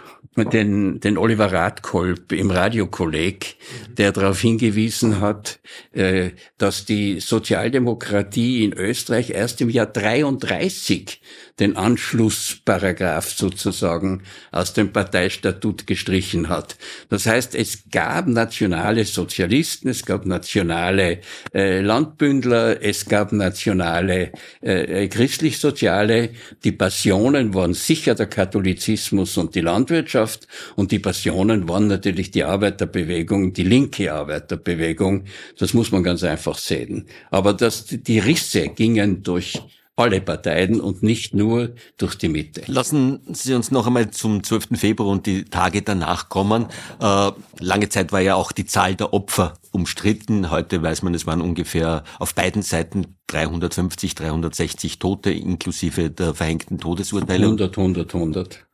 den, 0.44 1.00
den 1.00 1.18
Oliver 1.18 1.52
Radkolb 1.52 2.34
im 2.34 2.52
Radiokolleg, 2.52 3.56
der 3.98 4.12
darauf 4.12 4.42
hingewiesen 4.42 5.22
hat, 5.22 5.60
äh, 5.94 6.32
dass 6.58 6.84
die 6.84 7.22
Sozialdemokratie 7.22 8.66
in 8.66 8.74
Österreich 8.74 9.30
erst 9.30 9.62
im 9.62 9.70
Jahr 9.70 9.86
33 9.86 11.22
den 11.60 11.78
Anschlussparagraph 11.78 13.30
sozusagen 13.30 14.24
aus 14.52 14.74
dem 14.74 14.92
Parteistatut 14.92 15.88
gestrichen 15.88 16.50
hat. 16.50 16.78
Das 17.10 17.26
heißt, 17.28 17.56
es 17.56 17.90
gab 17.90 18.28
nationale 18.28 19.06
Sozialisten, 19.06 19.88
es 19.88 20.06
gab 20.06 20.26
nationale 20.26 21.22
äh, 21.54 21.80
Landbündler, 21.80 22.84
es 22.84 23.06
gab 23.06 23.32
nationale 23.32 24.34
äh, 24.62 25.08
christlich-soziale. 25.08 26.32
Die 26.66 26.74
Passionen 26.74 27.54
waren 27.54 27.74
sicher 27.74 28.16
der 28.16 28.28
Katholizismus 28.28 29.38
und 29.38 29.56
die 29.56 29.62
Landwirtschaft 29.62 30.48
und 30.76 30.92
die 30.92 31.00
Passionen 31.00 31.70
waren 31.70 31.88
natürlich 31.88 32.32
die 32.32 32.44
Arbeiterbewegung, 32.44 33.54
die 33.54 33.64
linke 33.64 34.12
Arbeiterbewegung. 34.12 35.24
Das 35.58 35.74
muss 35.74 35.92
man 35.92 36.04
ganz 36.04 36.24
einfach 36.24 36.58
sehen. 36.58 37.08
Aber 37.32 37.54
das, 37.54 37.86
die 37.86 38.20
Risse 38.20 38.68
gingen 38.68 39.24
durch 39.24 39.62
alle 39.98 40.20
Parteien 40.20 40.82
und 40.82 41.04
nicht 41.04 41.34
nur 41.34 41.74
durch 41.98 42.16
die 42.16 42.28
Mitte. 42.28 42.64
Lassen 42.68 43.22
Sie 43.34 43.54
uns 43.54 43.72
noch 43.72 43.88
einmal 43.88 44.12
zum 44.12 44.44
12. 44.44 44.78
Februar 44.78 45.10
und 45.10 45.26
die 45.26 45.46
Tage 45.46 45.82
danach 45.82 46.28
kommen. 46.28 46.68
Äh, 47.00 47.32
lange 47.60 47.90
Zeit 47.90 48.12
war 48.12 48.20
ja 48.20 48.36
auch 48.36 48.52
die 48.52 48.66
Zahl 48.66 48.96
der 48.96 49.14
Opfer 49.14 49.54
umstritten. 49.72 50.52
Heute 50.52 50.82
weiß 50.82 51.02
man, 51.02 51.14
es 51.14 51.26
waren 51.26 51.42
ungefähr 51.42 52.04
auf 52.20 52.36
beiden 52.36 52.62
Seiten 52.62 53.16
350, 53.28 54.16
360 54.16 55.00
Tote 55.00 55.32
inklusive 55.32 56.10
der 56.10 56.34
verhängten 56.34 56.78
Todesurteile. 56.78 57.46
100, 57.46 57.78
100, 57.78 58.14
100. 58.14 58.66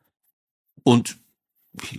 Und 0.84 1.17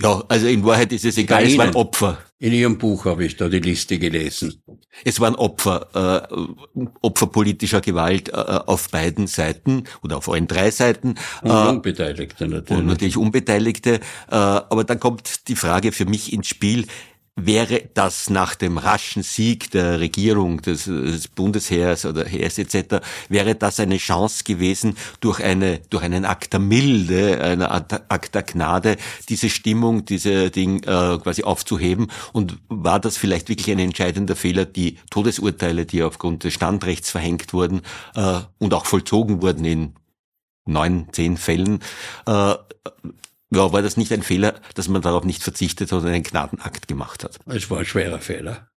ja, 0.02 0.22
also 0.28 0.46
in 0.48 0.64
Wahrheit 0.64 0.92
ist 0.92 1.04
es 1.04 1.16
egal, 1.16 1.44
es 1.44 1.56
waren 1.56 1.74
Opfer. 1.74 2.18
In 2.43 2.53
Ihrem 2.53 2.76
Buch 2.76 3.05
habe 3.05 3.24
ich 3.24 3.36
da 3.36 3.49
die 3.49 3.61
Liste 3.61 4.01
gelesen. 4.01 4.64
Es 5.05 5.20
waren 5.20 5.36
Opfer, 5.36 6.26
äh, 6.34 6.80
Opfer 7.01 7.28
politischer 7.28 7.80
Gewalt 7.80 8.30
äh, 8.30 8.32
auf 8.32 8.90
beiden 8.90 9.28
Seiten 9.28 9.84
oder 10.03 10.16
auf 10.16 10.28
allen 10.28 10.49
drei 10.49 10.72
Seiten. 10.72 11.14
Und 11.43 11.51
äh, 11.51 11.68
Unbeteiligte 11.68 12.49
natürlich. 12.49 12.80
Und 12.80 12.86
natürlich 12.88 13.16
Unbeteiligte. 13.16 13.95
Äh, 14.28 14.34
aber 14.34 14.82
dann 14.82 14.99
kommt 14.99 15.47
die 15.47 15.55
Frage 15.55 15.93
für 15.93 16.05
mich 16.05 16.32
ins 16.32 16.49
Spiel, 16.49 16.86
wäre 17.34 17.88
das 17.94 18.28
nach 18.28 18.54
dem 18.54 18.76
raschen 18.76 19.22
Sieg 19.22 19.70
der 19.70 20.00
Regierung, 20.00 20.60
des, 20.60 20.84
des, 20.84 21.28
Bundesheers 21.28 22.04
oder 22.04 22.26
Heers 22.26 22.58
etc., 22.58 23.04
wäre 23.28 23.54
das 23.54 23.80
eine 23.80 23.96
Chance 23.96 24.44
gewesen, 24.44 24.96
durch, 25.20 25.42
eine, 25.42 25.80
durch 25.88 26.02
einen 26.02 26.26
Akt 26.26 26.52
der 26.52 26.60
Milde, 26.60 27.40
einen 27.40 27.62
Akt 27.62 28.34
der 28.34 28.42
Gnade, 28.42 28.96
diese 29.28 29.48
Stimmung, 29.48 30.04
diese 30.04 30.50
Ding 30.50 30.82
äh, 30.82 31.18
quasi 31.18 31.42
aufzuheben? 31.42 32.08
Und 32.32 32.58
war 32.68 33.00
das 33.00 33.16
vielleicht 33.16 33.48
wirklich 33.48 33.70
ein 33.70 33.78
entscheidender 33.78 34.36
Fehler, 34.36 34.66
die 34.66 34.98
Todesurteile, 35.10 35.86
die 35.86 36.02
aufgrund 36.02 36.44
des 36.44 36.52
Standrechts 36.52 37.10
verhängt 37.10 37.54
wurden 37.54 37.80
äh, 38.14 38.40
und 38.58 38.74
auch 38.74 38.84
vollzogen 38.84 39.40
wurden 39.40 39.64
in 39.64 39.94
neun, 40.66 41.08
zehn 41.12 41.38
Fällen, 41.38 41.80
äh, 42.26 42.54
war 43.53 43.82
das 43.82 43.96
nicht 43.96 44.12
ein 44.12 44.22
Fehler, 44.22 44.55
dass 44.74 44.88
man 44.88 45.03
darauf 45.03 45.24
nicht 45.24 45.42
verzichtet 45.42 45.92
und 45.92 46.07
einen 46.07 46.22
Gnadenakt 46.22 46.88
gemacht 46.88 47.24
hat? 47.24 47.38
Es 47.46 47.70
war 47.70 47.80
ein 47.80 47.84
schwerer 47.84 48.18
Fehler. 48.18 48.68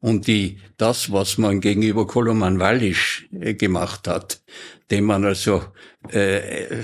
Und 0.00 0.26
die, 0.26 0.58
das, 0.78 1.12
was 1.12 1.38
man 1.38 1.60
gegenüber 1.60 2.08
Koloman 2.08 2.58
Wallisch 2.58 3.28
äh, 3.32 3.54
gemacht 3.54 4.08
hat, 4.08 4.42
dem 4.90 5.04
man 5.04 5.24
also 5.24 5.62
äh, 6.12 6.38
äh, 6.38 6.82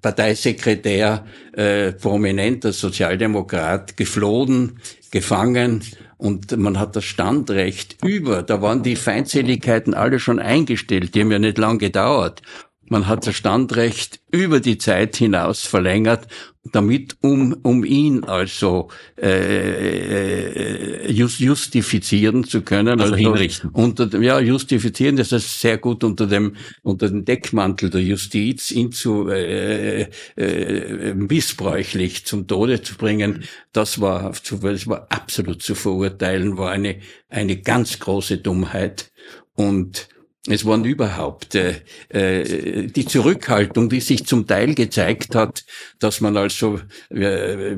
Parteisekretär, 0.00 1.26
äh, 1.52 1.92
prominenter 1.92 2.72
Sozialdemokrat, 2.72 3.98
geflohen, 3.98 4.80
gefangen 5.10 5.84
und 6.16 6.56
man 6.56 6.78
hat 6.78 6.96
das 6.96 7.04
Standrecht 7.04 7.98
über, 8.02 8.42
da 8.42 8.62
waren 8.62 8.82
die 8.82 8.96
Feindseligkeiten 8.96 9.92
alle 9.92 10.18
schon 10.18 10.38
eingestellt, 10.38 11.14
die 11.14 11.20
haben 11.20 11.32
ja 11.32 11.38
nicht 11.38 11.58
lang 11.58 11.78
gedauert. 11.78 12.40
Man 12.88 13.06
hat 13.06 13.26
das 13.26 13.34
Standrecht 13.34 14.20
über 14.30 14.60
die 14.60 14.78
Zeit 14.78 15.16
hinaus 15.16 15.62
verlängert, 15.62 16.26
damit 16.72 17.16
um, 17.20 17.56
um 17.62 17.84
ihn 17.84 18.24
also 18.24 18.88
äh, 19.20 21.06
äh 21.06 21.10
just, 21.10 21.40
justifizieren 21.40 22.44
zu 22.44 22.62
können. 22.62 23.00
Also, 23.00 23.14
also 23.14 23.16
hinrichten. 23.16 23.70
Unter 23.70 24.20
ja, 24.20 24.40
justifizieren, 24.40 25.16
das 25.16 25.32
ist 25.32 25.60
sehr 25.60 25.78
gut 25.78 26.04
unter 26.04 26.26
dem, 26.26 26.56
unter 26.82 27.08
dem 27.08 27.24
Deckmantel 27.24 27.90
der 27.90 28.02
Justiz, 28.02 28.70
ihn 28.70 28.92
zu 28.92 29.28
äh, 29.28 30.08
äh, 30.36 31.14
missbräuchlich 31.14 32.24
zum 32.26 32.46
Tode 32.46 32.82
zu 32.82 32.96
bringen. 32.96 33.44
Das 33.72 34.00
war, 34.00 34.32
das 34.32 34.86
war 34.86 35.06
absolut 35.10 35.62
zu 35.62 35.74
verurteilen, 35.74 36.56
war 36.56 36.70
eine, 36.70 37.00
eine 37.28 37.56
ganz 37.56 37.98
große 37.98 38.38
Dummheit. 38.38 39.10
Und 39.54 40.08
es 40.48 40.64
waren 40.64 40.84
überhaupt 40.84 41.54
äh, 41.54 41.74
äh, 42.08 42.86
die 42.86 43.04
Zurückhaltung, 43.04 43.88
die 43.88 44.00
sich 44.00 44.26
zum 44.26 44.46
Teil 44.46 44.74
gezeigt 44.74 45.34
hat, 45.34 45.64
dass 45.98 46.20
man 46.20 46.36
also 46.36 46.80
äh, 47.10 47.74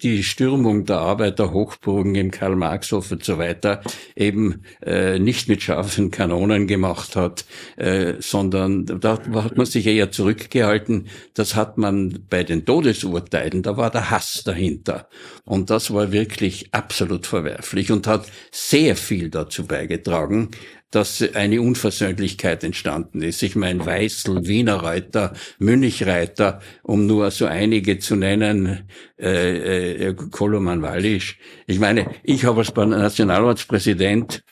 die 0.00 0.22
Stürmung 0.22 0.84
der 0.84 0.98
Arbeiterhochburgen 0.98 2.14
im 2.14 2.30
Karl-Marx-Hof 2.30 3.10
und 3.10 3.24
so 3.24 3.38
weiter 3.38 3.82
eben 4.14 4.62
äh, 4.84 5.18
nicht 5.18 5.48
mit 5.48 5.62
scharfen 5.62 6.10
Kanonen 6.10 6.66
gemacht 6.66 7.16
hat, 7.16 7.44
äh, 7.76 8.14
sondern 8.20 8.86
da 8.86 9.18
hat 9.32 9.56
man 9.56 9.66
sich 9.66 9.86
eher 9.86 10.12
zurückgehalten. 10.12 11.08
Das 11.34 11.56
hat 11.56 11.76
man 11.76 12.24
bei 12.30 12.44
den 12.44 12.64
Todesurteilen, 12.64 13.62
da 13.62 13.76
war 13.76 13.90
der 13.90 14.10
Hass 14.10 14.42
dahinter. 14.44 15.08
Und 15.44 15.70
das 15.70 15.92
war 15.92 16.12
wirklich 16.12 16.68
absolut 16.72 17.26
verwerflich 17.26 17.90
und 17.90 18.06
hat 18.06 18.26
sehr 18.52 18.96
viel 18.96 19.30
dazu 19.30 19.66
beigetragen, 19.66 20.50
dass 20.90 21.22
eine 21.34 21.60
Unversöhnlichkeit 21.60 22.64
entstanden 22.64 23.22
ist. 23.22 23.42
Ich 23.42 23.56
meine 23.56 23.84
Weißel, 23.84 24.46
Wiener 24.46 24.76
Reiter, 24.76 25.34
Münchreiter, 25.58 26.60
um 26.82 27.06
nur 27.06 27.30
so 27.30 27.46
einige 27.46 27.98
zu 27.98 28.16
nennen, 28.16 28.88
äh, 29.18 30.08
äh, 30.08 30.14
Koloman 30.14 30.82
Wallisch. 30.82 31.38
Ich 31.66 31.78
meine, 31.78 32.10
ich 32.22 32.44
habe 32.44 32.60
als 32.60 32.74
Nationalratspräsident 32.74 34.42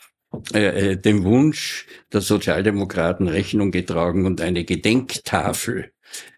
äh, 0.55 0.93
äh, 0.93 0.97
dem 0.97 1.25
Wunsch 1.25 1.87
der 2.13 2.21
Sozialdemokraten 2.21 3.29
Rechnung 3.29 3.71
getragen 3.71 4.27
und 4.27 4.41
eine 4.41 4.65
Gedenktafel 4.65 5.93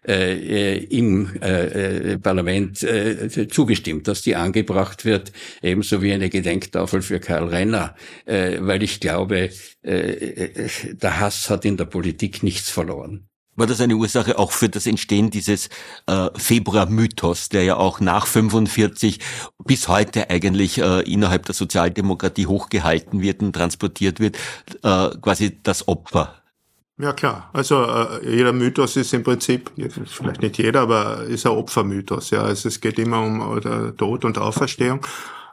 äh, 0.07 0.77
äh, 0.77 0.83
im 0.85 1.29
äh, 1.41 2.13
äh, 2.13 2.17
Parlament 2.17 2.83
äh, 2.83 3.47
zugestimmt, 3.47 4.07
dass 4.07 4.21
die 4.21 4.35
angebracht 4.35 5.05
wird, 5.05 5.31
ebenso 5.61 6.01
wie 6.01 6.13
eine 6.13 6.29
Gedenktafel 6.29 7.01
für 7.01 7.19
Karl 7.19 7.49
Renner, 7.49 7.95
äh, 8.25 8.57
weil 8.61 8.83
ich 8.83 8.99
glaube, 8.99 9.49
äh, 9.83 9.91
äh, 9.91 10.69
der 10.93 11.19
Hass 11.19 11.49
hat 11.49 11.65
in 11.65 11.77
der 11.77 11.85
Politik 11.85 12.43
nichts 12.43 12.69
verloren. 12.69 13.29
War 13.59 13.67
das 13.67 13.81
eine 13.81 13.97
Ursache 13.97 14.39
auch 14.39 14.53
für 14.53 14.69
das 14.69 14.87
Entstehen 14.87 15.31
dieses 15.31 15.67
äh, 16.07 16.29
Februar-Mythos, 16.33 17.49
der 17.49 17.63
ja 17.63 17.75
auch 17.75 17.99
nach 17.99 18.25
45 18.25 19.19
bis 19.65 19.89
heute 19.89 20.29
eigentlich 20.29 20.77
äh, 20.77 21.01
innerhalb 21.01 21.45
der 21.45 21.53
Sozialdemokratie 21.53 22.45
hochgehalten 22.45 23.21
wird 23.21 23.41
und 23.41 23.51
transportiert 23.51 24.21
wird, 24.21 24.37
äh, 24.81 25.09
quasi 25.21 25.59
das 25.61 25.89
Opfer 25.89 26.38
ja 26.99 27.13
klar, 27.13 27.49
also 27.53 27.83
äh, 27.83 28.35
jeder 28.35 28.53
Mythos 28.53 28.95
ist 28.95 29.13
im 29.13 29.23
Prinzip, 29.23 29.71
vielleicht 30.05 30.41
nicht 30.41 30.57
jeder, 30.57 30.81
aber 30.81 31.23
ist 31.23 31.45
ein 31.45 31.53
Opfermythos. 31.53 32.29
Ja, 32.31 32.43
also 32.43 32.67
es 32.67 32.79
geht 32.79 32.99
immer 32.99 33.21
um 33.21 33.41
oder 33.41 33.95
Tod 33.95 34.25
und 34.25 34.37
Auferstehung. 34.37 35.05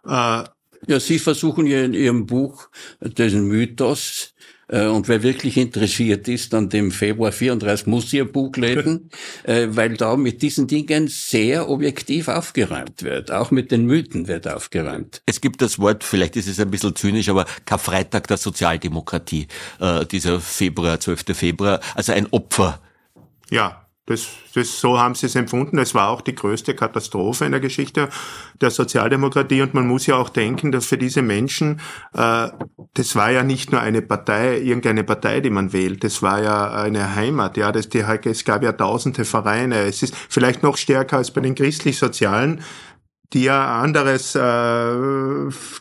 Äh, 0.06 0.44
ja, 0.86 1.00
Sie 1.00 1.18
versuchen 1.18 1.66
ja 1.66 1.82
in 1.82 1.94
Ihrem 1.94 2.26
Buch 2.26 2.68
diesen 3.00 3.48
Mythos 3.48 4.34
äh, 4.34 4.35
und 4.68 5.06
wer 5.08 5.22
wirklich 5.22 5.56
interessiert 5.56 6.26
ist 6.26 6.52
an 6.52 6.68
dem 6.68 6.90
Februar 6.90 7.30
34, 7.30 7.86
muss 7.86 8.12
ihr 8.12 8.24
Buch 8.24 8.56
lesen, 8.56 9.10
äh, 9.44 9.68
weil 9.70 9.96
da 9.96 10.16
mit 10.16 10.42
diesen 10.42 10.66
Dingen 10.66 11.06
sehr 11.08 11.68
objektiv 11.68 12.28
aufgeräumt 12.28 13.02
wird. 13.02 13.30
Auch 13.30 13.52
mit 13.52 13.70
den 13.70 13.86
Mythen 13.86 14.26
wird 14.26 14.48
aufgeräumt. 14.48 15.22
Es 15.26 15.40
gibt 15.40 15.62
das 15.62 15.78
Wort, 15.78 16.02
vielleicht 16.02 16.36
ist 16.36 16.48
es 16.48 16.58
ein 16.58 16.70
bisschen 16.70 16.96
zynisch, 16.96 17.28
aber 17.28 17.46
Karfreitag 17.64 18.26
der 18.26 18.38
Sozialdemokratie, 18.38 19.46
äh, 19.80 20.04
dieser 20.04 20.40
Februar, 20.40 20.98
12. 20.98 21.36
Februar, 21.36 21.80
also 21.94 22.12
ein 22.12 22.26
Opfer. 22.32 22.80
Ja, 23.50 23.85
das, 24.06 24.28
das, 24.54 24.80
so 24.80 25.00
haben 25.00 25.16
sie 25.16 25.26
es 25.26 25.34
empfunden. 25.34 25.78
Es 25.78 25.92
war 25.92 26.10
auch 26.10 26.20
die 26.20 26.34
größte 26.34 26.74
Katastrophe 26.74 27.44
in 27.44 27.50
der 27.50 27.60
Geschichte 27.60 28.08
der 28.60 28.70
Sozialdemokratie. 28.70 29.62
Und 29.62 29.74
man 29.74 29.88
muss 29.88 30.06
ja 30.06 30.14
auch 30.14 30.28
denken, 30.28 30.70
dass 30.70 30.86
für 30.86 30.96
diese 30.96 31.22
Menschen, 31.22 31.80
äh, 32.14 32.48
das 32.94 33.16
war 33.16 33.30
ja 33.32 33.42
nicht 33.42 33.72
nur 33.72 33.80
eine 33.80 34.02
Partei, 34.02 34.58
irgendeine 34.58 35.02
Partei, 35.02 35.40
die 35.40 35.50
man 35.50 35.72
wählt. 35.72 36.04
Das 36.04 36.22
war 36.22 36.40
ja 36.40 36.72
eine 36.72 37.16
Heimat. 37.16 37.56
Ja, 37.56 37.72
das, 37.72 37.88
die, 37.88 37.98
es 37.98 38.44
gab 38.44 38.62
ja 38.62 38.72
tausende 38.72 39.24
Vereine. 39.24 39.80
Es 39.80 40.04
ist 40.04 40.14
vielleicht 40.28 40.62
noch 40.62 40.76
stärker 40.76 41.16
als 41.16 41.32
bei 41.32 41.40
den 41.40 41.56
christlich-sozialen 41.56 42.62
die 43.32 43.44
ja 43.44 43.80
anderes, 43.80 44.34
äh, 44.34 44.40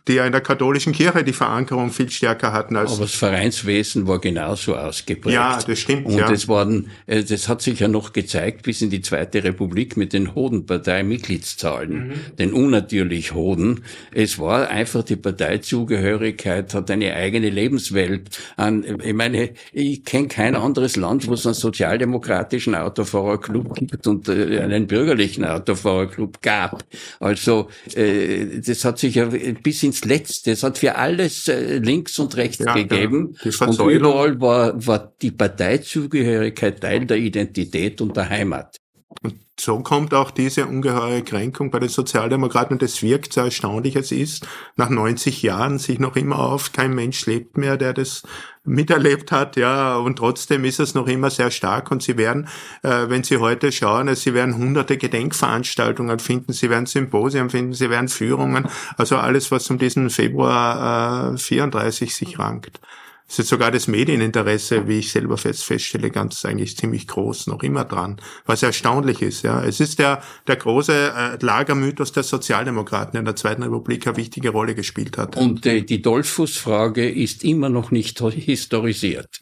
die 0.08 0.14
ja 0.14 0.26
in 0.26 0.32
der 0.32 0.42
katholischen 0.42 0.94
Kirche 0.94 1.24
die 1.24 1.34
Verankerung 1.34 1.92
viel 1.92 2.10
stärker 2.10 2.52
hatten 2.54 2.76
als. 2.76 2.94
Aber 2.94 3.04
das 3.04 3.14
Vereinswesen 3.14 4.08
war 4.08 4.20
genauso 4.20 4.76
ausgeprägt. 4.76 5.36
Ja, 5.36 5.60
das 5.60 5.80
stimmt. 5.80 6.08
Und 6.08 6.18
ja. 6.18 6.30
das 6.30 6.48
waren, 6.48 6.90
äh, 7.06 7.24
das 7.24 7.48
hat 7.48 7.62
sich 7.62 7.80
ja 7.80 7.88
noch 7.88 8.14
gezeigt 8.14 8.64
bis 8.64 8.82
in 8.82 8.90
die 8.90 9.02
Zweite 9.02 9.44
Republik 9.44 9.96
mit 9.96 10.14
den 10.14 10.34
Hodenpartei-Mitgliedszahlen, 10.34 12.08
mhm. 12.08 12.14
den 12.40 12.54
unnatürlich 12.54 13.34
Hoden. 13.34 13.84
Es 14.12 14.40
war 14.40 14.68
einfach 14.70 15.04
die 15.04 15.16
Parteizugehörigkeit, 15.16 16.74
hat 16.74 16.90
eine 16.90 17.14
eigene 17.14 17.50
Lebenswelt. 17.50 18.40
An, 18.58 18.84
ich 19.04 19.14
meine, 19.14 19.52
ich 19.72 20.04
kenne 20.04 20.28
kein 20.28 20.56
anderes 20.56 20.96
Land, 20.96 21.28
wo 21.28 21.34
es 21.34 21.46
einen 21.46 21.54
sozialdemokratischen 21.54 22.74
Autofahrerclub 22.74 23.76
gibt 23.76 24.08
und 24.08 24.28
äh, 24.30 24.60
einen 24.62 24.88
bürgerlichen 24.88 25.46
Autofahrerclub 25.46 26.42
gab. 26.42 26.84
Also 27.20 27.35
äh, 27.96 28.62
das 28.66 28.86
hat 28.86 29.00
sich 29.00 29.16
ja 29.16 29.30
bis 29.62 29.84
ins 29.84 30.06
Letzte, 30.06 30.52
es 30.52 30.64
hat 30.64 30.78
für 30.78 30.96
alles 30.96 31.48
äh, 31.48 31.78
links 31.78 32.18
und 32.20 32.36
rechts 32.38 32.64
ja, 32.66 32.74
gegeben. 32.74 33.36
Ja. 33.44 33.68
Und 33.68 33.80
überall 33.92 34.40
war, 34.40 34.86
war 34.86 35.14
die 35.22 35.32
Parteizugehörigkeit 35.32 36.82
Teil 36.82 37.06
der 37.06 37.18
Identität 37.18 38.02
und 38.02 38.16
der 38.16 38.30
Heimat. 38.30 38.78
Und 39.22 39.36
so 39.60 39.80
kommt 39.80 40.14
auch 40.14 40.32
diese 40.32 40.66
ungeheure 40.66 41.22
Kränkung 41.24 41.72
bei 41.72 41.80
den 41.80 41.90
Sozialdemokraten. 41.90 42.76
Und 42.76 42.84
es 42.84 43.02
wirkt 43.02 43.34
so 43.34 43.42
erstaunlich 43.42 43.96
es 43.96 44.12
ist, 44.12 44.48
nach 44.76 44.90
90 44.90 45.42
Jahren 45.42 45.80
sich 45.80 46.00
noch 46.00 46.16
immer 46.16 46.40
auf, 46.40 46.74
kein 46.74 46.94
Mensch 46.94 47.26
lebt 47.26 47.58
mehr, 47.58 47.78
der 47.78 47.94
das 47.94 48.24
miterlebt 48.66 49.32
hat, 49.32 49.58
ja, 49.58 49.96
und 49.98 50.18
trotzdem 50.18 50.66
ist 50.66 50.80
es 50.80 50.96
noch 50.96 51.08
immer 51.08 51.30
sehr 51.30 51.52
stark. 51.52 51.92
Und 51.92 52.02
sie 52.04 52.18
werden, 52.18 52.48
äh, 52.82 53.10
wenn 53.10 53.24
Sie 53.24 53.38
heute 53.38 53.72
schauen, 53.72 54.10
also 54.10 54.22
Sie 54.22 54.34
werden 54.34 54.58
hunderte 54.58 54.98
Gedenkveranstaltungen 54.98 56.20
finden, 56.20 56.52
Sie 56.52 56.70
werden 56.70 56.88
Symposien 56.88 57.50
finden, 57.50 57.74
Sie 57.74 57.90
werden 57.90 58.10
Führungen, 58.10 58.68
also 58.98 59.18
alles, 59.18 59.52
was 59.52 59.70
um 59.70 59.78
diesen 59.78 60.10
Februar 60.10 61.34
äh, 61.34 61.38
34 61.38 62.16
sich 62.16 62.40
rankt. 62.40 62.80
Es 63.28 63.40
ist 63.40 63.50
sogar 63.50 63.72
das 63.72 63.88
Medieninteresse, 63.88 64.88
wie 64.88 65.00
ich 65.00 65.12
selber 65.12 65.38
fest 65.38 65.64
feststelle, 65.64 66.12
ganz 66.12 66.46
eigentlich 66.46 66.78
ziemlich 66.78 67.08
groß 67.08 67.48
noch 67.48 67.64
immer 67.64 67.84
dran, 67.84 68.18
was 68.46 68.62
erstaunlich 68.62 69.22
ist. 69.22 69.42
Ja, 69.44 69.64
es 69.64 69.80
ist 69.80 69.98
der 70.00 70.22
der 70.48 70.58
große 70.58 70.94
äh, 70.94 71.44
Lagermythos 71.44 72.12
der 72.12 72.24
Sozialdemokraten 72.24 73.18
in 73.18 73.26
der 73.26 73.36
Zweiten 73.36 73.64
Republik 73.64 74.06
eine 74.06 74.18
wichtige 74.18 74.50
Rolle 74.50 74.76
gespielt 74.76 75.18
hat. 75.18 75.36
Und 75.38 75.66
äh, 75.66 75.82
die 75.82 76.02
Dollfuß-Frage 76.02 77.10
ist 77.10 77.44
immer 77.44 77.70
noch 77.70 77.90
nicht 77.92 78.20
historisiert. 78.20 79.42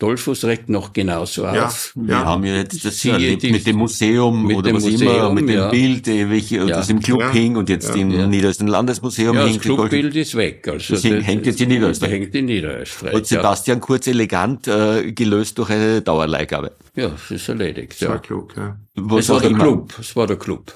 Dolphus 0.00 0.44
regt 0.44 0.70
noch 0.70 0.92
genauso 0.92 1.44
ja, 1.44 1.66
auf. 1.66 1.92
Wir 1.94 2.14
ja. 2.14 2.24
haben 2.24 2.42
ja 2.44 2.56
jetzt 2.56 2.84
das 2.84 2.98
Sie, 2.98 3.10
erlebt 3.10 3.42
mit 3.42 3.66
dem 3.66 3.76
Museum 3.76 4.46
mit 4.46 4.56
oder 4.56 4.70
dem 4.70 4.76
was 4.76 4.84
Museum, 4.84 5.14
immer, 5.14 5.32
mit 5.34 5.48
dem 5.48 5.56
ja. 5.56 5.68
Bild, 5.68 6.08
ewig, 6.08 6.50
ja. 6.50 6.66
das 6.66 6.88
im 6.88 7.00
Club 7.00 7.22
hing 7.32 7.56
und 7.56 7.68
jetzt 7.68 7.94
im 7.94 8.30
Niederösterreich 8.30 8.70
Landesmuseum 8.70 9.36
ja, 9.36 9.44
hängt. 9.44 9.56
Das 9.56 9.62
Clubbild 9.62 10.16
ist 10.16 10.34
weg. 10.34 10.66
Also 10.66 10.94
das 10.94 11.04
hängt 11.04 11.46
jetzt 11.46 11.60
in 11.60 11.68
Niederösterreich. 11.68 12.12
Hängt 12.12 12.34
in 12.34 12.46
Niederösterreich. 12.46 13.14
Und 13.14 13.26
Sebastian 13.26 13.80
Kurz 13.80 14.06
elegant 14.06 14.66
äh, 14.66 15.12
gelöst 15.12 15.58
durch 15.58 15.70
eine 15.70 16.00
Dauerleihgabe. 16.00 16.72
Ja, 16.96 17.08
das 17.10 17.30
ist 17.30 17.48
erledigt. 17.48 18.00
Das 18.00 18.08
war 18.08 18.22
klug, 18.22 18.54
ja. 18.56 18.78
Was 18.94 19.24
es 19.24 19.28
war 19.28 19.40
der 19.40 19.50
immer. 19.50 19.58
Club. 19.64 19.94
Es 20.00 20.16
war 20.16 20.26
der 20.26 20.36
Club. 20.36 20.72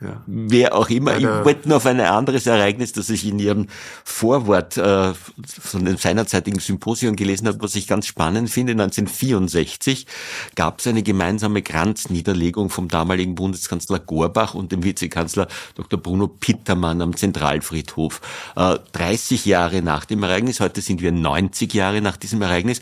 Ja. 0.00 0.22
wer 0.26 0.74
auch 0.74 0.88
immer. 0.88 1.18
Ich 1.18 1.24
wollte 1.26 1.68
nur 1.68 1.76
auf 1.76 1.86
ein 1.86 2.00
anderes 2.00 2.46
Ereignis, 2.46 2.92
das 2.92 3.10
ich 3.10 3.26
in 3.26 3.38
Ihrem 3.38 3.66
Vorwort 4.02 4.78
äh, 4.78 5.12
von 5.44 5.84
dem 5.84 5.98
seinerzeitigen 5.98 6.58
Symposium 6.58 7.16
gelesen 7.16 7.46
habe, 7.48 7.60
was 7.60 7.74
ich 7.74 7.86
ganz 7.86 8.06
spannend 8.06 8.50
finde. 8.50 8.72
1964 8.72 10.06
gab 10.54 10.80
es 10.80 10.86
eine 10.86 11.02
gemeinsame 11.02 11.62
Kranzniederlegung 11.62 12.70
vom 12.70 12.88
damaligen 12.88 13.34
Bundeskanzler 13.34 13.98
Gorbach 13.98 14.54
und 14.54 14.72
dem 14.72 14.84
Vizekanzler 14.84 15.48
Dr. 15.74 16.00
Bruno 16.00 16.28
Pittermann 16.28 17.02
am 17.02 17.14
Zentralfriedhof. 17.14 18.22
Äh, 18.56 18.78
30 18.92 19.44
Jahre 19.44 19.82
nach 19.82 20.06
dem 20.06 20.22
Ereignis, 20.22 20.60
heute 20.60 20.80
sind 20.80 21.02
wir 21.02 21.12
90 21.12 21.74
Jahre 21.74 22.00
nach 22.00 22.16
diesem 22.16 22.40
Ereignis. 22.40 22.80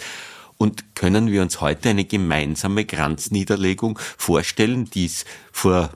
Und 0.56 0.96
können 0.96 1.30
wir 1.30 1.42
uns 1.42 1.60
heute 1.60 1.88
eine 1.88 2.04
gemeinsame 2.04 2.84
Kranzniederlegung 2.84 3.96
vorstellen, 4.16 4.90
die 4.90 5.06
es 5.06 5.24
vor 5.52 5.90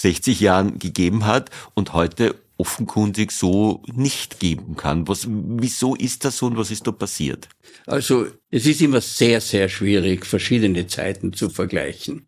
60 0.00 0.40
Jahren 0.40 0.78
gegeben 0.78 1.26
hat 1.26 1.50
und 1.74 1.92
heute 1.92 2.34
offenkundig 2.56 3.32
so 3.32 3.82
nicht 3.92 4.38
geben 4.38 4.76
kann. 4.76 5.08
Was, 5.08 5.26
wieso 5.28 5.94
ist 5.94 6.24
das 6.24 6.36
so 6.36 6.46
und 6.46 6.58
was 6.58 6.70
ist 6.70 6.86
da 6.86 6.92
passiert? 6.92 7.48
Also 7.86 8.26
es 8.50 8.66
ist 8.66 8.82
immer 8.82 9.00
sehr, 9.00 9.40
sehr 9.40 9.68
schwierig, 9.68 10.26
verschiedene 10.26 10.86
Zeiten 10.86 11.32
zu 11.32 11.48
vergleichen. 11.48 12.26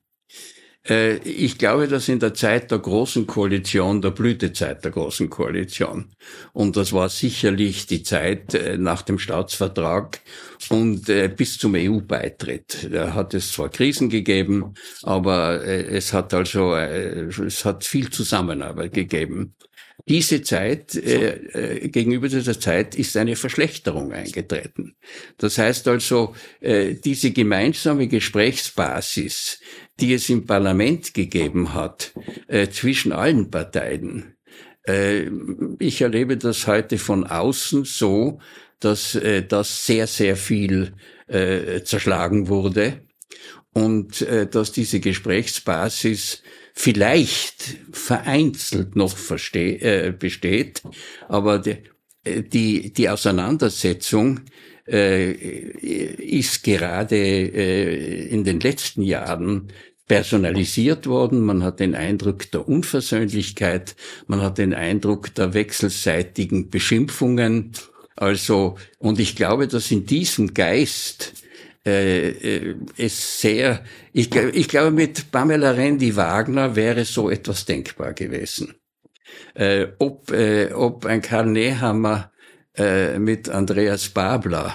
Äh, 0.89 1.17
ich 1.19 1.59
glaube, 1.59 1.87
dass 1.89 2.09
in 2.09 2.19
der 2.19 2.35
Zeit 2.35 2.71
der 2.71 2.79
Großen 2.79 3.27
Koalition, 3.27 4.03
der 4.03 4.11
Blütezeit 4.11 4.85
der 4.85 4.91
Großen 4.91 5.31
Koalition, 5.31 6.11
und 6.53 6.77
das 6.77 6.93
war 6.93 7.09
sicherlich 7.09 7.87
die 7.87 8.03
Zeit 8.03 8.55
äh, 8.55 8.77
nach 8.79 9.03
dem 9.03 9.19
Staatsvertrag 9.19 10.21
und 10.69 11.09
äh, 11.09 11.29
bis 11.29 11.59
zum 11.59 11.75
EU-Beitritt. 11.77 12.89
Da 12.93 13.15
hat 13.15 13.35
es 13.35 13.53
zwar 13.53 13.69
Krisen 13.69 14.09
gegeben, 14.09 14.75
aber 15.03 15.65
es 15.65 16.13
hat 16.13 16.35
also, 16.35 16.75
es 16.75 17.65
hat 17.65 17.85
viel 17.85 18.11
Zusammenarbeit 18.11 18.93
gegeben. 18.93 19.55
Diese 20.09 20.43
Zeit, 20.43 20.97
äh, 20.97 21.89
gegenüber 21.89 22.29
dieser 22.29 22.59
Zeit 22.59 22.97
ist 22.97 23.17
eine 23.17 23.37
Verschlechterung 23.37 24.13
eingetreten. 24.13 24.97
Das 25.39 25.59
heißt 25.59 25.87
also, 25.87 26.35
äh, 26.61 26.95
diese 26.95 27.31
gemeinsame 27.31 28.09
Gesprächsbasis, 28.09 29.61
die 30.01 30.15
es 30.15 30.29
im 30.29 30.47
Parlament 30.47 31.15
gegeben 31.15 31.75
hat, 31.75 32.13
äh, 32.49 32.69
zwischen 32.69 33.13
allen 33.13 33.51
Parteien. 33.51 34.37
Äh, 34.87 35.31
ich 35.79 36.01
erlebe 36.01 36.37
das 36.37 36.67
heute 36.67 36.99
von 36.99 37.25
außen 37.27 37.85
so, 37.85 38.41
dass 38.81 39.15
äh, 39.15 39.43
das 39.43 39.87
sehr, 39.87 40.07
sehr 40.07 40.37
viel 40.37 40.95
äh, 41.29 41.83
zerschlagen 41.83 42.49
wurde 42.49 43.03
und 43.73 44.23
äh, 44.23 44.47
dass 44.47 44.73
diese 44.73 45.01
Gesprächsbasis 45.01 46.43
vielleicht 46.75 47.79
vereinzelt 47.93 48.97
noch 48.97 49.17
äh, 49.55 50.13
besteht, 50.19 50.83
aber 51.29 51.59
die, 51.59 51.79
die, 52.25 52.93
die 52.93 53.09
Auseinandersetzung 53.09 54.41
ist 54.85 56.65
gerade 56.65 57.17
äh, 57.17 58.27
in 58.29 58.45
den 58.45 58.61
letzten 58.61 59.03
Jahren 59.03 59.69
personalisiert 60.09 61.07
worden. 61.07 61.41
Man 61.41 61.63
hat 61.63 61.81
den 61.81 61.95
Eindruck 61.95 62.51
der 62.51 62.69
Unversöhnlichkeit, 62.69 63.95
man 64.27 64.43
hat 64.43 64.59
den 64.59 64.75
Eindruck 64.75 65.35
der 65.35 65.55
wechselseitigen 65.55 66.69
Beschimpfungen. 66.71 67.73
Also, 68.17 68.77
und 68.99 69.21
ich 69.21 69.37
glaube, 69.37 69.69
dass 69.69 69.91
in 69.91 70.05
diesem 70.05 70.53
Geist 70.53 71.33
äh, 71.87 72.29
äh, 72.29 72.77
es 72.97 73.41
sehr, 73.41 73.85
ich, 74.13 74.35
ich 74.35 74.69
glaube, 74.69 74.91
mit 74.91 75.31
Pamela 75.31 75.73
Rendi 75.73 76.15
Wagner 76.15 76.77
wäre 76.77 77.05
so 77.05 77.31
etwas 77.31 77.65
denkbar 77.65 78.13
gewesen. 78.13 78.75
Äh, 79.55 79.89
ob, 79.99 80.31
äh, 80.31 80.73
ob 80.73 81.07
ein 81.07 81.23
Karl 81.23 81.47
Nehammer 81.47 82.32
äh, 82.77 83.19
mit 83.19 83.49
Andreas 83.49 84.09
Babler 84.09 84.75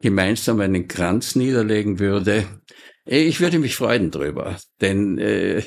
gemeinsam 0.00 0.60
einen 0.60 0.88
Kranz 0.88 1.34
niederlegen 1.34 1.98
würde, 1.98 2.46
äh, 3.08 3.22
ich 3.22 3.40
würde 3.40 3.58
mich 3.58 3.76
freuen 3.76 4.10
drüber, 4.10 4.56
denn 4.80 5.18
äh, 5.18 5.62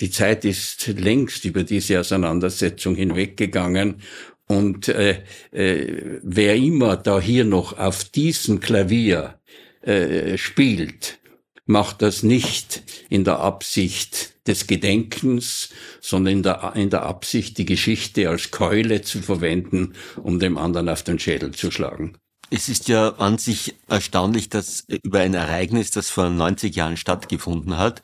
die 0.00 0.10
Zeit 0.10 0.44
ist 0.44 0.86
längst 0.88 1.44
über 1.44 1.64
diese 1.64 2.00
Auseinandersetzung 2.00 2.94
hinweggegangen. 2.94 4.02
Und 4.46 4.88
äh, 4.88 5.22
äh, 5.52 6.18
wer 6.22 6.56
immer 6.56 6.96
da 6.96 7.20
hier 7.20 7.44
noch 7.44 7.78
auf 7.78 8.04
diesem 8.04 8.60
Klavier 8.60 9.38
äh, 9.82 10.36
spielt, 10.38 11.20
macht 11.66 12.02
das 12.02 12.22
nicht 12.22 12.82
in 13.10 13.24
der 13.24 13.38
Absicht 13.40 14.34
des 14.46 14.66
Gedenkens, 14.66 15.70
sondern 16.00 16.34
in 16.34 16.42
der, 16.42 16.72
in 16.74 16.90
der 16.90 17.02
Absicht, 17.02 17.58
die 17.58 17.66
Geschichte 17.66 18.28
als 18.28 18.50
Keule 18.50 19.02
zu 19.02 19.20
verwenden, 19.20 19.94
um 20.22 20.38
dem 20.38 20.58
anderen 20.58 20.88
auf 20.88 21.02
den 21.02 21.18
Schädel 21.18 21.52
zu 21.52 21.70
schlagen. 21.70 22.16
Es 22.52 22.68
ist 22.68 22.88
ja 22.88 23.10
an 23.10 23.38
sich 23.38 23.76
erstaunlich, 23.86 24.48
dass 24.48 24.84
über 25.04 25.20
ein 25.20 25.34
Ereignis, 25.34 25.92
das 25.92 26.10
vor 26.10 26.28
90 26.28 26.74
Jahren 26.74 26.96
stattgefunden 26.96 27.78
hat, 27.78 28.02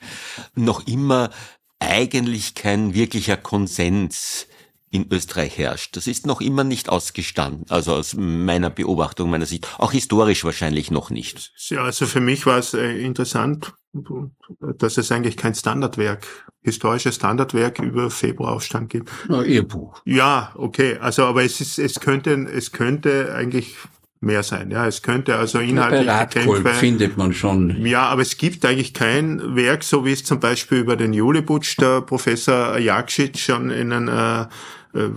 noch 0.55 0.87
immer 0.87 1.31
eigentlich 1.81 2.55
kein 2.55 2.95
wirklicher 2.95 3.37
Konsens 3.37 4.47
in 4.91 5.07
Österreich 5.11 5.59
herrscht. 5.59 5.97
Das 5.97 6.07
ist 6.07 6.27
noch 6.27 6.41
immer 6.41 6.65
nicht 6.65 6.89
ausgestanden, 6.89 7.67
also 7.69 7.95
aus 7.95 8.15
meiner 8.15 8.71
Beobachtung, 8.71 9.31
meiner 9.31 9.47
Sicht. 9.47 9.69
Auch 9.79 9.93
historisch 9.93 10.45
wahrscheinlich 10.45 10.91
noch 10.91 11.11
nicht. 11.11 11.53
Ja, 11.69 11.83
also 11.83 12.07
für 12.07 12.21
mich 12.21 12.47
war 12.47 12.59
es 12.59 12.73
äh, 12.73 12.99
interessant, 12.99 13.75
dass 14.79 14.99
es 14.99 15.13
eigentlich 15.13 15.37
kein 15.37 15.55
Standardwerk, 15.55 16.27
historisches 16.63 17.17
Standardwerk 17.17 17.79
über 17.79 18.11
Februaraufstand 18.11 18.91
gibt. 18.91 19.11
Na, 19.29 19.43
ihr 19.43 19.67
Buch. 19.67 20.01
Ja, 20.05 20.53
okay. 20.55 20.99
Also, 21.01 21.25
aber 21.25 21.45
es 21.45 21.61
ist, 21.61 21.79
es 21.79 22.01
könnte, 22.01 22.33
es 22.53 22.73
könnte 22.73 23.35
eigentlich 23.35 23.77
mehr 24.21 24.43
sein. 24.43 24.71
Ja, 24.71 24.87
es 24.87 25.03
könnte 25.03 25.37
also 25.37 25.59
inhaltlich 25.59 26.09
Kämpfe 26.31 26.75
findet 26.75 27.17
man 27.17 27.33
schon. 27.33 27.85
Ja, 27.85 28.05
aber 28.05 28.23
es 28.23 28.37
gibt 28.37 28.65
eigentlich 28.65 28.95
kein 28.95 29.57
Werk, 29.57 29.85
so 29.85 30.05
wie 30.05 30.13
es 30.13 30.25
zum 30.25 30.41
Beispiel 30.41 30.79
über 30.79 30.97
den 30.97 31.13
Juliputsch 31.13 31.79
der 31.79 32.01
Professor 32.01 32.77
Jakšić 32.77 33.39
schon 33.39 33.71
in 33.71 33.93
einem 33.93 34.49
äh, 34.95 35.11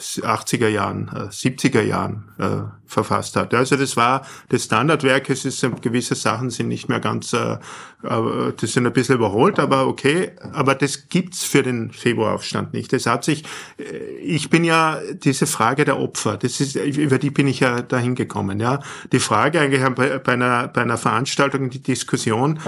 80er 0.00 0.68
Jahren, 0.68 1.08
äh, 1.08 1.28
70er 1.28 1.82
Jahren 1.82 2.28
äh, 2.38 2.62
verfasst 2.86 3.36
hat. 3.36 3.52
Also 3.54 3.76
das 3.76 3.96
war 3.96 4.26
das 4.48 4.64
Standardwerk. 4.64 5.28
Es 5.30 5.44
ist 5.44 5.62
äh, 5.62 5.70
gewisse 5.80 6.14
Sachen 6.14 6.50
sind 6.50 6.68
nicht 6.68 6.88
mehr 6.88 7.00
ganz, 7.00 7.32
äh, 7.32 7.58
das 8.02 8.72
sind 8.72 8.86
ein 8.86 8.92
bisschen 8.92 9.16
überholt, 9.16 9.58
aber 9.58 9.86
okay. 9.86 10.32
Aber 10.52 10.74
das 10.74 11.08
gibt's 11.08 11.44
für 11.44 11.62
den 11.62 11.90
Februaraufstand 11.90 12.72
nicht. 12.72 12.92
Das 12.92 13.06
hat 13.06 13.24
sich. 13.24 13.44
Äh, 13.78 13.96
ich 14.22 14.50
bin 14.50 14.64
ja 14.64 14.98
diese 15.12 15.46
Frage 15.46 15.84
der 15.84 15.98
Opfer. 15.98 16.36
Das 16.36 16.60
ist 16.60 16.76
über 16.76 17.18
die 17.18 17.30
bin 17.30 17.48
ich 17.48 17.60
ja 17.60 17.82
dahin 17.82 18.14
gekommen. 18.14 18.60
Ja, 18.60 18.80
die 19.12 19.20
Frage 19.20 19.60
eigentlich 19.60 19.82
bei 19.94 20.32
einer 20.32 20.68
bei 20.68 20.82
einer 20.82 20.98
Veranstaltung 20.98 21.70
die 21.70 21.82
Diskussion 21.82 22.60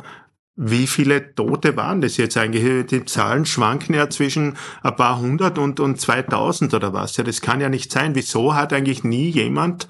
wie 0.61 0.89
viele 0.89 1.37
Tote 1.37 1.77
waren 1.77 2.01
das 2.01 2.17
jetzt 2.17 2.37
eigentlich? 2.37 2.87
Die 2.87 3.05
Zahlen 3.05 3.47
schwanken 3.47 3.95
ja 3.95 4.11
zwischen 4.11 4.57
ein 4.83 4.97
paar 4.97 5.21
hundert 5.21 5.57
und, 5.57 5.79
und 5.79 6.01
2000 6.01 6.75
oder 6.75 6.93
was. 6.93 7.17
Ja, 7.17 7.23
das 7.23 7.41
kann 7.41 7.61
ja 7.61 7.69
nicht 7.69 7.93
sein. 7.93 8.17
Wieso 8.17 8.57
hat 8.57 8.73
eigentlich 8.73 9.05
nie 9.05 9.29
jemand 9.29 9.87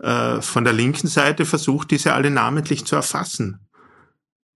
äh, 0.00 0.40
von 0.42 0.64
der 0.64 0.72
linken 0.72 1.06
Seite 1.06 1.44
versucht, 1.44 1.92
diese 1.92 2.14
alle 2.14 2.32
namentlich 2.32 2.84
zu 2.84 2.96
erfassen? 2.96 3.60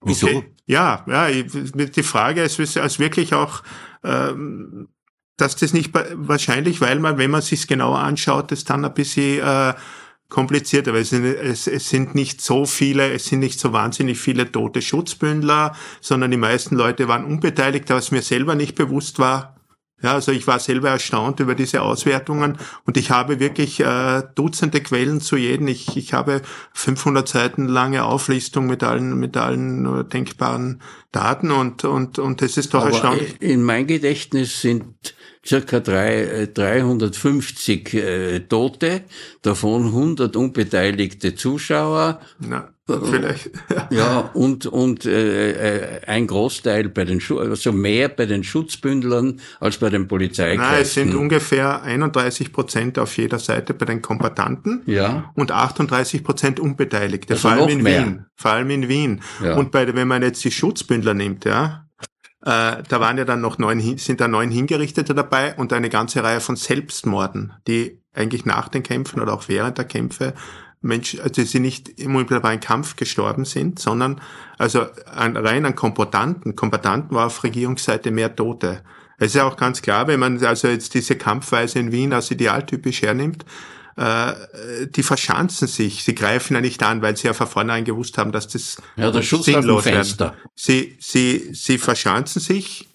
Wieso? 0.05 0.27
Okay. 0.27 0.53
Ja, 0.67 1.05
ja, 1.07 1.29
die 1.31 2.03
Frage 2.03 2.43
ist, 2.43 2.59
ist 2.59 2.99
wirklich 2.99 3.33
auch, 3.35 3.63
ähm, 4.03 4.89
dass 5.37 5.55
das 5.55 5.73
nicht 5.73 5.93
wahrscheinlich, 6.15 6.81
weil 6.81 6.99
man, 6.99 7.19
wenn 7.19 7.31
man 7.31 7.43
sich 7.43 7.69
genauer 7.69 8.01
anschaut, 8.01 8.51
das 8.51 8.65
dann 8.65 8.85
ein 8.85 8.95
bisschen 8.95 9.41
äh, 9.41 9.75
komplizierter, 10.33 10.95
weil 10.95 11.03
es 11.03 11.11
sind, 11.11 11.25
es, 11.25 11.67
es 11.67 11.91
sind 11.91 12.15
nicht 12.15 12.41
so 12.41 12.65
viele, 12.65 13.13
es 13.13 13.27
sind 13.27 13.41
nicht 13.41 13.61
so 13.61 13.75
wahnsinnig 13.75 14.19
viele 14.19 14.51
tote 14.51 14.81
Schutzbündler, 14.81 15.77
sondern 16.01 16.31
die 16.31 16.39
meisten 16.39 16.75
Leute 16.75 17.07
waren 17.07 17.25
unbeteiligt, 17.25 17.91
was 17.91 18.11
mir 18.11 18.23
selber 18.23 18.55
nicht 18.55 18.75
bewusst 18.75 19.19
war. 19.19 19.57
Ja, 20.03 20.15
also 20.15 20.33
ich 20.33 20.47
war 20.47 20.59
selber 20.59 20.89
erstaunt 20.89 21.39
über 21.39 21.55
diese 21.55 21.83
Auswertungen 21.83 22.57
und 22.87 22.97
ich 22.97 23.11
habe 23.11 23.39
wirklich 23.41 23.79
äh, 23.81 24.23
Dutzende 24.35 24.81
Quellen 24.81 25.21
zu 25.21 25.37
jedem. 25.37 25.69
Ich, 25.69 25.97
ich 25.97 26.13
habe 26.15 26.41
500 26.73 27.29
Seiten 27.29 27.69
lange 27.69 28.05
Auflistung 28.05 28.67
mit 28.67 28.83
allen 28.83 29.17
mit 29.19 29.37
allen 29.37 30.01
äh, 30.01 30.05
denkbaren 30.05 30.83
Daten 31.13 31.53
und 31.53 31.85
und 31.85 32.19
und 32.19 32.41
das 32.41 32.57
ist 32.57 32.75
doch 32.75 32.81
Aber 32.81 32.91
erstaunlich. 32.91 33.37
In 33.41 33.63
mein 33.63 33.87
Gedächtnis 33.87 34.61
sind 34.61 35.15
circa 35.45 35.81
drei, 35.81 36.49
350 36.53 37.95
äh, 37.95 38.37
äh, 38.37 38.41
Tote, 38.41 39.03
davon 39.43 39.87
100 39.87 40.37
unbeteiligte 40.37 41.35
Zuschauer. 41.35 42.21
Na, 42.39 42.73
vielleicht. 42.87 43.51
ja, 43.91 44.31
und, 44.35 44.67
und 44.67 45.05
äh, 45.05 45.51
äh, 45.51 46.01
ein 46.07 46.29
Großteil 46.29 46.89
bei 46.89 47.05
den, 47.05 47.21
Schu 47.21 47.39
also 47.39 47.73
mehr 47.73 48.09
bei 48.09 48.27
den 48.27 48.45
Schutzbündlern 48.45 49.41
als 49.59 49.79
bei 49.79 49.91
den 49.91 50.07
Polizeikräften. 50.07 50.73
Nein, 50.73 50.83
es 50.83 50.95
sind 50.95 51.15
ungefähr 51.15 51.83
31 51.83 52.53
Prozent 52.53 52.99
auf 52.99 53.17
jeder 53.17 53.41
Seite 53.41 53.75
bei 53.75 53.87
den 53.87 54.01
Kombatanten 54.01 54.83
ja. 54.87 55.33
und 55.35 55.51
38 55.51 56.23
Prozent 56.23 56.61
Unbeteiligte, 56.61 57.35
also 57.35 57.49
vor 57.49 57.59
allem 57.59 57.69
in 57.69 57.83
mehr. 57.83 58.07
Wien. 58.07 58.27
Vor 58.37 58.51
allem 58.53 58.71
in 58.71 58.89
Wien. 58.89 59.23
Ja. 59.43 59.57
Und 59.57 59.73
bei, 59.73 59.93
wenn 59.93 60.09
man 60.09 60.23
jetzt 60.23 60.45
die 60.45 60.53
Schutzbündler 60.53 61.15
nimmt, 61.15 61.45
ja, 61.45 61.82
Äh, 62.45 62.83
da 62.89 63.01
waren 63.01 63.19
ja 63.19 63.25
dann 63.25 63.41
noch 63.41 63.59
neun, 63.59 63.81
sind 63.99 64.21
da 64.21 64.29
neun 64.29 64.51
Hingerichtete 64.51 65.15
dabei 65.15 65.55
und 65.55 65.73
eine 65.73 65.89
ganze 65.89 66.25
Reihe 66.25 66.41
von 66.41 66.57
Selbstmorden, 66.57 67.53
die 67.69 68.01
eigentlich 68.15 68.45
nach 68.45 68.69
den 68.69 68.83
Kämpfen 68.83 69.21
oder 69.21 69.33
auch 69.33 69.49
während 69.49 69.79
der 69.79 69.85
Kämpfe 69.85 70.35
Menschen, 70.81 71.21
also 71.21 71.43
sie 71.43 71.61
nicht 71.61 71.89
im 72.01 72.17
unmittelbaren 72.17 72.59
Kampf 72.59 72.97
gestorben 72.97 73.45
sind, 73.45 73.79
sondern 73.79 74.21
also 74.59 74.87
an, 75.07 75.37
rein 75.37 75.65
an 75.65 75.77
Kombatanten. 75.77 76.57
Kombatanten 76.57 77.17
war 77.17 77.27
auf 77.27 77.45
Regierungsseite 77.45 78.11
mehr 78.11 78.35
Tote. 78.35 78.83
Es 79.19 79.29
ist 79.29 79.35
ja 79.35 79.45
auch 79.45 79.57
ganz 79.57 79.83
klar, 79.83 80.09
wenn 80.09 80.19
man 80.19 80.45
also 80.45 80.67
jetzt 80.67 80.95
diese 80.95 81.15
Kampfweise 81.15 81.79
in 81.79 81.93
Wien 81.93 82.13
als 82.13 82.33
idealtypisch 82.33 83.03
hernimmt, 83.03 83.45
äh, 83.97 84.33
die 84.89 85.03
verschanzen 85.03 85.69
sich, 85.69 86.05
sie 86.05 86.15
greifen 86.15 86.55
ja 86.55 86.61
nicht 86.61 86.83
an, 86.83 87.03
weil 87.03 87.17
sie 87.17 87.27
ja 87.27 87.35
von 87.35 87.47
vornherein 87.47 87.85
gewusst 87.85 88.19
haben, 88.19 88.33
dass 88.33 88.49
das 88.49 88.77
ja, 88.97 89.11
der 89.11 89.23
Schuss 89.23 89.47
sinnlos 89.47 89.85
wird. 89.85 90.35
Sie, 90.55 90.97
sie, 91.01 91.51
sie 91.53 91.79
verschanzen 91.79 92.41
sich 92.41 92.89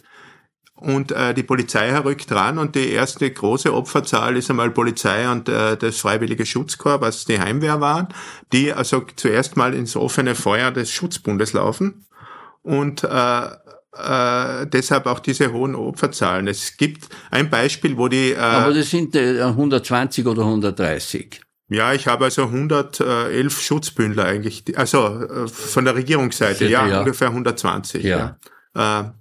und 0.76 1.12
äh, 1.12 1.34
die 1.34 1.44
Polizei 1.44 1.96
rückt 1.98 2.32
ran 2.32 2.60
und 2.60 2.76
die 2.76 2.92
erste 2.92 3.30
große 3.30 3.74
Opferzahl 3.74 4.38
ist 4.38 4.50
einmal 4.50 4.70
Polizei 4.70 5.30
und 5.30 5.50
äh, 5.50 5.76
das 5.76 5.98
Freiwillige 5.98 6.46
Schutzkorps, 6.46 7.02
was 7.02 7.26
die 7.26 7.40
Heimwehr 7.40 7.82
waren, 7.82 8.08
die 8.52 8.72
also 8.72 9.04
zuerst 9.16 9.58
mal 9.58 9.74
ins 9.74 9.96
offene 9.96 10.36
Feuer 10.36 10.72
des 10.72 10.92
Schutzbundes 10.92 11.54
laufen 11.54 12.06
und 12.62 13.04
äh, 13.04 13.50
äh, 14.04 14.68
deshalb 14.68 15.06
auch 15.06 15.20
diese 15.20 15.52
hohen 15.52 15.76
Opferzahlen. 15.76 16.48
Es 16.48 16.78
gibt 16.78 17.08
ein 17.32 17.50
Beispiel, 17.50 17.98
wo 17.98 18.08
die... 18.08 18.32
Äh, 18.32 18.38
Aber 18.38 18.74
das 18.74 18.90
sind 18.90 19.16
äh, 19.16 19.42
120 19.42 20.26
oder 20.26 20.44
130. 20.44 21.42
Ja, 21.70 21.94
ich 21.94 22.08
habe 22.08 22.26
also 22.26 22.44
111 22.44 23.62
Schutzbündler 23.62 24.26
eigentlich, 24.26 24.64
also 24.78 25.08
äh, 25.08 25.48
von 25.48 25.84
der 25.84 25.96
Regierungsseite, 25.96 26.68
ja, 26.68 26.88
ja, 26.88 27.00
ungefähr 27.00 27.28
120. 27.28 28.04
Ja. 28.04 28.38
ja. 28.76 29.02
Äh, 29.02 29.12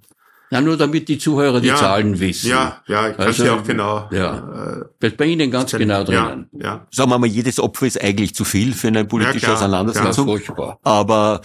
ja, 0.49 0.61
nur 0.61 0.77
damit 0.77 1.09
die 1.09 1.17
Zuhörer 1.17 1.59
die 1.59 1.67
ja, 1.67 1.75
Zahlen 1.75 2.17
wissen. 2.21 2.49
Ja, 2.49 2.81
ja, 2.87 3.09
ich 3.09 3.17
kann 3.17 3.27
also, 3.27 3.43
ja 3.43 3.55
auch 3.55 3.63
genau. 3.63 4.07
Ja, 4.11 4.85
äh, 5.01 5.09
bei 5.09 5.25
Ihnen 5.25 5.51
ganz 5.51 5.71
genau 5.71 6.05
drinnen. 6.05 6.49
Ja, 6.53 6.65
ja. 6.65 6.87
Sagen 6.89 7.09
wir 7.09 7.19
mal, 7.19 7.27
jedes 7.27 7.59
Opfer 7.59 7.85
ist 7.85 8.01
eigentlich 8.01 8.33
zu 8.33 8.45
viel 8.45 8.73
für 8.73 8.87
eine 8.87 9.03
politische 9.03 9.39
ja, 9.39 9.41
klar, 9.41 9.55
Auseinandersetzung. 9.55 10.27
Ja, 10.27 10.33
furchtbar. 10.33 10.79
Aber 10.83 11.41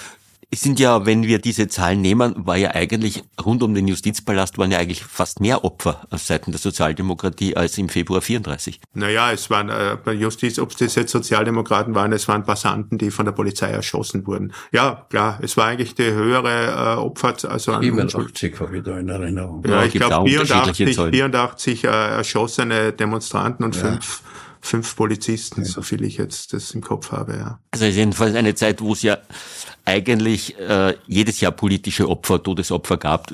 es 0.53 0.61
sind 0.61 0.79
ja, 0.79 1.07
wenn 1.07 1.23
wir 1.23 1.39
diese 1.39 1.67
Zahlen 1.67 2.03
nehmen, 2.03 2.35
war 2.37 2.59
ja 2.59 2.73
eigentlich 2.73 3.25
rund 3.43 3.63
um 3.63 3.73
den 3.73 3.89
Justizpalast 3.89 4.59
waren 4.59 4.71
ja 4.71 4.79
eigentlich 4.79 5.03
fast 5.03 5.41
mehr 5.41 5.65
Opfer 5.65 6.07
auf 6.11 6.23
Seiten 6.23 6.53
der 6.53 6.61
Sozialdemokratie 6.61 7.57
als 7.57 7.79
im 7.79 7.89
Februar 7.89 8.21
34. 8.21 8.79
Naja, 8.93 9.33
es 9.33 9.49
waren 9.49 9.71
äh, 9.71 9.97
bei 10.05 10.13
Justiz, 10.13 10.59
ob 10.59 10.79
es 10.79 10.95
jetzt 10.95 11.11
Sozialdemokraten 11.11 11.95
waren, 11.95 12.13
es 12.13 12.29
waren 12.29 12.45
Passanten, 12.45 12.99
die 12.99 13.11
von 13.11 13.25
der 13.25 13.33
Polizei 13.33 13.71
erschossen 13.71 14.27
wurden. 14.27 14.53
Ja, 14.73 15.07
klar, 15.09 15.39
es 15.41 15.57
war 15.57 15.69
eigentlich 15.69 15.95
die 15.95 16.13
höhere 16.13 16.97
äh, 16.97 17.01
Opfer, 17.01 17.35
also 17.49 17.73
an 17.73 17.83
87 17.83 18.61
habe 18.61 18.77
ich 18.77 18.85
da 18.85 18.99
in 18.99 19.09
Erinnerung. 19.09 19.65
Ja, 19.67 19.85
ich 19.85 19.95
glaube 19.95 20.29
84, 20.29 20.97
84 20.97 21.85
äh, 21.85 21.87
erschossene 21.89 22.93
Demonstranten 22.93 23.65
und 23.65 23.75
ja. 23.77 23.83
fünf 23.83 24.23
fünf 24.65 24.95
Polizisten, 24.95 25.65
so 25.65 25.83
viel 25.83 26.05
ich 26.05 26.17
jetzt 26.17 26.53
das 26.53 26.71
im 26.71 26.81
Kopf 26.83 27.11
habe, 27.11 27.37
ja. 27.37 27.59
Also 27.73 27.85
jedenfalls 27.87 28.37
eine 28.37 28.55
Zeit, 28.55 28.81
wo 28.81 28.93
es 28.93 29.03
ja 29.03 29.19
eigentlich 29.85 30.59
äh, 30.59 30.95
jedes 31.07 31.41
Jahr 31.41 31.53
politische 31.53 32.09
Opfer, 32.09 32.43
Todesopfer 32.43 32.97
gab. 32.97 33.33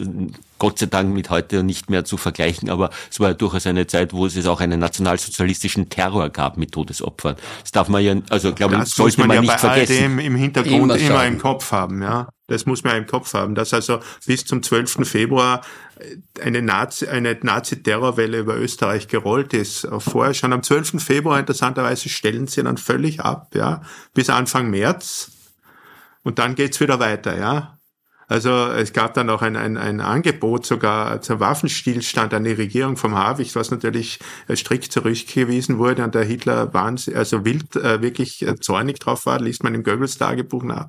Gott 0.58 0.78
sei 0.78 0.86
Dank 0.86 1.14
mit 1.14 1.30
heute 1.30 1.62
nicht 1.62 1.88
mehr 1.90 2.04
zu 2.04 2.16
vergleichen, 2.16 2.68
aber 2.68 2.90
es 3.10 3.20
war 3.20 3.28
ja 3.28 3.34
durchaus 3.34 3.66
eine 3.66 3.86
Zeit, 3.86 4.12
wo 4.12 4.26
es 4.26 4.46
auch 4.46 4.60
einen 4.60 4.80
nationalsozialistischen 4.80 5.88
Terror 5.88 6.30
gab 6.30 6.56
mit 6.56 6.72
Todesopfern. 6.72 7.36
Das 7.62 7.70
darf 7.70 7.88
man 7.88 8.02
ja, 8.02 8.16
also 8.30 8.52
glaube 8.52 8.80
ich, 8.82 8.92
sollte 8.92 9.20
man, 9.20 9.28
man 9.28 9.34
ja 9.36 9.40
nicht 9.42 9.52
bei 9.52 9.58
vergessen. 9.58 9.92
All 9.92 10.02
dem 10.02 10.18
im 10.18 10.34
Hintergrund 10.34 10.92
immer, 10.92 10.96
immer 10.96 11.26
im 11.26 11.38
Kopf 11.38 11.70
haben, 11.70 12.02
ja. 12.02 12.28
Das 12.48 12.64
muss 12.64 12.82
man 12.82 12.96
im 12.96 13.06
Kopf 13.06 13.34
haben, 13.34 13.54
dass 13.54 13.74
also 13.74 14.00
bis 14.26 14.46
zum 14.46 14.62
12. 14.62 15.06
Februar 15.06 15.60
eine 16.42 16.62
Nazi, 16.62 17.06
eine 17.06 17.36
Nazi-Terrorwelle 17.40 18.38
über 18.38 18.56
Österreich 18.56 19.06
gerollt 19.08 19.52
ist. 19.52 19.86
Vorher 19.98 20.32
schon 20.32 20.54
am 20.54 20.62
12. 20.62 21.02
Februar 21.02 21.38
interessanterweise 21.38 22.08
stellen 22.08 22.46
sie 22.46 22.62
dann 22.62 22.78
völlig 22.78 23.20
ab, 23.20 23.50
ja, 23.54 23.82
bis 24.14 24.30
Anfang 24.30 24.70
März 24.70 25.32
und 26.22 26.38
dann 26.38 26.54
geht's 26.54 26.80
wieder 26.80 27.00
weiter, 27.00 27.38
ja. 27.38 27.78
Also 28.30 28.50
es 28.50 28.92
gab 28.92 29.14
dann 29.14 29.30
auch 29.30 29.40
ein, 29.40 29.56
ein, 29.56 29.78
ein 29.78 30.02
Angebot 30.02 30.66
sogar 30.66 31.22
zum 31.22 31.40
Waffenstillstand 31.40 32.34
an 32.34 32.44
die 32.44 32.52
Regierung 32.52 32.98
vom 32.98 33.14
Habicht, 33.14 33.56
was 33.56 33.70
natürlich 33.70 34.18
strikt 34.54 34.92
zurückgewiesen 34.92 35.78
wurde 35.78 36.04
und 36.04 36.14
der 36.14 36.24
Hitler 36.24 36.74
wahnsinn, 36.74 37.16
also 37.16 37.46
wild 37.46 37.74
äh, 37.76 38.02
wirklich 38.02 38.46
äh, 38.46 38.56
zornig 38.60 38.98
drauf 38.98 39.24
war, 39.24 39.40
liest 39.40 39.64
man 39.64 39.74
im 39.74 39.82
Goebbels 39.82 40.18
Tagebuch 40.18 40.62
nach. 40.62 40.88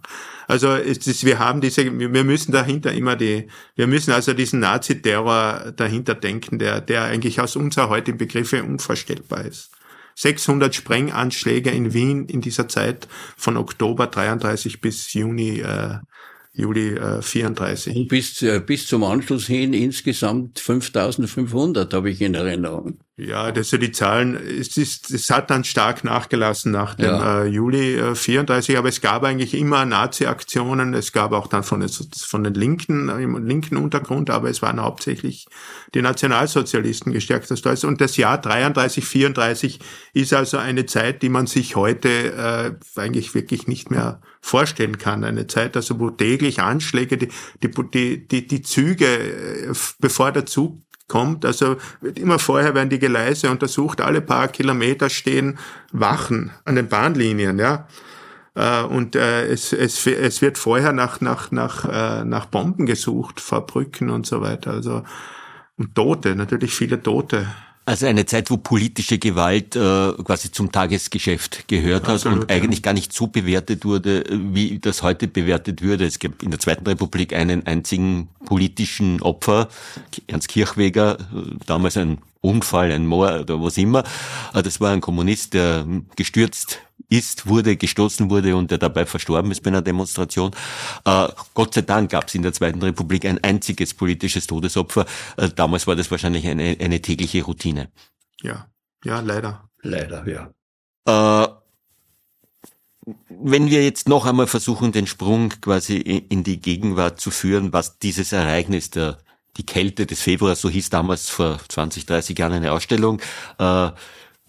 Also 0.50 0.68
es 0.76 1.08
ist, 1.08 1.24
wir 1.24 1.40
haben 1.40 1.62
diese, 1.62 1.98
wir 1.98 2.24
müssen 2.26 2.52
dahinter 2.52 2.92
immer 2.92 3.16
die, 3.16 3.48
wir 3.76 3.88
müssen 3.88 4.12
also 4.12 4.34
diesen 4.34 4.60
Nazi-Terror 4.60 5.72
dahinter 5.78 6.16
denken, 6.16 6.60
der, 6.60 6.82
der 6.82 7.04
eigentlich 7.04 7.40
aus 7.40 7.56
unserer 7.56 7.88
heutigen 7.88 8.18
Begriffe 8.18 8.62
unvorstellbar 8.64 9.46
ist. 9.46 9.72
600 10.20 10.76
Sprenganschläge 10.76 11.70
in 11.70 11.94
Wien 11.94 12.26
in 12.26 12.42
dieser 12.42 12.68
Zeit 12.68 13.08
von 13.38 13.56
Oktober 13.56 14.08
33 14.08 14.82
bis 14.82 15.14
Juni 15.14 15.62
äh, 15.62 16.00
Juli 16.52 16.90
äh, 16.96 17.22
34. 17.22 17.96
Und 17.96 18.10
bis, 18.10 18.42
äh, 18.42 18.60
bis 18.60 18.86
zum 18.88 19.06
Anschluss 19.06 19.48
hin 19.48 19.74
insgesamt 19.74 20.60
5500 20.60 21.94
habe 21.94 22.10
ich 22.10 22.22
in 22.22 22.34
Erinnerung. 22.34 23.00
Ja, 23.20 23.52
das 23.52 23.70
sind 23.70 23.84
die 23.84 23.92
Zahlen. 23.92 24.36
Es 24.36 24.78
ist, 24.78 25.12
es 25.12 25.30
hat 25.30 25.50
dann 25.50 25.66
stark 25.66 26.06
nachgelassen 26.06 26.72
nach 26.72 26.96
dem 26.96 27.06
ja. 27.06 27.44
äh, 27.44 27.48
Juli 27.48 27.96
äh, 27.96 28.16
34, 28.16 28.78
aber 28.78 28.88
es 28.88 29.02
gab 29.02 29.24
eigentlich 29.24 29.54
immer 29.54 29.86
Nazi-Aktionen. 29.86 30.94
Es 30.94 31.12
gab 31.12 31.34
auch 31.34 31.48
dann 31.48 31.64
von 31.64 31.82
den, 31.82 31.90
von 31.90 32.44
den 32.46 32.54
Linken, 32.54 33.10
im 33.10 33.46
linken 33.46 33.76
Untergrund, 33.76 34.30
aber 34.30 34.50
es 34.50 34.62
waren 34.62 34.82
hauptsächlich 34.82 35.48
die 35.94 36.02
Nationalsozialisten 36.02 37.12
gestärkt 37.12 37.52
das 37.52 37.62
Deutsch. 37.62 37.84
Und 37.84 38.00
das 38.00 38.16
Jahr 38.16 38.40
33, 38.40 39.04
34 39.04 39.80
ist 40.14 40.34
also 40.34 40.58
eine 40.58 40.86
Zeit, 40.86 41.22
die 41.22 41.30
man 41.30 41.46
sich 41.46 41.76
heute 41.76 42.10
äh, 42.10 43.00
eigentlich 43.00 43.36
wirklich 43.36 43.68
nicht 43.68 43.92
mehr 43.92 44.22
vorstellen 44.40 44.98
kann. 44.98 45.26
Eine 45.26 45.48
Zeit, 45.48 45.76
also 45.76 46.00
wo 46.00 46.10
täglich 46.10 46.62
Anschläge, 46.62 47.18
die, 47.18 47.30
die, 47.62 48.28
die, 48.28 48.48
die 48.48 48.62
Züge, 48.62 49.08
äh, 49.08 49.74
bevor 50.00 50.32
der 50.32 50.46
Zug 50.46 50.80
kommt. 51.10 51.44
Also 51.44 51.76
immer 52.16 52.40
vorher 52.40 52.74
werden 52.74 52.90
die 52.90 53.00
Gleise 53.00 53.52
untersucht, 53.52 54.00
alle 54.00 54.22
paar 54.22 54.48
Kilometer 54.48 55.10
stehen 55.10 55.60
Wachen 55.92 56.52
an 56.64 56.76
den 56.76 56.88
Bahnlinien, 56.88 57.60
ja. 57.60 57.88
Äh, 58.56 58.84
und 58.84 59.16
äh, 59.16 59.48
es, 59.48 59.74
es, 59.74 60.08
es 60.08 60.42
wird 60.42 60.58
vorher 60.58 60.94
nach, 60.94 61.20
nach, 61.20 61.52
nach, 61.52 61.86
äh, 61.86 62.24
nach 62.24 62.46
Bomben 62.46 62.86
gesucht, 62.86 63.42
vor 63.42 63.66
Brücken 63.66 64.10
und 64.10 64.26
so 64.26 64.42
weiter. 64.42 64.72
Also 64.72 65.04
und 65.78 65.96
Tote, 65.96 66.36
natürlich 66.36 66.74
viele 66.74 67.02
Tote. 67.02 67.48
Also 67.90 68.06
eine 68.06 68.28
Zeit, 68.28 68.52
wo 68.52 68.58
politische 68.58 69.18
Gewalt 69.18 69.76
äh, 69.76 70.14
quasi 70.24 70.52
zum 70.52 70.72
Tagesgeschäft 70.72 71.68
gehört 71.68 72.08
Absolut, 72.08 72.42
hat 72.42 72.44
und 72.44 72.52
eigentlich 72.52 72.84
gar 72.84 72.94
nicht 72.94 73.12
so 73.12 73.26
bewertet 73.26 73.84
wurde, 73.84 74.26
wie 74.30 74.78
das 74.78 75.02
heute 75.02 75.28
bewertet 75.28 75.82
würde. 75.82 76.06
Es 76.06 76.20
gab 76.20 76.44
in 76.44 76.52
der 76.52 76.60
Zweiten 76.60 76.86
Republik 76.86 77.34
einen 77.34 77.66
einzigen 77.66 78.28
politischen 78.46 79.24
Opfer, 79.24 79.70
Ernst 80.28 80.50
Kirchweger, 80.50 81.18
damals 81.66 81.98
ein 81.98 82.20
Unfall, 82.42 82.92
ein 82.92 83.06
Moor 83.06 83.42
oder 83.42 83.62
was 83.62 83.78
immer. 83.78 84.04
Äh, 84.54 84.64
das 84.64 84.80
war 84.80 84.92
ein 84.92 85.02
Kommunist, 85.02 85.54
der 85.54 85.86
gestürzt 86.16 86.80
ist, 87.10 87.48
wurde, 87.48 87.76
gestoßen 87.76 88.30
wurde 88.30 88.56
und 88.56 88.72
der 88.72 88.78
dabei 88.78 89.06
verstorben 89.06 89.52
ist 89.52 89.62
bei 89.62 89.70
einer 89.70 89.82
Demonstration. 89.82 90.52
Äh, 91.06 91.28
Gott 91.54 91.74
sei 91.74 91.82
Dank 91.82 92.12
gab 92.12 92.28
es 92.28 92.36
in 92.36 92.44
der 92.44 92.54
Zweiten 92.54 92.82
Republik 92.82 93.26
ein 93.26 93.44
einziges 93.44 93.94
politisches 93.94 94.48
Todesopfer. 94.48 95.06
Äh, 95.38 95.50
damals 95.50 95.88
war 95.88 95.96
das 95.96 96.12
wahrscheinlich 96.12 96.48
eine, 96.48 96.78
eine 96.80 97.02
tägliche 97.02 97.44
Routine. 97.44 97.90
Ja, 98.42 98.68
ja, 99.04 99.20
leider. 99.22 99.70
Leider, 99.82 100.28
ja. 100.28 101.44
Äh, 101.46 101.48
wenn 103.30 103.70
wir 103.70 103.84
jetzt 103.84 104.08
noch 104.08 104.26
einmal 104.26 104.48
versuchen, 104.48 104.92
den 104.92 105.08
Sprung 105.08 105.50
quasi 105.62 105.98
in 105.98 106.44
die 106.44 106.60
Gegenwart 106.62 107.20
zu 107.20 107.32
führen, 107.32 107.74
was 107.74 107.98
dieses 107.98 108.32
Ereignis 108.34 108.92
der 108.92 109.18
die 109.58 109.66
Kälte 109.66 110.06
des 110.06 110.22
Februars, 110.22 110.62
so 110.62 110.70
hieß 110.70 110.90
damals 110.90 111.30
vor 111.30 111.60
20, 111.68 112.06
30 112.06 112.38
Jahren 112.38 112.54
eine 112.54 112.72
Ausstellung, 112.72 113.22
äh, 113.58 113.90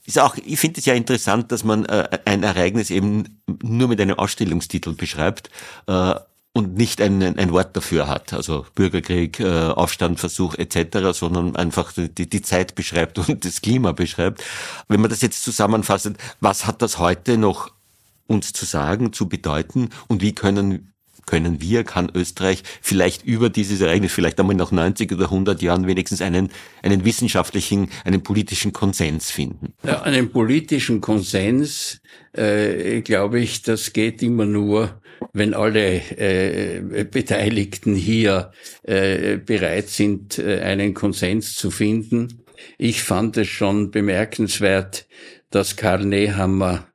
ist 0.06 0.18
auch, 0.18 0.36
ich 0.44 0.58
finde 0.58 0.80
es 0.80 0.86
ja 0.86 0.94
interessant, 0.94 1.52
dass 1.52 1.64
man 1.64 1.84
äh, 1.84 2.18
ein 2.24 2.42
Ereignis 2.42 2.90
eben 2.90 3.40
nur 3.62 3.88
mit 3.88 4.00
einem 4.00 4.18
Ausstellungstitel 4.18 4.94
beschreibt 4.94 5.50
äh, 5.86 6.14
und 6.52 6.74
nicht 6.74 7.00
ein, 7.00 7.22
ein 7.22 7.52
Wort 7.52 7.76
dafür 7.76 8.08
hat, 8.08 8.32
also 8.32 8.66
Bürgerkrieg, 8.74 9.38
äh, 9.40 9.68
Aufstandversuch 9.68 10.54
etc., 10.56 11.12
sondern 11.12 11.54
einfach 11.54 11.92
die, 11.92 12.28
die 12.28 12.42
Zeit 12.42 12.74
beschreibt 12.74 13.18
und 13.18 13.44
das 13.44 13.60
Klima 13.60 13.92
beschreibt. 13.92 14.42
Wenn 14.88 15.00
man 15.00 15.10
das 15.10 15.20
jetzt 15.20 15.44
zusammenfasst, 15.44 16.10
was 16.40 16.66
hat 16.66 16.82
das 16.82 16.98
heute 16.98 17.38
noch 17.38 17.70
uns 18.26 18.52
zu 18.52 18.64
sagen, 18.64 19.12
zu 19.12 19.28
bedeuten 19.28 19.90
und 20.08 20.22
wie 20.22 20.34
können 20.34 20.92
können 21.26 21.60
wir, 21.60 21.84
kann 21.84 22.10
Österreich 22.14 22.62
vielleicht 22.80 23.24
über 23.24 23.50
dieses 23.50 23.80
Ereignis, 23.80 24.12
vielleicht 24.12 24.40
einmal 24.40 24.56
nach 24.56 24.72
90 24.72 25.12
oder 25.12 25.24
100 25.24 25.62
Jahren 25.62 25.86
wenigstens 25.86 26.22
einen, 26.22 26.50
einen 26.82 27.04
wissenschaftlichen, 27.04 27.90
einen 28.04 28.22
politischen 28.22 28.72
Konsens 28.72 29.30
finden? 29.30 29.72
Ja, 29.82 30.02
einen 30.02 30.30
politischen 30.30 31.00
Konsens, 31.00 32.00
äh, 32.32 33.00
glaube 33.02 33.40
ich, 33.40 33.62
das 33.62 33.92
geht 33.92 34.22
immer 34.22 34.46
nur, 34.46 35.00
wenn 35.32 35.54
alle 35.54 36.00
äh, 36.16 37.04
Beteiligten 37.04 37.94
hier 37.94 38.52
äh, 38.82 39.36
bereit 39.36 39.88
sind, 39.88 40.38
äh, 40.38 40.60
einen 40.60 40.94
Konsens 40.94 41.54
zu 41.54 41.70
finden. 41.70 42.42
Ich 42.78 43.02
fand 43.02 43.36
es 43.36 43.48
schon 43.48 43.90
bemerkenswert, 43.90 45.06
dass 45.50 45.76
Karl 45.76 46.04
Nehammer 46.04 46.89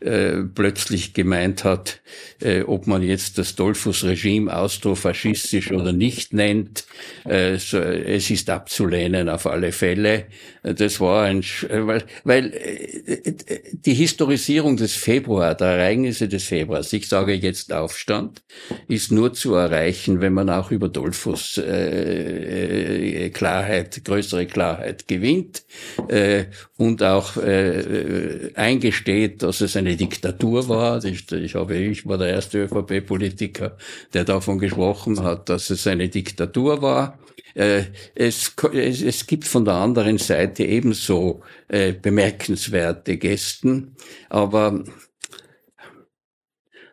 äh, 0.00 0.44
plötzlich 0.54 1.12
gemeint 1.12 1.64
hat, 1.64 2.00
äh, 2.40 2.62
ob 2.62 2.86
man 2.86 3.02
jetzt 3.02 3.38
das 3.38 3.54
Dollfuß-Regime 3.54 4.54
austrofaschistisch 4.54 5.72
oder 5.72 5.92
nicht 5.92 6.32
nennt. 6.32 6.86
Äh, 7.24 7.56
so, 7.58 7.78
es 7.78 8.30
ist 8.30 8.48
abzulehnen 8.48 9.28
auf 9.28 9.46
alle 9.46 9.72
Fälle. 9.72 10.26
Das 10.62 11.00
war 11.00 11.24
ein, 11.24 11.40
äh, 11.40 11.86
weil, 11.86 12.04
weil 12.24 12.52
äh, 12.52 13.34
die 13.72 13.94
Historisierung 13.94 14.76
des 14.76 14.94
Februar, 14.94 15.54
der 15.54 15.68
Ereignisse 15.68 16.28
des 16.28 16.44
Februars, 16.44 16.92
ich 16.92 17.08
sage 17.08 17.34
jetzt 17.34 17.72
Aufstand, 17.72 18.42
ist 18.88 19.12
nur 19.12 19.32
zu 19.32 19.54
erreichen, 19.54 20.20
wenn 20.20 20.32
man 20.32 20.50
auch 20.50 20.70
über 20.70 20.88
Dollfuß 20.88 21.58
äh, 21.58 23.30
Klarheit, 23.30 24.02
größere 24.04 24.46
Klarheit 24.46 25.08
gewinnt 25.08 25.64
äh, 26.08 26.44
und 26.76 27.02
auch 27.02 27.36
äh, 27.36 28.50
eingesteht, 28.54 29.42
dass 29.42 29.60
es 29.60 29.76
eine 29.76 29.89
eine 29.90 29.96
Diktatur 29.96 30.68
war. 30.68 31.04
Ich, 31.04 31.30
ich 31.32 31.54
habe, 31.54 31.76
ich 31.76 32.06
war 32.06 32.18
der 32.18 32.28
erste 32.28 32.64
ÖVP-Politiker, 32.64 33.76
der 34.12 34.24
davon 34.24 34.58
gesprochen 34.58 35.22
hat, 35.22 35.48
dass 35.48 35.70
es 35.70 35.86
eine 35.86 36.08
Diktatur 36.08 36.80
war. 36.80 37.18
Äh, 37.54 37.84
es, 38.14 38.54
es, 38.72 39.02
es 39.02 39.26
gibt 39.26 39.46
von 39.46 39.64
der 39.64 39.74
anderen 39.74 40.18
Seite 40.18 40.64
ebenso 40.64 41.42
äh, 41.68 41.92
bemerkenswerte 41.92 43.16
Gesten, 43.16 43.96
aber 44.28 44.84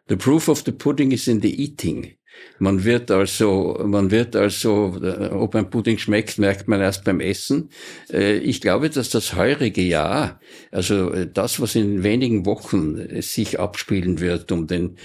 the 0.10 0.16
proof 0.16 0.50
of 0.50 0.64
the 0.66 0.72
pudding 0.72 1.12
is 1.12 1.28
in 1.28 1.41
the 1.41 1.62
eating. 1.62 2.16
Man 2.60 2.84
wird 2.84 3.12
also, 3.12 3.80
man 3.86 4.10
wird 4.10 4.36
also, 4.36 4.97
äh, 5.01 5.30
ob 5.30 5.55
ein 5.55 5.70
Pudding 5.70 5.97
schmeckt, 5.97 6.39
merkt 6.39 6.68
man 6.68 6.82
erst 6.82 7.03
beim 7.03 7.20
Essen. 7.20 7.70
Äh, 8.12 8.38
ich 8.38 8.62
glaube, 8.62 8.89
dass 8.89 9.10
das 9.10 9.36
heurige 9.36 9.82
Jahr, 9.82 10.39
also 10.72 11.12
äh, 11.12 11.28
das, 11.32 11.60
was 11.60 11.76
in 11.76 12.03
wenigen 12.03 12.45
Wochen 12.45 13.22
sich 13.22 13.60
abspielen 13.60 14.20
wird 14.20 14.51
um 14.51 14.68
den 14.68 14.97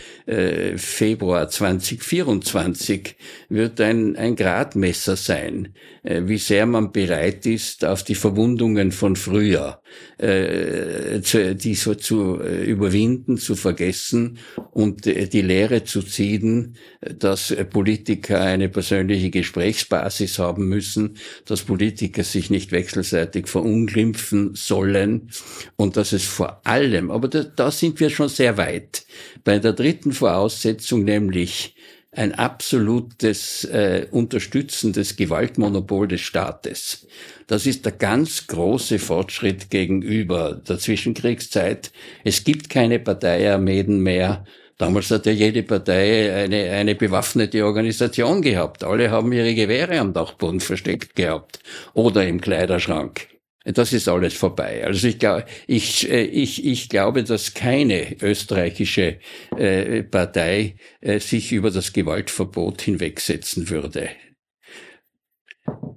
Februar 0.76 1.48
2024, 1.48 3.16
wird 3.48 3.80
ein, 3.80 4.16
ein 4.16 4.36
Gradmesser 4.36 5.16
sein, 5.16 5.74
wie 6.02 6.38
sehr 6.38 6.66
man 6.66 6.92
bereit 6.92 7.46
ist, 7.46 7.84
auf 7.84 8.02
die 8.02 8.14
Verwundungen 8.14 8.92
von 8.92 9.16
früher, 9.16 9.80
die 10.20 11.74
so 11.74 11.94
zu 11.94 12.40
überwinden, 12.40 13.38
zu 13.38 13.56
vergessen 13.56 14.38
und 14.72 15.04
die 15.04 15.42
Lehre 15.42 15.84
zu 15.84 16.02
ziehen, 16.02 16.76
dass 17.00 17.41
Politiker 17.50 18.40
eine 18.40 18.68
persönliche 18.68 19.30
Gesprächsbasis 19.30 20.38
haben 20.38 20.68
müssen, 20.68 21.16
dass 21.44 21.62
Politiker 21.62 22.24
sich 22.24 22.50
nicht 22.50 22.72
wechselseitig 22.72 23.48
verunglimpfen 23.48 24.54
sollen 24.54 25.30
und 25.76 25.96
dass 25.96 26.12
es 26.12 26.24
vor 26.24 26.66
allem, 26.66 27.10
aber 27.10 27.28
da, 27.28 27.42
da 27.44 27.70
sind 27.70 28.00
wir 28.00 28.10
schon 28.10 28.28
sehr 28.28 28.56
weit, 28.56 29.04
bei 29.44 29.58
der 29.58 29.72
dritten 29.72 30.12
Voraussetzung, 30.12 31.04
nämlich 31.04 31.74
ein 32.14 32.34
absolutes 32.34 33.64
äh, 33.64 34.06
Unterstützen 34.10 34.92
des 34.92 35.16
Gewaltmonopol 35.16 36.08
des 36.08 36.20
Staates. 36.20 37.06
Das 37.46 37.64
ist 37.64 37.86
der 37.86 37.92
ganz 37.92 38.46
große 38.46 38.98
Fortschritt 38.98 39.70
gegenüber 39.70 40.60
der 40.68 40.78
Zwischenkriegszeit. 40.78 41.90
Es 42.22 42.44
gibt 42.44 42.68
keine 42.68 42.98
Parteiarmeen 42.98 44.00
mehr. 44.00 44.44
Damals 44.82 45.12
hat 45.12 45.26
ja 45.26 45.32
jede 45.32 45.62
Partei 45.62 46.34
eine, 46.34 46.72
eine 46.72 46.96
bewaffnete 46.96 47.64
Organisation 47.64 48.42
gehabt. 48.42 48.82
Alle 48.82 49.12
haben 49.12 49.32
ihre 49.32 49.54
Gewehre 49.54 50.00
am 50.00 50.12
Dachboden 50.12 50.58
versteckt 50.58 51.14
gehabt 51.14 51.60
oder 51.94 52.26
im 52.26 52.40
Kleiderschrank. 52.40 53.28
Das 53.64 53.92
ist 53.92 54.08
alles 54.08 54.34
vorbei. 54.34 54.84
Also 54.84 55.06
ich, 55.06 55.20
glaube, 55.20 55.44
ich, 55.68 56.10
äh, 56.10 56.24
ich, 56.24 56.66
ich 56.66 56.88
glaube, 56.88 57.22
dass 57.22 57.54
keine 57.54 58.20
österreichische 58.20 59.20
äh, 59.56 60.02
Partei 60.02 60.74
äh, 61.00 61.20
sich 61.20 61.52
über 61.52 61.70
das 61.70 61.92
Gewaltverbot 61.92 62.82
hinwegsetzen 62.82 63.70
würde. 63.70 64.08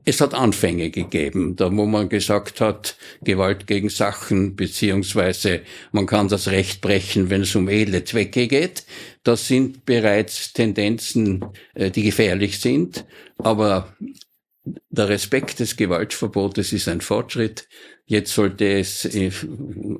Es 0.07 0.21
hat 0.21 0.35
Anfänge 0.35 0.91
gegeben, 0.91 1.55
da 1.55 1.75
wo 1.75 1.85
man 1.87 2.09
gesagt 2.09 2.61
hat, 2.61 2.95
Gewalt 3.23 3.65
gegen 3.65 3.89
Sachen, 3.89 4.55
beziehungsweise 4.55 5.61
man 5.91 6.05
kann 6.05 6.27
das 6.27 6.47
Recht 6.47 6.81
brechen, 6.81 7.31
wenn 7.31 7.41
es 7.41 7.55
um 7.55 7.67
edle 7.67 8.03
Zwecke 8.03 8.47
geht. 8.47 8.85
Das 9.23 9.47
sind 9.47 9.85
bereits 9.85 10.53
Tendenzen, 10.53 11.43
äh, 11.73 11.89
die 11.89 12.03
gefährlich 12.03 12.59
sind. 12.59 13.05
Aber 13.39 13.95
der 14.63 15.09
Respekt 15.09 15.59
des 15.59 15.75
Gewaltverbotes 15.75 16.71
ist 16.71 16.87
ein 16.87 17.01
Fortschritt. 17.01 17.67
Jetzt 18.05 18.33
sollte 18.33 18.77
es, 18.77 19.05
äh, 19.05 19.31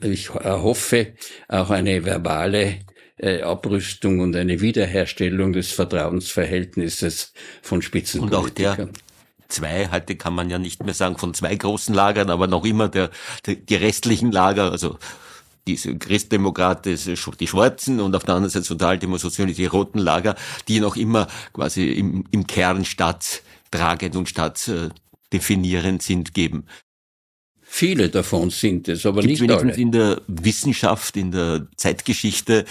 ich 0.03 0.31
hoffe, 0.31 1.13
auch 1.47 1.71
eine 1.71 2.05
verbale 2.05 2.81
äh, 3.17 3.41
Abrüstung 3.41 4.19
und 4.19 4.35
eine 4.35 4.61
Wiederherstellung 4.61 5.53
des 5.53 5.71
Vertrauensverhältnisses 5.71 7.33
von 7.63 7.81
Spitzenpolitikern. 7.81 8.89
Und 8.89 8.89
auch 8.89 8.93
der 8.93 9.04
zwei, 9.47 9.89
heute 9.91 10.15
kann 10.15 10.33
man 10.33 10.49
ja 10.49 10.57
nicht 10.57 10.83
mehr 10.83 10.93
sagen 10.93 11.17
von 11.17 11.33
zwei 11.33 11.55
großen 11.55 11.93
Lagern, 11.93 12.29
aber 12.29 12.47
noch 12.47 12.65
immer 12.65 12.89
der, 12.89 13.09
der 13.45 13.55
die 13.55 13.75
restlichen 13.75 14.31
Lager, 14.31 14.71
also 14.71 14.97
diese 15.67 15.97
Christdemokraten, 15.97 16.97
die 17.39 17.47
Schwarzen 17.47 17.99
und 17.99 18.15
auf 18.15 18.23
der 18.23 18.35
anderen 18.35 18.51
Seite 18.51 18.65
Sozialdemokraten, 18.65 19.53
die 19.53 19.65
roten 19.65 19.99
Lager, 19.99 20.35
die 20.67 20.79
noch 20.79 20.95
immer 20.95 21.27
quasi 21.53 21.89
im, 21.91 22.25
im 22.31 22.45
Kern 22.45 22.85
staatstragend 22.85 24.15
und 24.15 24.29
staatsdefinierend 24.29 26.01
sind, 26.01 26.33
geben. 26.33 26.65
Viele 27.67 28.09
davon 28.09 28.51
sind 28.51 28.87
es, 28.87 29.05
aber 29.05 29.21
Gibt's 29.21 29.41
nicht 29.41 29.49
wenigstens 29.49 29.73
alle. 29.73 29.81
in 29.81 29.91
der 29.91 30.21
Wissenschaft, 30.27 31.17
in 31.17 31.31
der 31.31 31.67
Zeitgeschichte 31.75 32.63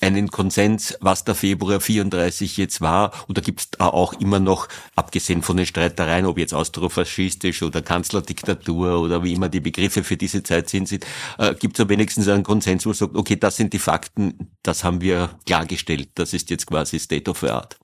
einen 0.00 0.30
Konsens, 0.30 0.96
was 1.00 1.24
der 1.24 1.34
Februar 1.34 1.80
34 1.80 2.56
jetzt 2.56 2.80
war? 2.80 3.12
Oder 3.28 3.42
gibt 3.42 3.60
es 3.60 3.80
auch 3.80 4.12
immer 4.14 4.38
noch, 4.38 4.68
abgesehen 4.94 5.42
von 5.42 5.56
den 5.56 5.66
Streitereien, 5.66 6.26
ob 6.26 6.38
jetzt 6.38 6.54
austrofaschistisch 6.54 7.62
oder 7.62 7.82
Kanzlerdiktatur 7.82 9.00
oder 9.00 9.22
wie 9.24 9.32
immer 9.32 9.48
die 9.48 9.60
Begriffe 9.60 10.04
für 10.04 10.16
diese 10.16 10.42
Zeit 10.42 10.68
sind, 10.68 10.88
sind 10.88 11.06
äh, 11.38 11.54
gibt 11.54 11.78
es 11.78 11.88
wenigstens 11.88 12.28
einen 12.28 12.44
Konsens, 12.44 12.84
wo 12.84 12.90
man 12.90 12.96
sagt, 12.96 13.16
okay, 13.16 13.36
das 13.36 13.56
sind 13.56 13.72
die 13.72 13.78
Fakten, 13.78 14.52
das 14.62 14.84
haben 14.84 15.00
wir 15.00 15.30
klargestellt, 15.46 16.10
das 16.14 16.32
ist 16.32 16.50
jetzt 16.50 16.66
quasi 16.66 16.98
State 16.98 17.30
of 17.30 17.40
the 17.40 17.48
Art. 17.48 17.78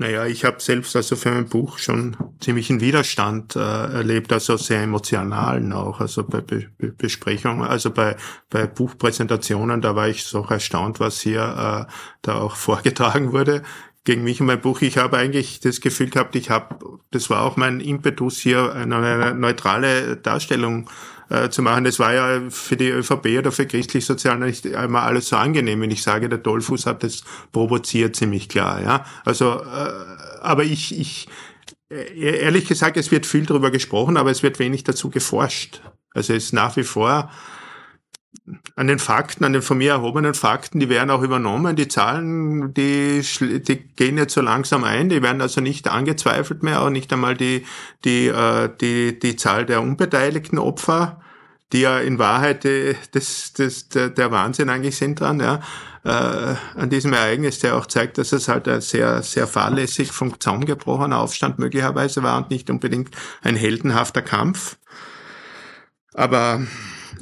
Naja, 0.00 0.26
ich 0.26 0.44
habe 0.44 0.60
selbst 0.60 0.94
also 0.94 1.16
für 1.16 1.32
mein 1.32 1.48
Buch 1.48 1.78
schon 1.78 2.16
ziemlichen 2.38 2.80
Widerstand 2.80 3.56
äh, 3.56 3.58
erlebt, 3.58 4.32
also 4.32 4.56
sehr 4.56 4.82
emotionalen 4.82 5.72
auch, 5.72 6.00
also 6.00 6.22
bei 6.22 6.40
Be 6.40 6.68
Be 6.78 6.92
Besprechungen, 6.92 7.66
also 7.66 7.90
bei, 7.90 8.16
bei 8.48 8.68
Buchpräsentationen, 8.68 9.80
da 9.80 9.96
war 9.96 10.08
ich 10.08 10.22
so 10.22 10.44
erstaunt, 10.44 11.00
was 11.00 11.20
hier 11.20 11.88
äh, 11.88 11.92
da 12.22 12.34
auch 12.36 12.54
vorgetragen 12.56 13.32
wurde 13.32 13.64
gegen 14.08 14.24
mich 14.24 14.40
und 14.40 14.46
mein 14.46 14.62
Buch. 14.62 14.80
Ich 14.80 14.96
habe 14.96 15.18
eigentlich 15.18 15.60
das 15.60 15.82
Gefühl 15.82 16.08
gehabt, 16.08 16.34
ich 16.34 16.48
habe, 16.48 16.78
das 17.10 17.28
war 17.28 17.42
auch 17.42 17.58
mein 17.58 17.78
Impetus 17.78 18.38
hier, 18.38 18.72
eine 18.72 19.34
neutrale 19.34 20.16
Darstellung 20.16 20.88
äh, 21.28 21.50
zu 21.50 21.60
machen. 21.60 21.84
Das 21.84 21.98
war 21.98 22.14
ja 22.14 22.40
für 22.48 22.78
die 22.78 22.88
ÖVP 22.88 23.38
oder 23.38 23.52
für 23.52 23.66
christlich-sozial 23.66 24.38
nicht 24.38 24.74
einmal 24.74 25.02
alles 25.02 25.28
so 25.28 25.36
angenehm, 25.36 25.82
wenn 25.82 25.90
ich 25.90 26.02
sage, 26.02 26.30
der 26.30 26.38
Dollfuß 26.38 26.86
hat 26.86 27.02
das 27.02 27.22
provoziert 27.52 28.16
ziemlich 28.16 28.48
klar. 28.48 28.80
Ja, 28.80 29.04
also, 29.26 29.60
äh, 29.60 29.92
aber 30.40 30.64
ich, 30.64 30.98
ich 30.98 31.28
äh, 31.90 32.40
ehrlich 32.40 32.66
gesagt, 32.66 32.96
es 32.96 33.10
wird 33.10 33.26
viel 33.26 33.44
darüber 33.44 33.70
gesprochen, 33.70 34.16
aber 34.16 34.30
es 34.30 34.42
wird 34.42 34.58
wenig 34.58 34.84
dazu 34.84 35.10
geforscht. 35.10 35.82
Also 36.14 36.32
es 36.32 36.44
ist 36.44 36.52
nach 36.54 36.78
wie 36.78 36.84
vor 36.84 37.30
an 38.76 38.86
den 38.86 38.98
Fakten, 38.98 39.44
an 39.44 39.52
den 39.52 39.62
von 39.62 39.78
mir 39.78 39.92
erhobenen 39.92 40.34
Fakten, 40.34 40.80
die 40.80 40.88
werden 40.88 41.10
auch 41.10 41.22
übernommen. 41.22 41.76
Die 41.76 41.88
Zahlen, 41.88 42.72
die, 42.74 43.22
die 43.40 43.76
gehen 43.96 44.16
jetzt 44.16 44.34
so 44.34 44.40
langsam 44.40 44.84
ein. 44.84 45.08
Die 45.08 45.22
werden 45.22 45.40
also 45.40 45.60
nicht 45.60 45.88
angezweifelt 45.88 46.62
mehr, 46.62 46.82
auch 46.82 46.90
nicht 46.90 47.12
einmal 47.12 47.36
die, 47.36 47.64
die, 48.04 48.28
äh, 48.28 48.70
die, 48.80 49.18
die 49.18 49.36
Zahl 49.36 49.66
der 49.66 49.82
unbeteiligten 49.82 50.58
Opfer, 50.58 51.20
die 51.72 51.80
ja 51.80 51.98
in 51.98 52.18
Wahrheit 52.18 52.64
die, 52.64 52.96
das, 53.12 53.52
das, 53.54 53.88
der, 53.88 54.10
der 54.10 54.30
Wahnsinn 54.30 54.70
eigentlich 54.70 54.96
sind 54.96 55.20
dran, 55.20 55.40
ja, 55.40 55.60
äh, 56.04 56.54
an 56.76 56.90
diesem 56.90 57.12
Ereignis, 57.12 57.58
der 57.58 57.76
auch 57.76 57.86
zeigt, 57.86 58.18
dass 58.18 58.32
es 58.32 58.48
halt 58.48 58.68
ein 58.68 58.80
sehr, 58.80 59.22
sehr 59.22 59.46
fahrlässig 59.46 60.12
vom 60.12 60.38
Zaun 60.40 60.64
gebrochener 60.64 61.18
Aufstand 61.18 61.58
möglicherweise 61.58 62.22
war 62.22 62.38
und 62.38 62.50
nicht 62.50 62.70
unbedingt 62.70 63.14
ein 63.42 63.56
heldenhafter 63.56 64.22
Kampf. 64.22 64.76
Aber 66.14 66.62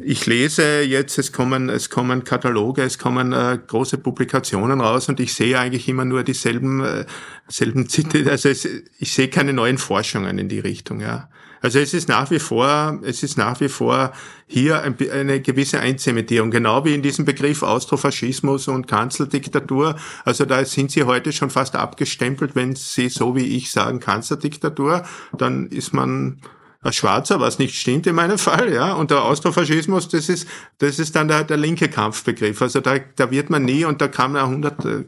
ich 0.00 0.26
lese 0.26 0.82
jetzt, 0.82 1.18
es 1.18 1.32
kommen, 1.32 1.68
es 1.68 1.90
kommen 1.90 2.24
Kataloge, 2.24 2.82
es 2.82 2.98
kommen 2.98 3.32
äh, 3.32 3.58
große 3.66 3.98
Publikationen 3.98 4.80
raus 4.80 5.08
und 5.08 5.20
ich 5.20 5.34
sehe 5.34 5.58
eigentlich 5.58 5.88
immer 5.88 6.04
nur 6.04 6.22
dieselben, 6.22 6.84
äh, 6.84 7.06
selben 7.48 7.88
Zitate. 7.88 8.30
Also 8.30 8.48
es, 8.48 8.66
ich 8.98 9.12
sehe 9.12 9.28
keine 9.28 9.52
neuen 9.52 9.78
Forschungen 9.78 10.38
in 10.38 10.48
die 10.48 10.60
Richtung, 10.60 11.00
ja. 11.00 11.28
Also 11.62 11.78
es 11.78 11.94
ist 11.94 12.08
nach 12.08 12.30
wie 12.30 12.38
vor, 12.38 13.00
es 13.02 13.22
ist 13.22 13.38
nach 13.38 13.60
wie 13.60 13.68
vor 13.68 14.12
hier 14.46 14.82
eine 14.82 15.40
gewisse 15.40 15.80
Einzementierung, 15.80 16.50
genau 16.50 16.84
wie 16.84 16.94
in 16.94 17.02
diesem 17.02 17.24
Begriff 17.24 17.62
Austrofaschismus 17.62 18.68
und 18.68 18.86
Kanzlerdiktatur. 18.86 19.96
Also 20.24 20.44
da 20.44 20.64
sind 20.64 20.90
sie 20.92 21.04
heute 21.04 21.32
schon 21.32 21.50
fast 21.50 21.74
abgestempelt, 21.74 22.54
wenn 22.54 22.76
sie 22.76 23.08
so 23.08 23.34
wie 23.34 23.56
ich 23.56 23.70
sagen 23.70 24.00
Kanzlerdiktatur, 24.00 25.04
dann 25.36 25.66
ist 25.66 25.92
man 25.92 26.40
ein 26.86 26.92
Schwarzer, 26.92 27.40
was 27.40 27.58
nicht 27.58 27.78
stimmt 27.78 28.06
in 28.06 28.14
meinem 28.14 28.38
Fall, 28.46 28.72
ja. 28.72 28.94
Und 28.94 29.10
der 29.10 29.22
Austrofaschismus, 29.22 30.08
das 30.08 30.28
ist, 30.28 30.48
das 30.78 30.98
ist 30.98 31.16
dann 31.16 31.28
der, 31.28 31.44
der 31.44 31.56
linke 31.56 31.88
Kampfbegriff. 31.88 32.60
Also 32.62 32.80
da, 32.80 32.98
da 32.98 33.30
wird 33.30 33.50
man 33.50 33.64
nie, 33.64 33.84
und 33.84 34.00
da 34.00 34.08
kam 34.08 34.36
ja 34.36 34.46
hundert, 34.46 34.84
äh, 34.84 35.04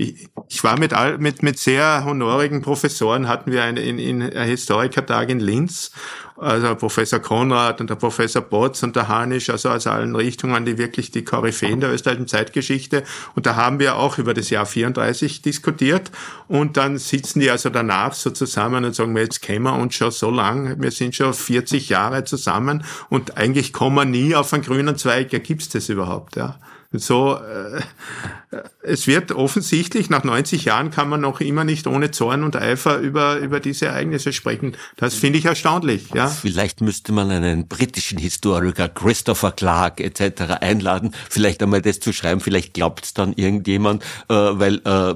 ich, 0.00 0.28
ich 0.48 0.64
war 0.64 0.78
mit, 0.78 0.94
all, 0.94 1.18
mit, 1.18 1.42
mit 1.42 1.58
sehr 1.58 2.04
honorigen 2.04 2.62
Professoren, 2.62 3.28
hatten 3.28 3.52
wir 3.52 3.62
eine, 3.62 3.80
in, 3.80 3.98
in 3.98 4.22
einen 4.22 4.48
Historikertag 4.48 5.28
in 5.28 5.40
Linz, 5.40 5.92
also 6.38 6.74
Professor 6.74 7.18
Konrad 7.18 7.82
und 7.82 7.90
der 7.90 7.96
Professor 7.96 8.40
Botz 8.40 8.82
und 8.82 8.96
der 8.96 9.08
Hanisch, 9.08 9.50
also 9.50 9.68
aus 9.68 9.86
allen 9.86 10.16
Richtungen, 10.16 10.64
die 10.64 10.78
wirklich 10.78 11.10
die 11.10 11.22
Koryphäen 11.22 11.80
der 11.80 11.92
österreichischen 11.92 12.28
Zeitgeschichte. 12.28 13.04
Und 13.34 13.44
da 13.44 13.56
haben 13.56 13.78
wir 13.78 13.96
auch 13.96 14.16
über 14.16 14.32
das 14.32 14.48
Jahr 14.48 14.64
34 14.64 15.42
diskutiert. 15.42 16.10
Und 16.48 16.78
dann 16.78 16.96
sitzen 16.96 17.40
die 17.40 17.50
also 17.50 17.68
danach 17.68 18.14
so 18.14 18.30
zusammen 18.30 18.86
und 18.86 18.94
sagen, 18.94 19.14
jetzt 19.18 19.42
kennen 19.42 19.64
wir 19.64 19.74
uns 19.74 19.94
schon 19.94 20.10
so 20.10 20.30
lang, 20.30 20.80
wir 20.80 20.90
sind 20.90 21.14
schon 21.14 21.34
40 21.34 21.90
Jahre 21.90 22.24
zusammen 22.24 22.84
und 23.10 23.36
eigentlich 23.36 23.74
kommen 23.74 23.96
wir 23.96 24.06
nie 24.06 24.34
auf 24.34 24.52
einen 24.54 24.62
grünen 24.62 24.96
Zweig. 24.96 25.32
Ja, 25.34 25.40
gibt's 25.40 25.68
das 25.68 25.90
überhaupt, 25.90 26.36
ja? 26.36 26.58
So, 26.92 27.36
äh, 27.36 27.82
es 28.82 29.06
wird 29.06 29.30
offensichtlich, 29.30 30.10
nach 30.10 30.24
90 30.24 30.64
Jahren 30.64 30.90
kann 30.90 31.08
man 31.08 31.20
noch 31.20 31.40
immer 31.40 31.62
nicht 31.62 31.86
ohne 31.86 32.10
Zorn 32.10 32.42
und 32.42 32.56
Eifer 32.56 32.98
über, 32.98 33.36
über 33.36 33.60
diese 33.60 33.86
Ereignisse 33.86 34.32
sprechen. 34.32 34.76
Das 34.96 35.14
finde 35.14 35.38
ich 35.38 35.44
erstaunlich. 35.44 36.08
Ja? 36.14 36.26
Vielleicht 36.26 36.80
müsste 36.80 37.12
man 37.12 37.30
einen 37.30 37.68
britischen 37.68 38.18
Historiker, 38.18 38.88
Christopher 38.88 39.52
Clark 39.52 40.00
etc. 40.00 40.60
einladen, 40.60 41.14
vielleicht 41.28 41.62
einmal 41.62 41.80
das 41.80 42.00
zu 42.00 42.12
schreiben, 42.12 42.40
vielleicht 42.40 42.74
glaubt 42.74 43.04
es 43.04 43.14
dann 43.14 43.34
irgendjemand, 43.34 44.02
äh, 44.28 44.34
weil 44.34 44.80
äh, 44.84 45.14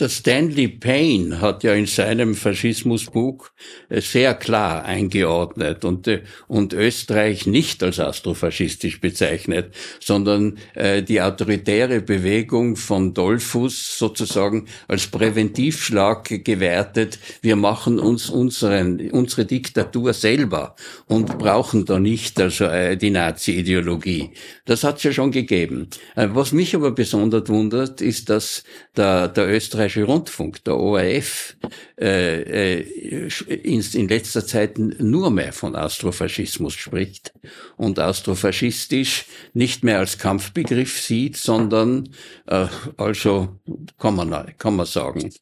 der 0.00 0.08
Stanley 0.08 0.68
Payne 0.68 1.42
hat 1.42 1.62
ja 1.62 1.74
in 1.74 1.84
seinem 1.84 2.34
Faschismusbuch 2.34 3.50
äh, 3.90 4.00
sehr 4.00 4.34
klar 4.34 4.84
eingeordnet 4.84 5.84
und, 5.84 6.08
äh, 6.08 6.22
und 6.48 6.72
Österreich 6.72 7.46
nicht 7.46 7.82
als 7.82 8.00
astrofaschistisch 8.00 9.00
bezeichnet, 9.00 9.74
sondern 10.00 10.58
äh, 10.74 11.02
die 11.02 11.20
autoritäre 11.20 12.00
Bewegung 12.00 12.76
von 12.76 13.12
Dollfuss 13.12 13.98
sozusagen 13.98 14.66
als 14.88 15.06
Präventivschlag 15.08 16.44
gewertet. 16.44 17.18
Wir 17.42 17.56
machen 17.56 17.98
uns 17.98 18.30
unseren, 18.30 19.10
unsere 19.10 19.44
Diktatur 19.44 20.14
selber 20.14 20.76
und 21.06 21.38
brauchen 21.38 21.84
da 21.84 21.98
nicht 21.98 22.40
also 22.40 22.66
die 22.96 23.10
Nazi-Ideologie. 23.10 24.30
Das 24.64 24.84
hat 24.84 24.96
es 24.96 25.02
ja 25.02 25.12
schon 25.12 25.30
gegeben. 25.30 25.88
Was 26.14 26.52
mich 26.52 26.74
aber 26.74 26.92
besonders 26.92 27.48
wundert, 27.48 28.00
ist, 28.00 28.30
dass 28.30 28.64
der, 28.96 29.28
der 29.28 29.48
österreichische 29.48 29.89
Österreichische 29.90 30.04
Rundfunk, 30.04 30.64
der 30.64 30.76
ORF, 30.76 31.56
äh, 31.98 32.78
äh, 32.78 33.28
in, 33.48 33.80
in 33.80 34.08
letzter 34.08 34.46
Zeit 34.46 34.78
nur 34.78 35.30
mehr 35.30 35.52
von 35.52 35.74
Astrofaschismus 35.74 36.74
spricht 36.74 37.32
und 37.76 37.98
astrofaschistisch 37.98 39.26
nicht 39.52 39.84
mehr 39.84 39.98
als 39.98 40.18
Kampfbegriff 40.18 41.00
sieht, 41.00 41.36
sondern 41.36 42.10
äh, 42.46 42.66
also 42.96 43.60
kann 43.98 44.16
man, 44.16 44.54
kann 44.58 44.76
man 44.76 44.86
sagen. 44.86 45.32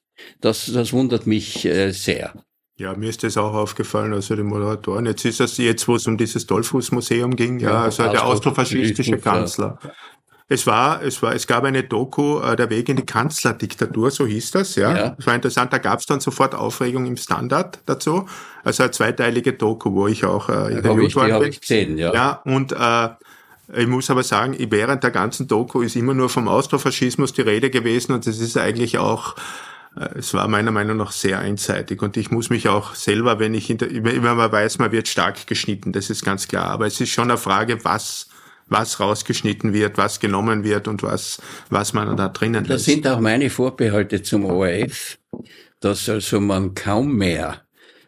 Das, 0.41 0.67
das 0.73 0.93
wundert 0.93 1.27
mich 1.27 1.65
äh, 1.65 1.93
sehr. 1.93 2.33
Ja, 2.77 2.95
mir 2.95 3.09
ist 3.11 3.25
das 3.25 3.37
auch 3.37 3.55
aufgefallen, 3.55 4.13
also 4.13 4.37
die 4.37 4.45
Moderatoren. 4.45 5.07
Jetzt 5.07 5.25
ist 5.25 5.41
es 5.41 5.57
jetzt, 5.57 5.89
wo 5.89 5.97
es 5.97 6.07
um 6.07 6.17
dieses 6.17 6.47
Dollfuß-Museum 6.47 7.35
ging, 7.35 7.59
ja, 7.59 7.83
also 7.83 8.05
der 8.05 8.25
austrofaschistische 8.25 9.19
Kanzler. 9.19 9.81
Es 10.51 10.67
war, 10.67 11.03
es 11.03 11.23
war, 11.23 11.35
es 11.35 11.47
gab 11.47 11.65
eine 11.65 11.85
Doku, 11.85 12.41
äh, 12.41 12.57
der 12.57 12.71
Weg 12.71 12.89
in 12.89 12.97
die 12.97 13.05
Kanzlerdiktatur, 13.05 14.11
so 14.11 14.27
hieß 14.27 14.53
das, 14.53 14.77
ja. 14.77 14.97
ja. 14.97 15.09
Das 15.11 15.27
war 15.27 15.35
interessant, 15.35 15.73
da 15.75 15.79
gab 15.79 16.01
es 16.01 16.07
dann 16.07 16.21
sofort 16.21 16.55
Aufregung 16.55 17.05
im 17.05 17.19
Standard 17.19 17.81
dazu. 17.85 18.27
Also 18.65 18.85
eine 18.85 18.93
zweiteilige 18.93 19.53
Doku, 19.53 19.93
wo 19.93 20.09
ich 20.09 20.25
auch 20.25 20.49
äh, 20.49 20.73
interviewt 20.73 21.15
ja, 21.15 21.35
habe 21.35 21.49
ich 21.49 21.61
gesehen, 21.61 21.99
ja. 21.99 22.15
Ja, 22.15 22.43
und 22.45 22.73
äh, 22.73 23.09
ich 23.77 23.87
muss 23.87 24.09
aber 24.09 24.23
sagen, 24.23 24.57
während 24.71 25.05
der 25.05 25.11
ganzen 25.11 25.47
Doku 25.47 25.83
ist 25.83 25.97
immer 25.97 26.15
nur 26.15 26.31
vom 26.31 26.49
Austrofaschismus 26.49 27.35
die 27.35 27.43
Rede 27.43 27.69
gewesen 27.69 28.13
und 28.13 28.27
es 28.27 28.41
ist 28.41 28.57
eigentlich 28.57 28.97
auch 28.97 29.37
äh, 29.99 30.19
es 30.19 30.33
war 30.33 30.49
meiner 30.49 30.71
Meinung 30.71 30.97
nach 30.97 31.13
sehr 31.13 31.41
einseitig 31.41 32.01
und 32.01 32.17
ich 32.17 32.31
muss 32.31 32.49
mich 32.49 32.69
auch 32.69 32.95
selber, 32.95 33.39
wenn 33.39 33.53
ich, 33.53 33.69
in 33.69 33.77
der, 33.77 33.91
immer 33.91 34.35
man 34.35 34.51
weiß, 34.51 34.79
man 34.79 34.93
wird 34.93 35.09
stark 35.09 35.47
geschnitten, 35.47 35.93
das 35.93 36.09
ist 36.09 36.25
ganz 36.25 36.49
klar, 36.49 36.71
aber 36.71 36.87
es 36.87 37.01
ist 37.01 37.11
schon 37.11 37.31
eine 37.31 37.39
Frage, 37.39 37.85
was 37.85 38.28
was 38.69 39.01
rausgeschnitten 39.01 39.73
wird, 39.73 39.99
was 39.99 40.21
genommen 40.21 40.65
wird 40.65 40.89
und 40.89 41.03
was, 41.03 41.41
was 41.71 41.93
man 41.93 42.17
da 42.17 42.29
drinnen 42.29 42.65
lässt. 42.65 42.71
Das 42.71 42.85
sind 42.85 43.07
auch 43.07 43.21
meine 43.21 43.51
Vorbehalte 43.51 44.23
zum 44.23 44.45
ORF, 44.45 45.19
dass 45.81 46.09
also 46.09 46.41
man 46.41 46.75
kaum 46.75 47.17
mehr 47.17 47.63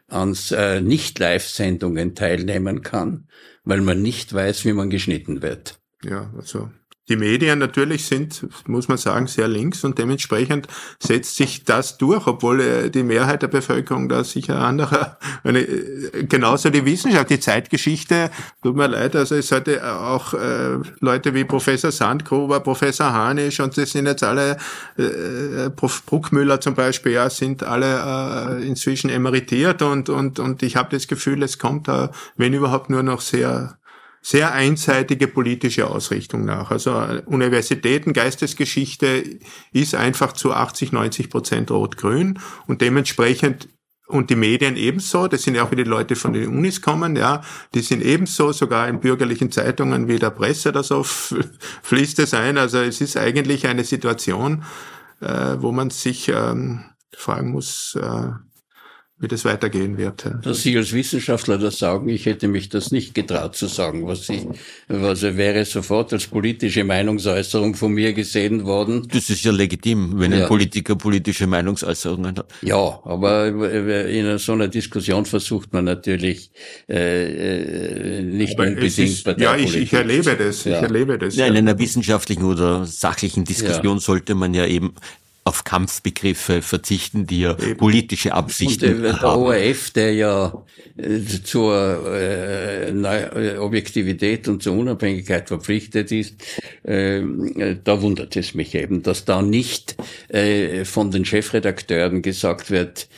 an 0.08 0.36
äh, 0.50 0.80
Nicht-Live-Sendungen 0.80 2.14
teilnehmen 2.14 2.82
kann, 2.82 3.28
weil 3.64 3.80
man 3.80 4.02
nicht 4.02 4.32
weiß, 4.32 4.64
wie 4.64 4.72
man 4.72 4.90
geschnitten 4.90 5.42
wird. 5.42 5.78
Ja, 6.02 6.32
also 6.36 6.70
die 7.09 7.16
Medien 7.16 7.59
natürlich 7.59 8.05
sind, 8.07 8.46
muss 8.68 8.88
man 8.88 8.98
sagen, 8.98 9.26
sehr 9.26 9.48
links 9.48 9.84
und 9.84 9.98
dementsprechend 9.98 10.68
setzt 11.01 11.36
sich 11.36 11.64
das 11.64 11.98
durch, 11.98 12.26
obwohl 12.26 12.61
äh, 12.61 12.90
die 12.90 13.03
Mehrheit 13.03 13.42
der 13.42 13.48
Bevölkerung 13.48 14.09
da 14.09 14.22
sicher 14.22 14.61
anderer, 14.61 15.18
eine, 15.42 15.61
äh, 15.61 16.24
genauso 16.24 16.70
die 16.70 16.84
Wissenschaft, 16.84 17.30
die 17.30 17.40
Zeitgeschichte, 17.40 18.30
tut 18.62 18.76
mir 18.76 18.88
leid, 18.88 19.16
also 19.16 19.34
es 19.34 19.51
hatte 19.51 19.92
auch 19.92 20.34
äh, 20.34 20.78
Leute 21.01 21.34
wie 21.34 21.44
Professor 21.44 21.90
Sandgruber, 21.90 22.61
Professor 22.61 23.12
Hanisch 23.12 23.61
und 23.61 23.76
das 23.76 23.90
sind 23.90 24.07
jetzt 24.07 24.22
alle, 24.22 24.57
äh, 24.96 25.70
Prof. 25.70 26.05
Bruckmüller 26.07 26.61
zum 26.61 26.74
Beispiel, 26.74 27.12
ja, 27.12 27.30
sind 27.30 27.62
alle 27.62 28.61
äh, 28.61 28.66
inzwischen 28.66 29.11
emeritiert 29.11 29.82
und, 29.82 30.09
und, 30.09 30.38
und 30.38 30.62
ich 30.62 30.76
habe 30.76 30.90
das 30.90 31.09
Gefühl, 31.09 31.42
es 31.42 31.59
kommt 31.59 31.88
da, 31.88 32.11
wenn 32.36 32.53
überhaupt 32.53 32.90
nur 32.90 33.03
noch 33.03 33.20
sehr 33.20 33.79
sehr 34.22 34.52
einseitige 34.52 35.28
politische 35.28 35.88
Ausrichtung 35.88 36.44
nach. 36.44 36.70
Also 36.70 36.92
Universitäten, 37.26 38.12
Geistesgeschichte 38.12 39.38
ist 39.72 39.94
einfach 39.94 40.32
zu 40.32 40.52
80, 40.52 40.92
90 40.92 41.30
Prozent 41.30 41.70
rot-grün 41.70 42.38
und 42.66 42.82
dementsprechend 42.82 43.68
und 44.10 44.28
die 44.28 44.36
Medien 44.36 44.76
ebenso, 44.76 45.28
das 45.28 45.44
sind 45.44 45.54
ja 45.54 45.62
auch 45.62 45.70
wieder 45.70 45.84
die 45.84 45.90
Leute 45.90 46.16
von 46.16 46.32
den 46.32 46.48
Unis 46.48 46.82
kommen, 46.82 47.14
ja, 47.14 47.42
die 47.74 47.80
sind 47.80 48.02
ebenso, 48.02 48.52
sogar 48.52 48.88
in 48.88 48.98
bürgerlichen 48.98 49.52
Zeitungen 49.52 50.08
wie 50.08 50.18
der 50.18 50.30
Presse 50.30 50.70
oder 50.70 50.82
so 50.82 51.04
fließt 51.04 52.18
es 52.18 52.34
ein. 52.34 52.58
Also 52.58 52.78
es 52.78 53.00
ist 53.00 53.16
eigentlich 53.16 53.68
eine 53.68 53.84
Situation, 53.84 54.64
äh, 55.20 55.56
wo 55.58 55.70
man 55.70 55.90
sich 55.90 56.28
ähm, 56.28 56.84
fragen 57.12 57.52
muss, 57.52 57.96
äh, 58.00 58.32
wie 59.20 59.28
das 59.28 59.44
weitergehen 59.44 59.98
wird. 59.98 60.24
Dass 60.42 60.62
Sie 60.62 60.76
als 60.78 60.94
Wissenschaftler 60.94 61.58
das 61.58 61.78
sagen, 61.78 62.08
ich 62.08 62.24
hätte 62.24 62.48
mich 62.48 62.70
das 62.70 62.90
nicht 62.90 63.14
getraut 63.14 63.54
zu 63.54 63.66
sagen, 63.66 64.06
was 64.06 64.26
Sie, 64.26 64.48
was 64.88 65.22
wäre 65.22 65.66
sofort 65.66 66.14
als 66.14 66.26
politische 66.26 66.84
Meinungsäußerung 66.84 67.74
von 67.74 67.92
mir 67.92 68.14
gesehen 68.14 68.64
worden. 68.64 69.06
Das 69.12 69.28
ist 69.28 69.44
ja 69.44 69.52
legitim, 69.52 70.18
wenn 70.18 70.32
ja. 70.32 70.42
ein 70.42 70.48
Politiker 70.48 70.96
politische 70.96 71.46
Meinungsäußerungen 71.46 72.38
hat. 72.38 72.46
Ja, 72.62 73.00
aber 73.04 73.48
in 74.08 74.38
so 74.38 74.52
einer 74.52 74.68
Diskussion 74.68 75.26
versucht 75.26 75.72
man 75.74 75.84
natürlich 75.84 76.50
äh, 76.88 78.18
äh 78.18 78.22
nicht 78.22 78.58
aber 78.58 78.68
unbedingt 78.68 78.98
ist, 78.98 79.26
Ja, 79.38 79.54
ich, 79.54 79.76
ich 79.76 79.92
erlebe 79.92 80.34
das, 80.34 80.64
ja. 80.64 80.78
ich 80.78 80.82
erlebe 80.82 81.18
das. 81.18 81.36
Ja, 81.36 81.46
in 81.46 81.56
einer 81.58 81.78
wissenschaftlichen 81.78 82.44
oder 82.44 82.86
sachlichen 82.86 83.44
Diskussion 83.44 83.98
ja. 83.98 84.00
sollte 84.00 84.34
man 84.34 84.54
ja 84.54 84.64
eben 84.64 84.94
auf 85.45 85.64
Kampfbegriffe 85.64 86.62
verzichten, 86.62 87.26
die 87.26 87.41
ja 87.41 87.55
politische 87.78 88.34
Absichten 88.34 88.97
Und, 88.97 88.99
äh, 88.99 89.03
der 89.03 89.20
haben. 89.20 89.43
ORF, 89.43 89.91
der 89.91 90.14
ja 90.14 90.64
äh, 90.97 91.20
zur 91.43 92.07
äh, 92.14 92.91
äh, 92.91 93.59
Objektivität 93.59 94.49
und 94.49 94.62
zur 94.62 94.76
Unabhängigkeit 94.76 95.49
verpflichtet 95.49 96.12
ist, 96.12 96.43
äh, 96.82 97.22
da 97.82 98.03
wundert 98.03 98.36
es 98.36 98.55
mich 98.55 98.74
eben, 98.74 99.03
dass 99.03 99.24
da 99.24 99.41
nicht 99.43 99.97
äh, 100.28 100.84
von 100.84 101.11
den 101.11 101.24
Chefredakteuren 101.24 102.22
gesagt 102.22 102.70
wird, 102.70 103.09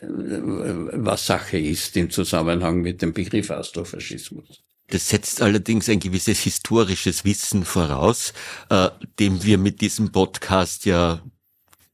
äh, 0.00 0.06
was 0.06 1.26
Sache 1.26 1.58
ist 1.58 1.96
im 1.96 2.10
Zusammenhang 2.10 2.80
mit 2.80 3.02
dem 3.02 3.12
Begriff 3.12 3.50
Astrofaschismus. 3.50 4.62
Das 4.88 5.08
setzt 5.08 5.42
allerdings 5.42 5.88
ein 5.88 5.98
gewisses 5.98 6.40
historisches 6.40 7.24
Wissen 7.24 7.64
voraus, 7.64 8.32
äh, 8.70 8.88
dem 9.18 9.42
wir 9.42 9.58
mit 9.58 9.80
diesem 9.80 10.12
Podcast 10.12 10.84
ja 10.84 11.22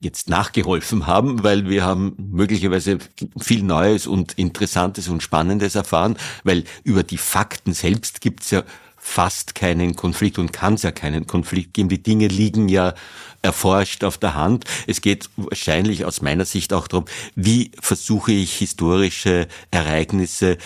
jetzt 0.02 0.28
nachgeholfen 0.28 1.06
haben, 1.06 1.44
weil 1.44 1.68
wir 1.68 1.84
haben 1.84 2.14
möglicherweise 2.18 2.98
viel 3.40 3.62
Neues 3.62 4.06
und 4.06 4.32
Interessantes 4.32 5.08
und 5.08 5.22
Spannendes 5.22 5.76
erfahren, 5.76 6.16
weil 6.42 6.64
über 6.82 7.04
die 7.04 7.18
Fakten 7.18 7.72
selbst 7.72 8.20
gibt's 8.20 8.50
ja 8.50 8.64
fast 8.96 9.54
keinen 9.54 9.96
Konflikt 9.96 10.38
und 10.38 10.52
kann 10.52 10.74
es 10.74 10.82
ja 10.82 10.90
keinen 10.90 11.26
Konflikt 11.26 11.74
geben. 11.74 11.88
Die 11.88 12.02
Dinge 12.02 12.28
liegen 12.28 12.68
ja 12.68 12.94
erforscht 13.42 14.04
auf 14.04 14.18
der 14.18 14.34
Hand. 14.34 14.64
Es 14.86 15.00
geht 15.00 15.30
wahrscheinlich 15.36 16.04
aus 16.04 16.20
meiner 16.20 16.44
Sicht 16.44 16.72
auch 16.72 16.88
darum, 16.88 17.06
wie 17.34 17.70
versuche 17.80 18.32
ich 18.32 18.56
historische 18.56 19.48
Ereignisse 19.70 20.58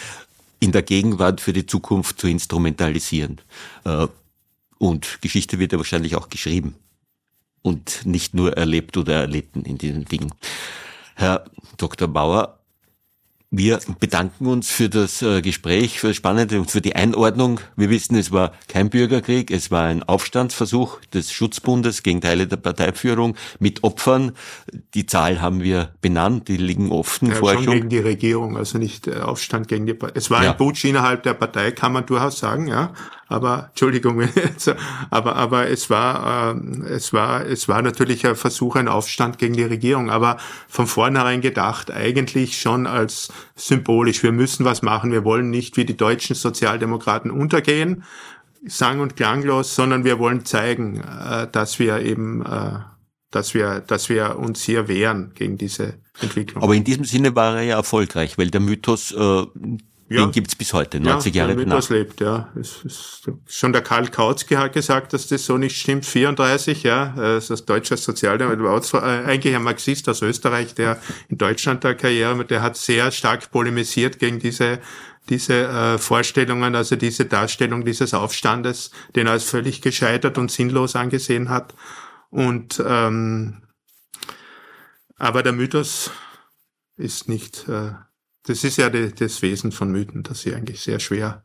in 0.60 0.72
der 0.72 0.82
Gegenwart 0.82 1.40
für 1.40 1.52
die 1.52 1.66
Zukunft 1.66 2.20
zu 2.20 2.26
instrumentalisieren. 2.26 3.40
Äh, 3.84 4.06
und 4.78 5.18
Geschichte 5.22 5.58
wird 5.58 5.72
ja 5.72 5.78
wahrscheinlich 5.78 6.16
auch 6.16 6.28
geschrieben 6.28 6.74
und 7.62 8.06
nicht 8.06 8.34
nur 8.34 8.56
erlebt 8.56 8.96
oder 8.96 9.14
erlitten 9.14 9.62
in 9.62 9.78
diesen 9.78 10.04
Dingen. 10.04 10.32
Herr 11.14 11.44
Dr. 11.76 12.08
Bauer, 12.08 12.56
wir 13.50 13.78
bedanken 14.00 14.46
uns 14.46 14.70
für 14.70 14.88
das 14.88 15.22
äh, 15.22 15.40
Gespräch, 15.40 16.00
für 16.00 16.08
das 16.08 16.16
Spannende 16.16 16.58
und 16.58 16.70
für 16.70 16.80
die 16.80 16.96
Einordnung. 16.96 17.60
Wir 17.76 17.90
wissen, 17.90 18.16
es 18.16 18.32
war 18.32 18.52
kein 18.68 18.90
Bürgerkrieg, 18.90 19.50
es 19.52 19.70
war 19.70 19.84
ein 19.84 20.02
Aufstandsversuch 20.02 21.00
des 21.14 21.32
Schutzbundes 21.32 22.02
gegen 22.02 22.20
Teile 22.20 22.48
der 22.48 22.56
Parteiführung 22.56 23.36
mit 23.60 23.84
Opfern. 23.84 24.32
Die 24.94 25.06
Zahl 25.06 25.40
haben 25.40 25.62
wir 25.62 25.94
benannt, 26.00 26.48
die 26.48 26.56
liegen 26.56 26.90
offen 26.90 27.28
ja, 27.28 27.36
vorher 27.36 27.62
schon. 27.62 27.72
gegen 27.72 27.88
die 27.88 27.98
Regierung, 27.98 28.56
also 28.56 28.78
nicht 28.78 29.06
äh, 29.06 29.20
Aufstand 29.20 29.68
gegen 29.68 29.86
die 29.86 29.94
Partei. 29.94 30.18
Es 30.18 30.28
war 30.28 30.42
ja. 30.42 30.50
ein 30.50 30.56
Putsch 30.56 30.84
innerhalb 30.84 31.22
der 31.22 31.34
Partei, 31.34 31.70
kann 31.70 31.92
man 31.92 32.04
durchaus 32.04 32.38
sagen, 32.38 32.66
ja 32.66 32.92
aber 33.28 33.66
Entschuldigung, 33.70 34.22
aber 35.10 35.36
aber 35.36 35.68
es 35.68 35.90
war 35.90 36.54
äh, 36.54 36.88
es 36.88 37.12
war 37.12 37.44
es 37.44 37.68
war 37.68 37.82
natürlich 37.82 38.26
ein 38.26 38.36
Versuch, 38.36 38.76
ein 38.76 38.88
Aufstand 38.88 39.38
gegen 39.38 39.54
die 39.54 39.64
Regierung, 39.64 40.10
aber 40.10 40.36
von 40.68 40.86
vornherein 40.86 41.40
gedacht 41.40 41.90
eigentlich 41.90 42.60
schon 42.60 42.86
als 42.86 43.32
symbolisch. 43.54 44.22
Wir 44.22 44.32
müssen 44.32 44.64
was 44.64 44.82
machen. 44.82 45.12
Wir 45.12 45.24
wollen 45.24 45.50
nicht 45.50 45.76
wie 45.76 45.84
die 45.84 45.96
deutschen 45.96 46.36
Sozialdemokraten 46.36 47.30
untergehen, 47.30 48.04
sang 48.64 49.00
und 49.00 49.16
klanglos, 49.16 49.74
sondern 49.74 50.04
wir 50.04 50.18
wollen 50.18 50.44
zeigen, 50.44 51.00
äh, 51.00 51.48
dass 51.50 51.78
wir 51.78 52.00
eben 52.00 52.44
äh, 52.44 52.78
dass 53.30 53.54
wir, 53.54 53.80
dass 53.80 54.08
wir 54.08 54.38
uns 54.38 54.62
hier 54.62 54.88
wehren 54.88 55.32
gegen 55.34 55.58
diese 55.58 55.94
Entwicklung. 56.20 56.62
Aber 56.62 56.74
in 56.74 56.84
diesem 56.84 57.04
Sinne 57.04 57.34
war 57.34 57.56
er 57.56 57.62
ja 57.62 57.76
erfolgreich, 57.76 58.38
weil 58.38 58.50
der 58.50 58.60
Mythos 58.60 59.12
äh, 59.12 59.42
ja. 60.08 60.20
Den 60.20 60.30
gibt's 60.30 60.54
bis 60.54 60.72
heute, 60.72 61.00
90 61.00 61.34
ja, 61.34 61.46
Jahre 61.46 61.56
danach. 61.56 61.88
lebt, 61.90 62.20
ja. 62.20 62.48
Es 62.58 62.84
ist, 62.84 63.30
schon 63.48 63.72
der 63.72 63.82
Karl 63.82 64.08
Kautzke 64.08 64.58
hat 64.58 64.72
gesagt, 64.72 65.12
dass 65.12 65.26
das 65.26 65.44
so 65.44 65.58
nicht 65.58 65.76
stimmt. 65.76 66.06
34, 66.06 66.84
ja, 66.84 67.12
das 67.16 67.50
ist 67.50 67.64
deutscher 67.66 67.96
Sozialdemokrat, 67.96 68.94
äh, 68.94 69.28
eigentlich 69.28 69.56
ein 69.56 69.64
Marxist 69.64 70.08
aus 70.08 70.22
Österreich, 70.22 70.74
der 70.74 71.00
in 71.28 71.38
Deutschland 71.38 71.82
der 71.82 71.96
Karriere, 71.96 72.44
der 72.44 72.62
hat 72.62 72.76
sehr 72.76 73.10
stark 73.10 73.50
polemisiert 73.50 74.18
gegen 74.18 74.38
diese 74.38 74.80
diese 75.28 75.66
äh, 75.66 75.98
Vorstellungen, 75.98 76.76
also 76.76 76.94
diese 76.94 77.24
Darstellung 77.24 77.84
dieses 77.84 78.14
Aufstandes, 78.14 78.92
den 79.16 79.26
er 79.26 79.32
als 79.32 79.42
völlig 79.42 79.82
gescheitert 79.82 80.38
und 80.38 80.52
sinnlos 80.52 80.94
angesehen 80.94 81.48
hat. 81.48 81.74
Und 82.30 82.80
ähm, 82.86 83.62
aber 85.18 85.42
der 85.42 85.52
Mythos 85.52 86.10
ist 86.96 87.28
nicht 87.28 87.68
äh, 87.68 87.92
das 88.46 88.64
ist 88.64 88.76
ja 88.78 88.90
die, 88.90 89.12
das 89.12 89.42
Wesen 89.42 89.72
von 89.72 89.90
Mythen, 89.90 90.22
dass 90.22 90.42
sie 90.42 90.54
eigentlich 90.54 90.80
sehr 90.80 91.00
schwer 91.00 91.42